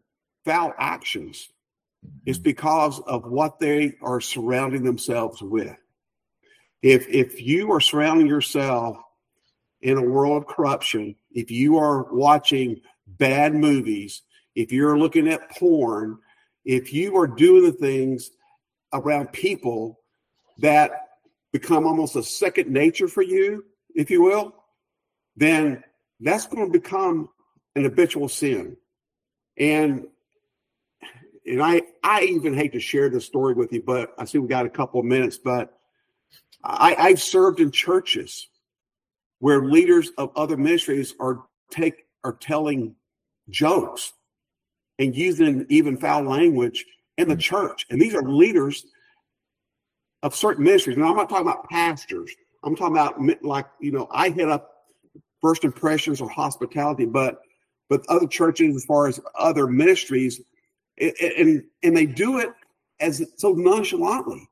foul 0.44 0.72
actions, 0.78 1.48
mm-hmm. 2.04 2.30
is 2.30 2.38
because 2.38 3.00
of 3.00 3.26
what 3.26 3.60
they 3.60 3.94
are 4.02 4.20
surrounding 4.20 4.84
themselves 4.84 5.42
with. 5.42 5.76
If 6.82 7.08
if 7.08 7.40
you 7.40 7.72
are 7.72 7.80
surrounding 7.80 8.26
yourself 8.26 8.96
in 9.80 9.98
a 9.98 10.02
world 10.02 10.42
of 10.42 10.48
corruption, 10.48 11.16
if 11.32 11.50
you 11.50 11.78
are 11.78 12.12
watching 12.12 12.80
bad 13.06 13.54
movies, 13.54 14.22
if 14.54 14.72
you're 14.72 14.98
looking 14.98 15.28
at 15.28 15.50
porn, 15.50 16.18
if 16.64 16.92
you 16.92 17.16
are 17.16 17.26
doing 17.26 17.64
the 17.64 17.72
things 17.72 18.30
around 18.92 19.32
people 19.32 20.00
that 20.58 21.08
become 21.52 21.86
almost 21.86 22.16
a 22.16 22.22
second 22.22 22.70
nature 22.70 23.08
for 23.08 23.22
you, 23.22 23.64
if 23.94 24.10
you 24.10 24.22
will, 24.22 24.54
then 25.36 25.82
that's 26.20 26.46
going 26.46 26.66
to 26.66 26.78
become 26.78 27.28
an 27.74 27.84
habitual 27.84 28.28
sin. 28.28 28.76
And 29.58 30.06
and 31.46 31.62
I 31.62 31.82
I 32.02 32.22
even 32.22 32.54
hate 32.54 32.72
to 32.72 32.80
share 32.80 33.08
this 33.08 33.24
story 33.24 33.54
with 33.54 33.72
you, 33.72 33.82
but 33.82 34.14
I 34.18 34.24
see 34.24 34.38
we 34.38 34.48
got 34.48 34.66
a 34.66 34.70
couple 34.70 35.00
of 35.00 35.06
minutes. 35.06 35.38
But 35.38 35.78
I, 36.64 36.94
I've 36.98 37.22
served 37.22 37.60
in 37.60 37.70
churches 37.70 38.48
where 39.38 39.64
leaders 39.64 40.10
of 40.18 40.30
other 40.36 40.56
ministries 40.56 41.14
are 41.20 41.44
take 41.70 42.06
are 42.24 42.32
telling 42.32 42.96
jokes 43.48 44.12
and 44.98 45.14
using 45.14 45.66
even 45.68 45.96
foul 45.96 46.22
language 46.22 46.84
in 47.18 47.28
the 47.28 47.36
mm. 47.36 47.40
church. 47.40 47.86
And 47.90 48.00
these 48.00 48.14
are 48.14 48.22
leaders 48.22 48.84
of 50.22 50.34
certain 50.34 50.64
ministries. 50.64 50.96
And 50.96 51.04
I'm 51.04 51.16
not 51.16 51.28
talking 51.28 51.46
about 51.46 51.68
pastors. 51.68 52.32
I'm 52.64 52.74
talking 52.74 52.94
about 52.96 53.44
like, 53.44 53.66
you 53.80 53.92
know, 53.92 54.08
I 54.10 54.30
hit 54.30 54.48
up 54.48 54.75
first 55.46 55.62
impressions 55.62 56.20
or 56.20 56.28
hospitality, 56.28 57.04
but 57.04 57.42
but 57.88 58.04
other 58.08 58.26
churches 58.26 58.74
as 58.74 58.84
far 58.84 59.06
as 59.06 59.20
other 59.38 59.68
ministries, 59.68 60.40
and 60.98 61.62
and 61.84 61.96
they 61.96 62.04
do 62.04 62.40
it 62.40 62.48
as 62.98 63.24
so 63.36 63.52
nonchalantly. 63.52 64.48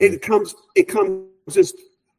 It 0.00 0.20
comes 0.22 0.56
it 0.74 0.88
comes 0.88 1.28
just 1.50 1.76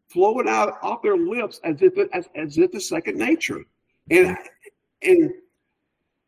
flowing 0.08 0.48
out 0.48 0.78
off 0.82 1.02
their 1.02 1.18
lips 1.18 1.60
as 1.66 1.82
if 1.82 1.98
it, 1.98 2.10
as, 2.14 2.30
as 2.36 2.58
if 2.58 2.74
it's 2.74 2.88
second 2.88 3.18
nature, 3.18 3.66
and 4.10 4.38
and 5.02 5.34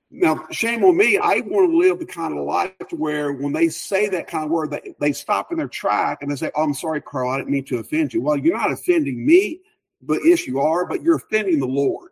now 0.09 0.45
shame 0.51 0.84
on 0.84 0.97
me. 0.97 1.17
I 1.17 1.39
want 1.39 1.72
to 1.72 1.78
live 1.78 1.99
the 1.99 2.05
kind 2.05 2.38
of 2.38 2.43
life 2.43 2.74
where 2.91 3.32
when 3.32 3.53
they 3.53 3.69
say 3.69 4.09
that 4.09 4.28
kind 4.28 4.43
of 4.43 4.51
word, 4.51 4.72
they, 4.72 4.93
they 4.99 5.13
stop 5.13 5.53
in 5.53 5.57
their 5.57 5.69
track 5.69 6.22
and 6.22 6.30
they 6.30 6.36
say, 6.36 6.51
oh, 6.53 6.63
"I'm 6.63 6.74
sorry, 6.74 6.99
Carl, 6.99 7.30
I 7.30 7.38
didn't 7.38 7.51
mean 7.51 7.63
to 7.65 7.78
offend 7.78 8.13
you." 8.13 8.22
Well, 8.22 8.36
you're 8.36 8.57
not 8.57 8.74
offending 8.74 9.26
me 9.26 9.61
but 10.02 10.22
yes, 10.24 10.47
you 10.47 10.60
are, 10.60 10.86
but 10.86 11.02
you're 11.02 11.18
offending 11.18 11.60
the 11.60 11.68
Lord. 11.68 12.12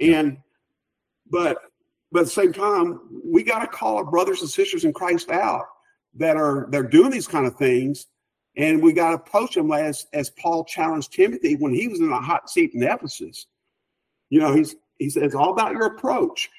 And 0.00 0.38
but 1.30 1.58
but 2.12 2.20
at 2.20 2.26
the 2.26 2.32
same 2.32 2.52
time, 2.52 3.00
we 3.24 3.42
got 3.42 3.60
to 3.60 3.66
call 3.66 3.98
our 3.98 4.04
brothers 4.04 4.40
and 4.40 4.50
sisters 4.50 4.84
in 4.84 4.92
Christ 4.92 5.30
out 5.30 5.66
that 6.14 6.36
are 6.36 6.66
they're 6.70 6.82
doing 6.82 7.10
these 7.10 7.28
kind 7.28 7.46
of 7.46 7.56
things, 7.56 8.06
and 8.56 8.82
we 8.82 8.92
got 8.92 9.10
to 9.10 9.16
approach 9.16 9.54
them 9.54 9.70
as 9.72 10.06
as 10.12 10.30
Paul 10.30 10.64
challenged 10.64 11.12
Timothy 11.12 11.56
when 11.56 11.74
he 11.74 11.88
was 11.88 12.00
in 12.00 12.10
a 12.10 12.20
hot 12.20 12.50
seat 12.50 12.72
in 12.74 12.82
Ephesus. 12.82 13.46
You 14.28 14.40
know, 14.40 14.54
he's 14.54 14.74
he 14.98 15.10
says 15.10 15.34
all 15.34 15.52
about 15.52 15.72
your 15.72 15.86
approach, 15.86 16.50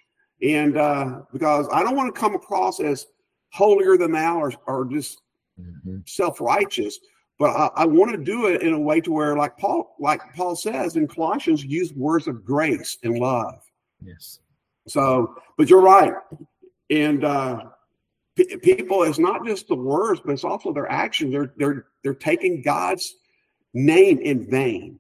and 0.42 0.78
uh, 0.78 1.22
because 1.32 1.68
I 1.72 1.84
don't 1.84 1.96
want 1.96 2.14
to 2.14 2.20
come 2.20 2.36
across 2.36 2.80
as 2.80 3.08
holier 3.52 3.98
than 3.98 4.14
thou 4.14 4.40
or, 4.40 4.54
or 4.68 4.86
just 4.86 5.22
mm-hmm. 5.60 5.98
self 6.06 6.40
righteous, 6.40 7.00
but 7.42 7.56
I, 7.56 7.70
I 7.76 7.86
want 7.88 8.12
to 8.12 8.18
do 8.24 8.46
it 8.46 8.62
in 8.62 8.72
a 8.72 8.80
way 8.80 9.02
to 9.02 9.12
where, 9.12 9.36
like 9.36 9.58
Paul, 9.58 9.96
like 10.00 10.22
Paul 10.36 10.56
says 10.56 10.96
in 10.96 11.08
Colossians, 11.08 11.66
use 11.66 11.92
words 11.92 12.28
of 12.28 12.46
grace 12.46 13.00
and 13.02 13.18
love. 13.18 13.56
Yes. 14.00 14.38
So, 14.88 15.34
but 15.58 15.68
you're 15.68 15.82
right, 15.82 16.14
and 16.92 17.26
uh, 17.26 17.64
p- 18.36 18.58
people, 18.58 19.02
it's 19.02 19.18
not 19.18 19.44
just 19.44 19.68
the 19.68 19.76
words, 19.76 20.22
but 20.24 20.34
it's 20.34 20.44
also 20.44 20.72
their 20.72 20.92
actions. 20.92 21.32
They're 21.32 21.52
they're 21.58 21.86
they're 22.04 22.14
taking 22.14 22.62
God's 22.62 23.12
name 23.74 24.20
in 24.20 24.48
vain 24.48 25.00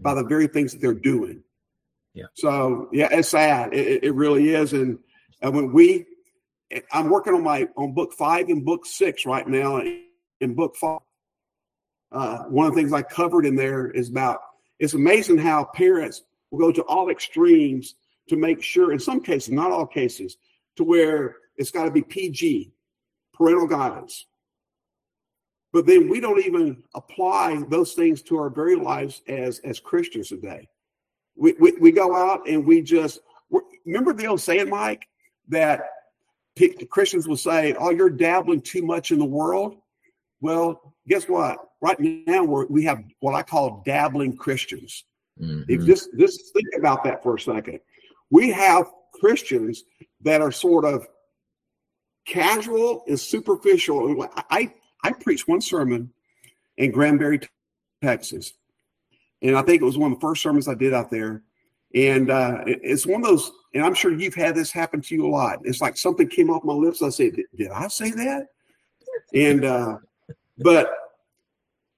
by 0.00 0.14
the 0.14 0.24
very 0.24 0.48
things 0.48 0.72
that 0.72 0.80
they're 0.80 0.94
doing. 0.94 1.44
Yeah. 2.12 2.26
So 2.34 2.88
yeah, 2.92 3.08
it's 3.12 3.28
sad. 3.28 3.72
It, 3.72 4.02
it 4.02 4.14
really 4.16 4.48
is. 4.52 4.72
And, 4.72 4.98
and 5.42 5.54
when 5.54 5.72
we, 5.72 6.06
I'm 6.90 7.08
working 7.08 7.34
on 7.34 7.44
my 7.44 7.68
on 7.76 7.94
book 7.94 8.14
five 8.14 8.48
and 8.48 8.64
book 8.64 8.84
six 8.84 9.24
right 9.24 9.46
now. 9.46 9.80
In 10.40 10.54
book 10.54 10.76
five, 10.76 11.00
uh, 12.12 12.44
one 12.44 12.66
of 12.66 12.74
the 12.74 12.80
things 12.80 12.92
I 12.92 13.02
covered 13.02 13.44
in 13.44 13.56
there 13.56 13.90
is 13.90 14.08
about 14.08 14.40
it's 14.78 14.94
amazing 14.94 15.38
how 15.38 15.64
parents 15.64 16.22
will 16.50 16.58
go 16.58 16.72
to 16.72 16.82
all 16.82 17.10
extremes 17.10 17.94
to 18.28 18.36
make 18.36 18.62
sure, 18.62 18.92
in 18.92 18.98
some 18.98 19.20
cases, 19.20 19.52
not 19.52 19.72
all 19.72 19.86
cases, 19.86 20.36
to 20.76 20.84
where 20.84 21.36
it's 21.56 21.70
got 21.70 21.84
to 21.84 21.90
be 21.90 22.02
PG, 22.02 22.72
parental 23.34 23.66
guidance. 23.66 24.26
But 25.72 25.86
then 25.86 26.08
we 26.08 26.20
don't 26.20 26.44
even 26.44 26.82
apply 26.94 27.62
those 27.68 27.92
things 27.92 28.22
to 28.22 28.36
our 28.38 28.48
very 28.48 28.76
lives 28.76 29.22
as 29.28 29.58
as 29.60 29.80
Christians 29.80 30.28
today. 30.28 30.68
We 31.36 31.54
we, 31.60 31.72
we 31.72 31.92
go 31.92 32.16
out 32.16 32.48
and 32.48 32.66
we 32.66 32.80
just 32.80 33.20
remember 33.84 34.14
the 34.14 34.26
old 34.26 34.40
saying, 34.40 34.70
Mike, 34.70 35.06
that 35.48 35.82
Christians 36.88 37.28
will 37.28 37.36
say, 37.36 37.74
"Oh, 37.78 37.90
you're 37.90 38.08
dabbling 38.08 38.62
too 38.62 38.82
much 38.82 39.10
in 39.10 39.18
the 39.18 39.24
world." 39.24 39.76
Well, 40.40 40.94
guess 41.06 41.28
what? 41.28 41.67
Right 41.80 41.98
now, 42.00 42.44
we're, 42.44 42.66
we 42.66 42.84
have 42.84 43.04
what 43.20 43.34
I 43.34 43.42
call 43.42 43.82
dabbling 43.86 44.36
Christians. 44.36 45.04
Mm-hmm. 45.40 45.62
If 45.68 45.86
just 45.86 46.10
just 46.18 46.52
think 46.52 46.66
about 46.76 47.04
that 47.04 47.22
for 47.22 47.36
a 47.36 47.40
second. 47.40 47.80
We 48.30 48.50
have 48.50 48.86
Christians 49.14 49.84
that 50.22 50.40
are 50.40 50.52
sort 50.52 50.84
of 50.84 51.06
casual 52.26 53.04
and 53.06 53.18
superficial. 53.18 54.28
I 54.50 54.72
I 55.04 55.12
preached 55.12 55.48
one 55.48 55.60
sermon 55.60 56.12
in 56.76 56.90
Granbury, 56.90 57.40
Texas, 58.02 58.54
and 59.42 59.56
I 59.56 59.62
think 59.62 59.80
it 59.80 59.84
was 59.84 59.98
one 59.98 60.12
of 60.12 60.18
the 60.18 60.26
first 60.26 60.42
sermons 60.42 60.68
I 60.68 60.74
did 60.74 60.92
out 60.92 61.10
there. 61.10 61.42
And 61.94 62.30
uh, 62.30 62.64
it's 62.66 63.06
one 63.06 63.22
of 63.22 63.28
those, 63.28 63.50
and 63.72 63.82
I'm 63.82 63.94
sure 63.94 64.12
you've 64.12 64.34
had 64.34 64.54
this 64.54 64.70
happen 64.70 65.00
to 65.00 65.14
you 65.14 65.26
a 65.26 65.30
lot. 65.30 65.60
It's 65.64 65.80
like 65.80 65.96
something 65.96 66.28
came 66.28 66.50
off 66.50 66.62
my 66.64 66.74
lips. 66.74 67.00
I 67.00 67.08
said, 67.08 67.36
"Did 67.56 67.70
I 67.70 67.88
say 67.88 68.10
that?" 68.10 68.48
And 69.32 69.64
uh, 69.64 69.96
but 70.58 70.90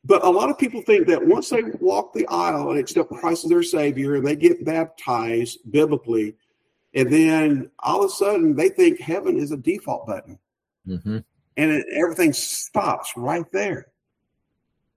but 0.04 0.24
a 0.24 0.30
lot 0.30 0.48
of 0.48 0.58
people 0.58 0.80
think 0.82 1.06
that 1.08 1.26
once 1.26 1.50
they 1.50 1.62
walk 1.80 2.12
the 2.12 2.26
aisle 2.28 2.70
and 2.70 2.78
accept 2.78 3.10
Christ 3.10 3.44
as 3.44 3.50
their 3.50 3.62
Savior 3.62 4.16
and 4.16 4.26
they 4.26 4.36
get 4.36 4.64
baptized 4.64 5.58
biblically, 5.70 6.34
and 6.94 7.12
then 7.12 7.70
all 7.80 8.02
of 8.02 8.10
a 8.10 8.12
sudden 8.12 8.56
they 8.56 8.70
think 8.70 9.00
heaven 9.00 9.38
is 9.38 9.52
a 9.52 9.56
default 9.56 10.06
button, 10.06 10.38
mm-hmm. 10.86 11.18
and 11.56 11.70
it, 11.70 11.86
everything 11.92 12.32
stops 12.32 13.12
right 13.16 13.50
there. 13.52 13.88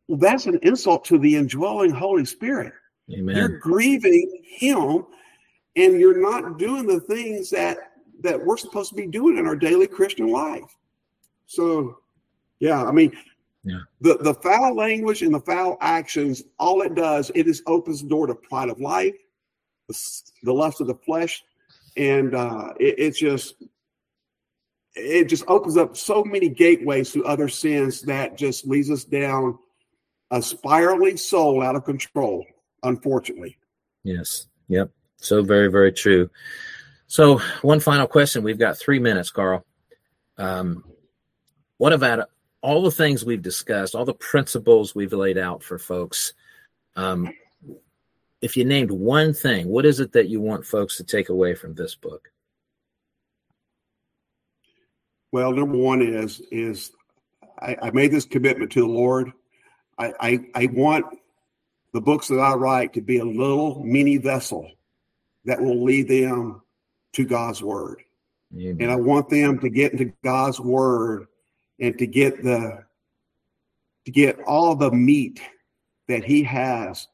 Well, 0.08 0.20
that's 0.20 0.46
an 0.46 0.60
insult 0.64 1.06
to 1.06 1.18
the 1.18 1.36
indwelling 1.36 1.92
Holy 1.92 2.26
Spirit. 2.26 2.74
Amen. 3.12 3.36
You're 3.36 3.60
grieving 3.60 4.42
Him, 4.46 5.06
and 5.76 6.00
you're 6.00 6.22
not 6.22 6.58
doing 6.58 6.88
the 6.88 7.02
things 7.02 7.50
that 7.50 7.78
that 8.22 8.44
we're 8.44 8.58
supposed 8.58 8.90
to 8.90 8.96
be 8.96 9.08
doing 9.08 9.38
in 9.38 9.46
our 9.46 9.56
daily 9.56 9.88
Christian 9.88 10.28
life. 10.28 10.78
So, 11.46 11.98
yeah, 12.60 12.84
I 12.84 12.92
mean, 12.92 13.12
yeah. 13.64 13.80
the 14.02 14.18
the 14.18 14.34
foul 14.34 14.76
language 14.76 15.22
and 15.22 15.34
the 15.34 15.40
foul 15.40 15.78
actions, 15.82 16.44
all 16.60 16.82
it 16.82 16.96
does, 16.96 17.32
it 17.36 17.48
is 17.48 17.62
opens 17.66 18.02
the 18.02 18.10
door 18.10 18.28
to 18.28 18.36
pride 18.36 18.70
of 18.70 18.80
life, 18.80 19.16
the, 19.88 19.98
the 20.44 20.54
lust 20.54 20.82
of 20.82 20.88
the 20.88 20.96
flesh, 20.96 21.44
and 21.98 22.36
uh, 22.36 22.74
it, 22.80 23.00
it 23.00 23.16
just 23.16 23.56
it 24.96 25.26
just 25.26 25.44
opens 25.48 25.78
up 25.78 25.98
so 25.98 26.24
many 26.24 26.50
gateways 26.50 27.12
to 27.12 27.26
other 27.26 27.48
sins 27.48 28.02
that 28.04 28.38
just 28.38 28.68
leads 28.68 28.92
us 28.92 29.04
down 29.04 29.58
a 30.32 30.42
spiraling 30.42 31.18
soul 31.18 31.62
out 31.62 31.76
of 31.76 31.84
control, 31.84 32.46
unfortunately. 32.84 33.58
Yes. 34.04 34.48
Yep. 34.68 34.92
So 35.18 35.42
very, 35.44 35.72
very 35.72 35.92
true. 35.92 36.30
So 37.08 37.40
one 37.62 37.80
final 37.80 38.08
question. 38.08 38.44
We've 38.44 38.58
got 38.58 38.78
three 38.78 39.00
minutes, 39.00 39.32
Carl. 39.32 39.66
Um, 40.38 40.84
what 41.78 41.94
about 41.94 42.30
all 42.64 42.82
the 42.82 42.92
things 42.92 43.26
we've 43.26 43.42
discussed, 43.42 43.94
all 43.94 44.06
the 44.06 44.14
principles 44.14 44.96
we've 44.96 45.14
laid 45.14 45.38
out 45.38 45.62
for 45.62 45.78
folks? 45.78 46.34
Um, 46.96 47.32
if 48.42 48.58
you 48.58 48.66
named 48.66 48.90
one 48.90 49.34
thing, 49.34 49.68
what 49.68 49.86
is 49.86 50.00
it 50.00 50.14
that 50.14 50.30
you 50.30 50.42
want 50.42 50.66
folks 50.66 50.98
to 50.98 51.04
take 51.04 51.30
away 51.30 51.54
from 51.54 51.76
this 51.76 51.94
book? 51.94 52.30
Well, 55.32 55.52
number 55.52 55.78
one 55.78 56.02
is 56.02 56.42
is 56.52 56.92
I, 57.60 57.76
I 57.82 57.92
made 57.92 58.12
this 58.12 58.26
commitment 58.26 58.72
to 58.72 58.82
the 58.82 58.88
Lord. 58.88 59.32
I, 59.98 60.14
I, 60.20 60.40
I 60.56 60.66
want 60.68 61.06
the 61.94 62.02
books 62.02 62.28
that 62.30 62.40
I 62.40 62.54
write 62.56 62.94
to 62.94 63.02
be 63.02 63.20
a 63.20 63.26
little 63.26 63.84
mini 63.84 64.18
vessel 64.18 64.70
that 65.46 65.62
will 65.62 65.84
lead 65.84 66.08
them 66.08 66.62
to 67.14 67.26
God's 67.26 67.62
word. 67.62 68.02
Amen. 68.56 68.78
And 68.80 68.92
I 68.92 68.96
want 68.96 69.30
them 69.30 69.60
to 69.60 69.70
get 69.70 69.92
into 69.92 70.14
God's 70.24 70.60
word 70.60 71.28
and 71.80 71.98
to 71.98 72.08
get 72.08 72.44
the 72.44 72.84
to 74.06 74.12
get 74.12 74.40
all 74.42 74.76
the 74.76 74.92
meat 74.92 75.42
that 76.08 76.24
he 76.24 76.44
has 76.44 77.08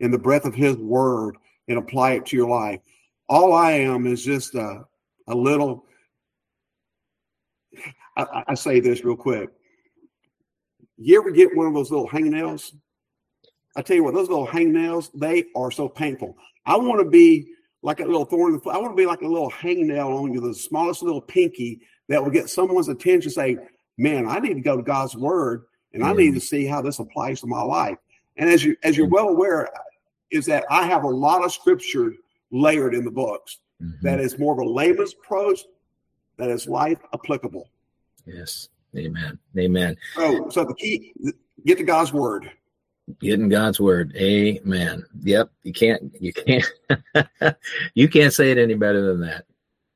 in 0.00 0.10
the 0.10 0.18
breath 0.18 0.44
of 0.44 0.54
his 0.54 0.76
word 0.76 1.36
and 1.68 1.78
apply 1.78 2.12
it 2.12 2.26
to 2.26 2.36
your 2.36 2.48
life. 2.48 2.80
All 3.28 3.52
I 3.52 3.72
am 3.72 4.06
is 4.06 4.22
just 4.22 4.54
a, 4.54 4.84
a 5.26 5.34
little, 5.34 5.86
I, 8.16 8.44
I 8.48 8.54
say 8.54 8.80
this 8.80 9.04
real 9.04 9.16
quick. 9.16 9.50
You 10.96 11.18
ever 11.18 11.30
get 11.30 11.56
one 11.56 11.66
of 11.66 11.74
those 11.74 11.90
little 11.90 12.08
hangnails? 12.08 12.74
I 13.76 13.82
tell 13.82 13.96
you 13.96 14.04
what, 14.04 14.14
those 14.14 14.28
little 14.28 14.46
hangnails, 14.46 15.10
they 15.14 15.46
are 15.56 15.70
so 15.70 15.88
painful. 15.88 16.36
I 16.66 16.76
want 16.76 17.00
to 17.00 17.08
be 17.08 17.48
like 17.82 18.00
a 18.00 18.04
little 18.04 18.24
thorn 18.24 18.52
in 18.52 18.58
the 18.58 18.62
foot. 18.62 18.74
I 18.74 18.78
want 18.78 18.92
to 18.92 18.96
be 18.96 19.06
like 19.06 19.22
a 19.22 19.26
little 19.26 19.50
hangnail 19.50 20.22
on 20.22 20.32
you, 20.32 20.40
the 20.40 20.54
smallest 20.54 21.02
little 21.02 21.20
pinky 21.20 21.80
that 22.08 22.22
will 22.22 22.30
get 22.30 22.50
someone's 22.50 22.88
attention. 22.88 23.30
Say, 23.30 23.58
man, 23.96 24.26
I 24.26 24.38
need 24.38 24.54
to 24.54 24.60
go 24.60 24.76
to 24.76 24.82
God's 24.82 25.16
word 25.16 25.64
and 25.92 26.04
I 26.04 26.12
need 26.12 26.34
to 26.34 26.40
see 26.40 26.66
how 26.66 26.82
this 26.82 26.98
applies 26.98 27.40
to 27.40 27.46
my 27.46 27.62
life. 27.62 27.98
And 28.36 28.50
as 28.50 28.64
you 28.64 28.76
as 28.82 28.96
you're 28.96 29.08
well 29.08 29.28
aware, 29.28 29.68
is 30.30 30.46
that 30.46 30.64
I 30.68 30.86
have 30.86 31.04
a 31.04 31.08
lot 31.08 31.44
of 31.44 31.52
scripture 31.52 32.12
layered 32.50 32.94
in 32.94 33.04
the 33.04 33.10
books 33.10 33.58
mm-hmm. 33.80 34.04
that 34.04 34.20
is 34.20 34.38
more 34.38 34.52
of 34.52 34.58
a 34.58 34.68
layman's 34.68 35.14
prose 35.14 35.64
that 36.36 36.50
is 36.50 36.66
life 36.66 36.98
applicable. 37.12 37.70
Yes. 38.26 38.68
Amen. 38.96 39.38
Amen. 39.56 39.96
So 40.14 40.48
so 40.50 40.64
the 40.64 40.74
key 40.74 41.14
get 41.64 41.78
to 41.78 41.84
God's 41.84 42.12
word. 42.12 42.50
Get 43.20 43.38
in 43.38 43.48
God's 43.48 43.80
word. 43.80 44.14
Amen. 44.16 45.04
Yep. 45.22 45.50
You 45.62 45.72
can't 45.72 46.12
you 46.20 46.32
can't 46.32 46.64
you 47.94 48.08
can't 48.08 48.32
say 48.32 48.50
it 48.50 48.58
any 48.58 48.74
better 48.74 49.02
than 49.02 49.20
that. 49.20 49.44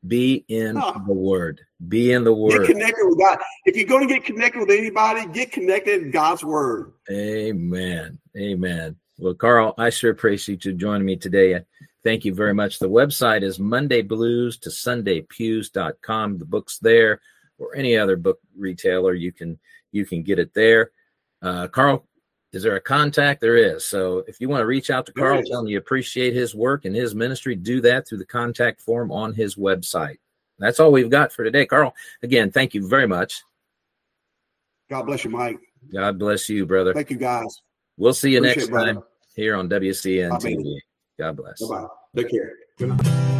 Be 0.07 0.45
in 0.49 0.75
the 0.75 1.13
word. 1.13 1.61
Be 1.89 2.13
in 2.13 2.25
the 2.25 2.33
word. 2.33 2.67
Get 2.67 2.77
connected 2.77 3.05
with 3.05 3.19
God. 3.19 3.39
If 3.65 3.77
you're 3.77 3.87
going 3.87 4.07
to 4.07 4.15
get 4.15 4.25
connected 4.25 4.61
with 4.61 4.71
anybody, 4.71 5.27
get 5.27 5.51
connected 5.51 6.03
in 6.03 6.11
God's 6.11 6.45
word. 6.45 6.93
Amen. 7.11 8.19
Amen. 8.37 8.97
Well, 9.19 9.35
Carl, 9.35 9.75
I 9.77 9.91
sure 9.91 10.13
appreciate 10.13 10.65
you 10.65 10.73
joining 10.73 11.05
me 11.05 11.17
today. 11.17 11.61
Thank 12.05 12.25
you 12.25 12.33
very 12.33 12.55
much. 12.55 12.79
The 12.79 12.89
website 12.89 13.43
is 13.43 13.59
Monday 13.59 14.03
Blues 14.03 14.57
to 14.59 14.71
SundayPews.com. 14.71 16.39
The 16.39 16.45
book's 16.45 16.79
there, 16.79 17.21
or 17.59 17.75
any 17.75 17.97
other 17.97 18.17
book 18.17 18.39
retailer, 18.57 19.15
you 19.15 19.33
can 19.33 19.59
you 19.91 20.07
can 20.07 20.23
get 20.23 20.39
it 20.39 20.55
there. 20.55 20.93
Uh, 21.43 21.67
Carl, 21.69 22.08
is 22.53 22.63
there 22.63 22.77
a 22.77 22.81
contact? 22.81 23.41
There 23.41 23.57
is. 23.57 23.87
So 23.87 24.25
if 24.27 24.41
you 24.41 24.49
want 24.49 24.63
to 24.63 24.67
reach 24.67 24.91
out 24.91 25.07
to 25.07 25.13
Carl, 25.13 25.43
tell 25.43 25.61
him 25.61 25.67
you 25.67 25.79
appreciate 25.79 26.35
his 26.35 26.55
work 26.55 26.85
and 26.85 26.95
his 26.95 27.15
ministry, 27.15 27.55
do 27.55 27.81
that 27.83 28.09
through 28.09 28.19
the 28.19 28.27
contact 28.27 28.81
form 28.81 29.13
on 29.13 29.35
his 29.35 29.57
website. 29.57 30.17
That's 30.59 30.81
all 30.81 30.91
we've 30.91 31.11
got 31.11 31.33
for 31.33 31.45
today. 31.45 31.67
Carl, 31.67 31.95
again, 32.23 32.51
thank 32.51 32.75
you 32.75 32.89
very 32.89 33.07
much. 33.07 33.43
God 34.91 35.03
bless 35.03 35.25
you, 35.25 35.31
Mike. 35.31 35.59
God 35.93 36.19
bless 36.19 36.49
you, 36.49 36.65
brother. 36.67 36.95
Thank 36.95 37.11
you, 37.11 37.19
guys. 37.19 37.63
We'll 37.97 38.15
see 38.15 38.33
you 38.33 38.39
Appreciate 38.39 38.71
next 38.71 38.85
time 38.85 39.03
here 39.35 39.55
on 39.55 39.69
WCN 39.69 40.31
TV. 40.41 40.79
God 41.19 41.37
bless. 41.37 41.61
Bye 41.61 41.83
bye. 41.83 41.87
Take 42.17 42.31
care. 42.31 42.53
Good 42.79 42.89
night. 42.89 43.38